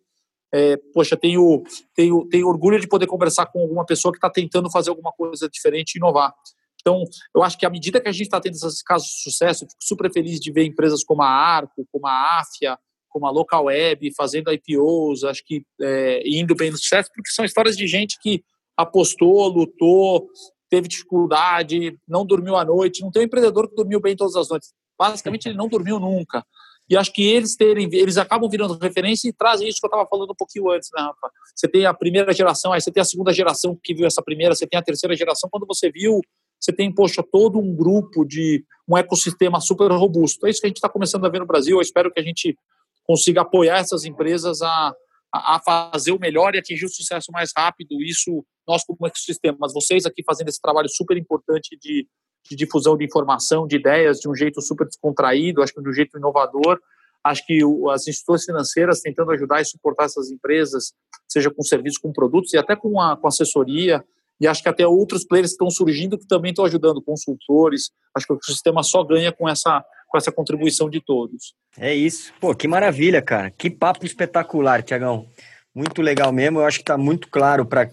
É, 0.53 0.77
poxa, 0.93 1.17
tenho, 1.17 1.63
tenho, 1.93 2.27
tenho 2.29 2.47
orgulho 2.47 2.79
de 2.79 2.87
poder 2.87 3.07
conversar 3.07 3.45
com 3.47 3.61
alguma 3.61 3.85
pessoa 3.85 4.11
que 4.11 4.17
está 4.17 4.29
tentando 4.29 4.69
fazer 4.71 4.89
alguma 4.89 5.11
coisa 5.11 5.49
diferente 5.49 5.95
e 5.95 5.97
inovar. 5.97 6.33
Então, 6.79 7.03
eu 7.35 7.41
acho 7.41 7.57
que 7.57 7.65
à 7.65 7.69
medida 7.69 7.99
que 7.99 8.07
a 8.07 8.11
gente 8.11 8.27
está 8.27 8.39
tendo 8.39 8.53
esses 8.53 8.83
casos 8.83 9.07
de 9.07 9.23
sucesso, 9.23 9.63
eu 9.63 9.69
fico 9.69 9.83
super 9.83 10.11
feliz 10.11 10.39
de 10.39 10.51
ver 10.51 10.65
empresas 10.65 11.03
como 11.03 11.23
a 11.23 11.27
Arco, 11.27 11.85
como 11.91 12.05
a 12.05 12.39
Afia, 12.39 12.77
como 13.09 13.25
a 13.25 13.31
Local 13.31 13.65
Web, 13.65 14.13
fazendo 14.15 14.51
IPOs, 14.51 15.23
acho 15.23 15.43
que 15.45 15.65
é, 15.81 16.21
indo 16.27 16.53
bem 16.53 16.69
no 16.69 16.77
sucesso, 16.77 17.09
porque 17.13 17.31
são 17.31 17.43
histórias 17.43 17.75
de 17.75 17.87
gente 17.87 18.19
que 18.21 18.43
apostou, 18.77 19.47
lutou, 19.47 20.27
teve 20.75 20.89
dificuldade, 20.89 21.97
não 22.05 22.25
dormiu 22.25 22.57
à 22.57 22.65
noite. 22.65 23.01
Não 23.01 23.09
tem 23.09 23.21
um 23.21 23.25
empreendedor 23.25 23.69
que 23.69 23.75
dormiu 23.75 24.01
bem 24.01 24.15
todas 24.15 24.35
as 24.35 24.49
noites. 24.49 24.73
Basicamente, 24.99 25.47
ele 25.47 25.57
não 25.57 25.69
dormiu 25.69 25.99
nunca. 25.99 26.45
E 26.89 26.97
acho 26.97 27.13
que 27.13 27.23
eles 27.23 27.55
terem, 27.55 27.89
eles 27.93 28.17
acabam 28.17 28.49
virando 28.49 28.77
referência 28.77 29.29
e 29.29 29.33
trazem 29.33 29.67
isso 29.67 29.79
que 29.79 29.85
eu 29.85 29.87
estava 29.87 30.07
falando 30.07 30.31
um 30.31 30.35
pouquinho 30.35 30.69
antes, 30.69 30.89
né, 30.93 31.01
Rafa? 31.01 31.31
Você 31.55 31.67
tem 31.67 31.85
a 31.85 31.93
primeira 31.93 32.31
geração, 32.33 32.73
aí 32.73 32.81
você 32.81 32.91
tem 32.91 33.01
a 33.01 33.05
segunda 33.05 33.33
geração 33.33 33.77
que 33.81 33.93
viu 33.93 34.05
essa 34.05 34.21
primeira, 34.21 34.53
você 34.53 34.67
tem 34.67 34.77
a 34.77 34.83
terceira 34.83 35.15
geração. 35.15 35.49
Quando 35.49 35.65
você 35.65 35.89
viu, 35.89 36.19
você 36.59 36.73
tem, 36.73 36.93
poxa, 36.93 37.23
todo 37.23 37.57
um 37.57 37.73
grupo 37.73 38.25
de 38.25 38.63
um 38.87 38.97
ecossistema 38.97 39.59
super 39.61 39.89
robusto. 39.91 40.45
É 40.45 40.49
isso 40.49 40.59
que 40.59 40.67
a 40.67 40.69
gente 40.69 40.77
está 40.77 40.89
começando 40.89 41.25
a 41.25 41.29
ver 41.29 41.39
no 41.39 41.47
Brasil. 41.47 41.77
Eu 41.77 41.81
espero 41.81 42.11
que 42.11 42.19
a 42.19 42.23
gente 42.23 42.55
consiga 43.03 43.41
apoiar 43.41 43.79
essas 43.79 44.03
empresas 44.03 44.61
a, 44.61 44.93
a, 45.37 45.59
fazer 45.91 46.11
o 46.11 46.19
melhor 46.19 46.55
e 46.55 46.59
atingir 46.59 46.85
o 46.85 46.89
sucesso 46.89 47.31
mais 47.31 47.51
rápido. 47.55 48.01
Isso 48.01 48.45
nós 48.67 48.83
como 48.85 49.05
ecossistema, 49.05 49.57
mas 49.59 49.73
vocês 49.73 50.05
aqui 50.05 50.23
fazendo 50.23 50.49
esse 50.49 50.61
trabalho 50.61 50.89
super 50.89 51.17
importante 51.17 51.77
de, 51.79 52.07
de 52.49 52.55
difusão 52.55 52.97
de 52.97 53.05
informação, 53.05 53.67
de 53.67 53.75
ideias, 53.75 54.19
de 54.19 54.29
um 54.29 54.35
jeito 54.35 54.61
super 54.61 54.85
descontraído, 54.85 55.61
acho 55.61 55.73
que 55.73 55.81
de 55.81 55.89
um 55.89 55.93
jeito 55.93 56.17
inovador. 56.17 56.79
Acho 57.23 57.45
que 57.45 57.59
as 57.91 58.07
instituições 58.07 58.45
financeiras 58.45 59.01
tentando 59.01 59.31
ajudar 59.31 59.59
e 59.59 59.65
suportar 59.65 60.05
essas 60.05 60.29
empresas, 60.29 60.93
seja 61.27 61.49
com 61.49 61.63
serviços, 61.63 61.97
com 61.97 62.11
produtos 62.11 62.53
e 62.53 62.57
até 62.57 62.75
com, 62.75 63.01
a, 63.01 63.17
com 63.17 63.27
assessoria. 63.27 64.03
E 64.39 64.47
acho 64.47 64.61
que 64.61 64.69
até 64.69 64.85
outros 64.85 65.25
players 65.25 65.51
estão 65.51 65.69
surgindo 65.69 66.19
que 66.19 66.27
também 66.27 66.51
estão 66.51 66.65
ajudando, 66.65 67.01
consultores. 67.01 67.89
Acho 68.15 68.27
que 68.27 68.33
o 68.33 68.39
sistema 68.43 68.83
só 68.83 69.03
ganha 69.03 69.31
com 69.31 69.49
essa, 69.49 69.83
com 70.15 70.17
essa 70.17 70.31
contribuição 70.31 70.89
de 70.89 71.01
todos. 71.01 71.53
É 71.77 71.93
isso. 71.93 72.33
Pô, 72.39 72.55
que 72.55 72.67
maravilha, 72.67 73.21
cara. 73.21 73.51
Que 73.51 73.69
papo 73.69 74.05
espetacular, 74.05 74.81
Tiagão. 74.81 75.27
Muito 75.73 76.01
legal 76.01 76.31
mesmo. 76.31 76.59
Eu 76.59 76.65
acho 76.65 76.77
que 76.77 76.83
está 76.83 76.97
muito 76.97 77.27
claro 77.27 77.65
para, 77.65 77.89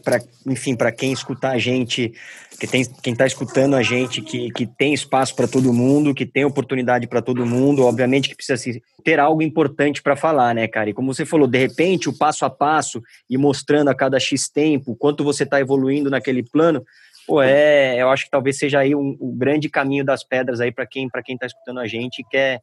enfim, 0.46 0.76
para 0.76 0.92
quem 0.92 1.12
escutar 1.12 1.50
a 1.50 1.58
gente, 1.58 2.12
que 2.60 2.66
tem, 2.68 2.84
quem 3.02 3.12
está 3.12 3.26
escutando 3.26 3.74
a 3.74 3.82
gente, 3.82 4.22
que, 4.22 4.52
que 4.52 4.64
tem 4.64 4.94
espaço 4.94 5.34
para 5.34 5.48
todo 5.48 5.72
mundo, 5.72 6.14
que 6.14 6.24
tem 6.24 6.44
oportunidade 6.44 7.08
para 7.08 7.20
todo 7.20 7.44
mundo. 7.44 7.82
Obviamente 7.82 8.28
que 8.28 8.36
precisa 8.36 8.80
ter 9.02 9.18
algo 9.18 9.42
importante 9.42 10.00
para 10.00 10.14
falar, 10.14 10.54
né, 10.54 10.68
cara? 10.68 10.90
E 10.90 10.94
como 10.94 11.12
você 11.12 11.26
falou, 11.26 11.48
de 11.48 11.58
repente, 11.58 12.08
o 12.08 12.16
passo 12.16 12.44
a 12.44 12.50
passo 12.50 13.02
e 13.28 13.36
mostrando 13.36 13.88
a 13.88 13.94
cada 13.96 14.20
X 14.20 14.48
tempo 14.48 14.94
quanto 14.94 15.24
você 15.24 15.42
está 15.42 15.58
evoluindo 15.58 16.08
naquele 16.08 16.44
plano, 16.44 16.84
pô, 17.26 17.42
é, 17.42 18.00
eu 18.00 18.08
acho 18.10 18.24
que 18.24 18.30
talvez 18.30 18.58
seja 18.58 18.80
aí 18.80 18.94
um, 18.94 19.16
um 19.20 19.36
grande 19.36 19.68
caminho 19.68 20.04
das 20.04 20.24
pedras 20.24 20.60
aí 20.60 20.72
para 20.72 20.86
quem 20.86 21.08
para 21.08 21.22
quem 21.22 21.34
está 21.34 21.46
escutando 21.46 21.80
a 21.80 21.86
gente 21.86 22.20
e 22.20 22.24
quer 22.24 22.60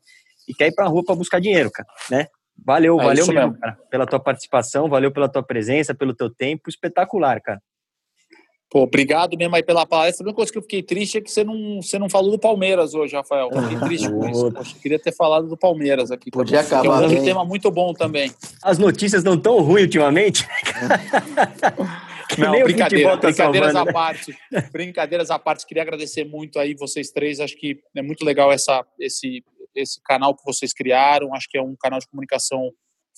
e 0.47 0.53
quer 0.53 0.67
ir 0.67 0.73
para 0.73 0.85
a 0.85 0.87
rua 0.87 1.03
para 1.05 1.15
buscar 1.15 1.39
dinheiro, 1.39 1.69
cara, 1.71 1.87
né? 2.09 2.27
Valeu, 2.65 2.99
é 2.99 3.03
valeu 3.03 3.27
mesmo, 3.27 3.33
mesmo, 3.33 3.59
cara, 3.59 3.77
pela 3.89 4.05
tua 4.05 4.19
participação, 4.19 4.89
valeu 4.89 5.11
pela 5.11 5.29
tua 5.29 5.43
presença, 5.43 5.95
pelo 5.95 6.13
teu 6.13 6.29
tempo, 6.29 6.69
espetacular, 6.69 7.41
cara. 7.41 7.61
Pô, 8.69 8.83
obrigado 8.83 9.35
mesmo 9.35 9.55
aí 9.55 9.63
pela 9.63 9.83
palestra. 9.83 10.23
A 10.23 10.25
única 10.25 10.35
coisa 10.35 10.51
que 10.51 10.57
eu 10.57 10.61
fiquei 10.61 10.83
triste 10.83 11.17
é 11.17 11.21
que 11.21 11.31
você 11.31 11.43
não, 11.43 11.81
você 11.81 11.97
não 11.97 12.07
falou 12.07 12.29
do 12.29 12.37
Palmeiras 12.37 12.93
hoje, 12.93 13.15
Rafael. 13.15 13.49
Fiquei 13.51 13.79
triste 13.79 14.11
com 14.11 14.29
isso. 14.29 14.51
Poxa, 14.51 14.75
queria 14.79 14.99
ter 14.99 15.11
falado 15.11 15.47
do 15.47 15.57
Palmeiras 15.57 16.11
aqui. 16.11 16.29
Podia 16.29 16.59
acabar. 16.59 17.03
É 17.03 17.07
um 17.07 17.23
tema 17.23 17.43
muito 17.43 17.71
bom 17.71 17.93
também. 17.93 18.31
As 18.61 18.77
notícias 18.77 19.23
não 19.23 19.39
tão 19.39 19.59
ruins 19.61 19.85
ultimamente. 19.85 20.47
não, 22.37 22.63
brincadeira, 22.63 23.17
tá 23.17 23.27
brincadeiras 23.27 23.73
salvando, 23.73 23.89
à 23.89 23.93
parte. 23.93 24.37
Brincadeiras 24.71 25.31
à 25.31 25.39
parte. 25.39 25.65
Queria 25.65 25.83
agradecer 25.83 26.23
muito 26.23 26.59
aí 26.59 26.73
vocês 26.75 27.11
três. 27.11 27.39
Acho 27.39 27.55
que 27.55 27.79
é 27.95 28.01
muito 28.01 28.23
legal 28.23 28.51
essa, 28.51 28.85
esse, 28.99 29.43
esse 29.75 30.01
canal 30.03 30.35
que 30.35 30.43
vocês 30.45 30.73
criaram. 30.73 31.33
Acho 31.33 31.47
que 31.49 31.57
é 31.57 31.61
um 31.61 31.75
canal 31.79 31.99
de 31.99 32.07
comunicação 32.07 32.71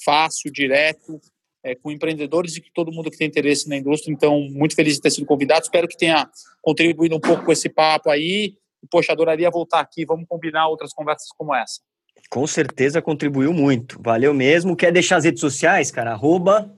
fácil, 0.03 0.51
direto, 0.51 1.19
é, 1.63 1.75
com 1.75 1.91
empreendedores 1.91 2.55
e 2.55 2.61
que 2.61 2.71
todo 2.73 2.91
mundo 2.91 3.11
que 3.11 3.17
tem 3.17 3.27
interesse 3.27 3.67
na 3.67 3.77
indústria. 3.77 4.13
Então, 4.13 4.41
muito 4.49 4.75
feliz 4.75 4.95
de 4.95 5.01
ter 5.01 5.11
sido 5.11 5.25
convidado. 5.25 5.61
Espero 5.61 5.87
que 5.87 5.97
tenha 5.97 6.29
contribuído 6.61 7.15
um 7.15 7.19
pouco 7.19 7.45
com 7.45 7.51
esse 7.51 7.69
papo 7.69 8.09
aí. 8.09 8.55
Poxa, 8.89 9.11
adoraria 9.11 9.49
voltar 9.49 9.79
aqui. 9.79 10.05
Vamos 10.05 10.25
combinar 10.27 10.67
outras 10.67 10.93
conversas 10.93 11.27
como 11.37 11.55
essa. 11.55 11.81
Com 12.29 12.47
certeza 12.47 13.01
contribuiu 13.01 13.53
muito. 13.53 13.99
Valeu 14.01 14.33
mesmo. 14.33 14.75
Quer 14.75 14.91
deixar 14.91 15.17
as 15.17 15.25
redes 15.25 15.41
sociais, 15.41 15.91
cara? 15.91 16.11
Arroba. 16.11 16.71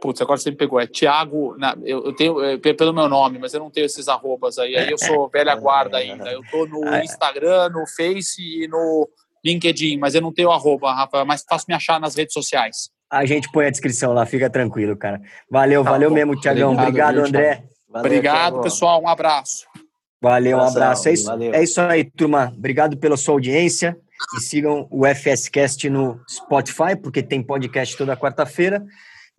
Putz, 0.00 0.20
agora 0.20 0.38
você 0.38 0.50
me 0.50 0.56
pegou. 0.56 0.80
É 0.80 0.86
Thiago. 0.86 1.56
Na, 1.58 1.76
eu, 1.82 2.04
eu, 2.06 2.12
tenho 2.14 2.42
é, 2.42 2.56
pelo 2.56 2.92
meu 2.92 3.08
nome, 3.08 3.38
mas 3.38 3.52
eu 3.52 3.60
não 3.60 3.70
tenho 3.70 3.84
esses 3.84 4.08
arrobas 4.08 4.58
aí. 4.58 4.76
Aí 4.76 4.90
eu 4.90 4.98
sou 4.98 5.28
velha 5.32 5.54
guarda 5.54 5.98
ainda. 5.98 6.30
Eu 6.30 6.42
tô 6.50 6.66
no 6.66 6.88
ah, 6.88 7.00
é. 7.00 7.04
Instagram, 7.04 7.68
no 7.70 7.86
Face 7.86 8.40
e 8.40 8.66
no 8.66 9.08
LinkedIn, 9.44 9.98
mas 9.98 10.14
eu 10.14 10.20
não 10.20 10.32
tenho 10.32 10.50
arroba, 10.50 10.92
Rafael. 10.92 11.26
Mas 11.26 11.44
faço 11.48 11.66
me 11.68 11.74
achar 11.74 12.00
nas 12.00 12.14
redes 12.14 12.32
sociais. 12.32 12.90
A 13.10 13.24
gente 13.26 13.50
põe 13.50 13.66
a 13.66 13.70
descrição 13.70 14.12
lá, 14.12 14.24
fica 14.24 14.48
tranquilo, 14.48 14.96
cara. 14.96 15.20
Valeu, 15.50 15.82
tá 15.82 15.90
valeu 15.90 16.10
bom. 16.10 16.14
mesmo, 16.14 16.40
Tiagão. 16.40 16.72
Obrigado, 16.72 17.18
Obrigado 17.18 17.28
André. 17.28 17.64
Valeu, 17.88 18.06
Obrigado, 18.06 18.52
Thiago. 18.52 18.62
pessoal. 18.62 19.02
Um 19.02 19.08
abraço. 19.08 19.66
Valeu, 20.22 20.58
um 20.58 20.60
abraço. 20.60 21.08
É 21.08 21.12
isso, 21.12 21.32
é 21.32 21.62
isso 21.62 21.80
aí, 21.80 22.04
turma. 22.04 22.52
Obrigado 22.56 22.96
pela 22.96 23.16
sua 23.16 23.34
audiência. 23.34 23.96
E 24.36 24.40
sigam 24.40 24.86
o 24.90 25.06
FSCast 25.06 25.88
no 25.88 26.20
Spotify, 26.28 26.94
porque 27.02 27.22
tem 27.22 27.42
podcast 27.42 27.96
toda 27.96 28.16
quarta-feira. 28.16 28.84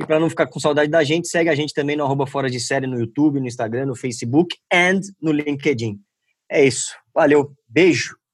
E 0.01 0.05
para 0.05 0.19
não 0.19 0.29
ficar 0.31 0.47
com 0.47 0.59
saudade 0.59 0.89
da 0.89 1.03
gente, 1.03 1.27
segue 1.27 1.47
a 1.47 1.53
gente 1.53 1.75
também 1.75 1.95
no 1.95 2.03
arroba 2.03 2.25
Fora 2.25 2.49
de 2.49 2.59
Série 2.59 2.87
no 2.87 2.99
YouTube, 2.99 3.39
no 3.39 3.45
Instagram, 3.45 3.85
no 3.85 3.95
Facebook 3.95 4.57
e 4.73 4.99
no 5.21 5.31
LinkedIn. 5.31 5.99
É 6.49 6.65
isso. 6.65 6.95
Valeu. 7.13 7.51
Beijo. 7.69 8.20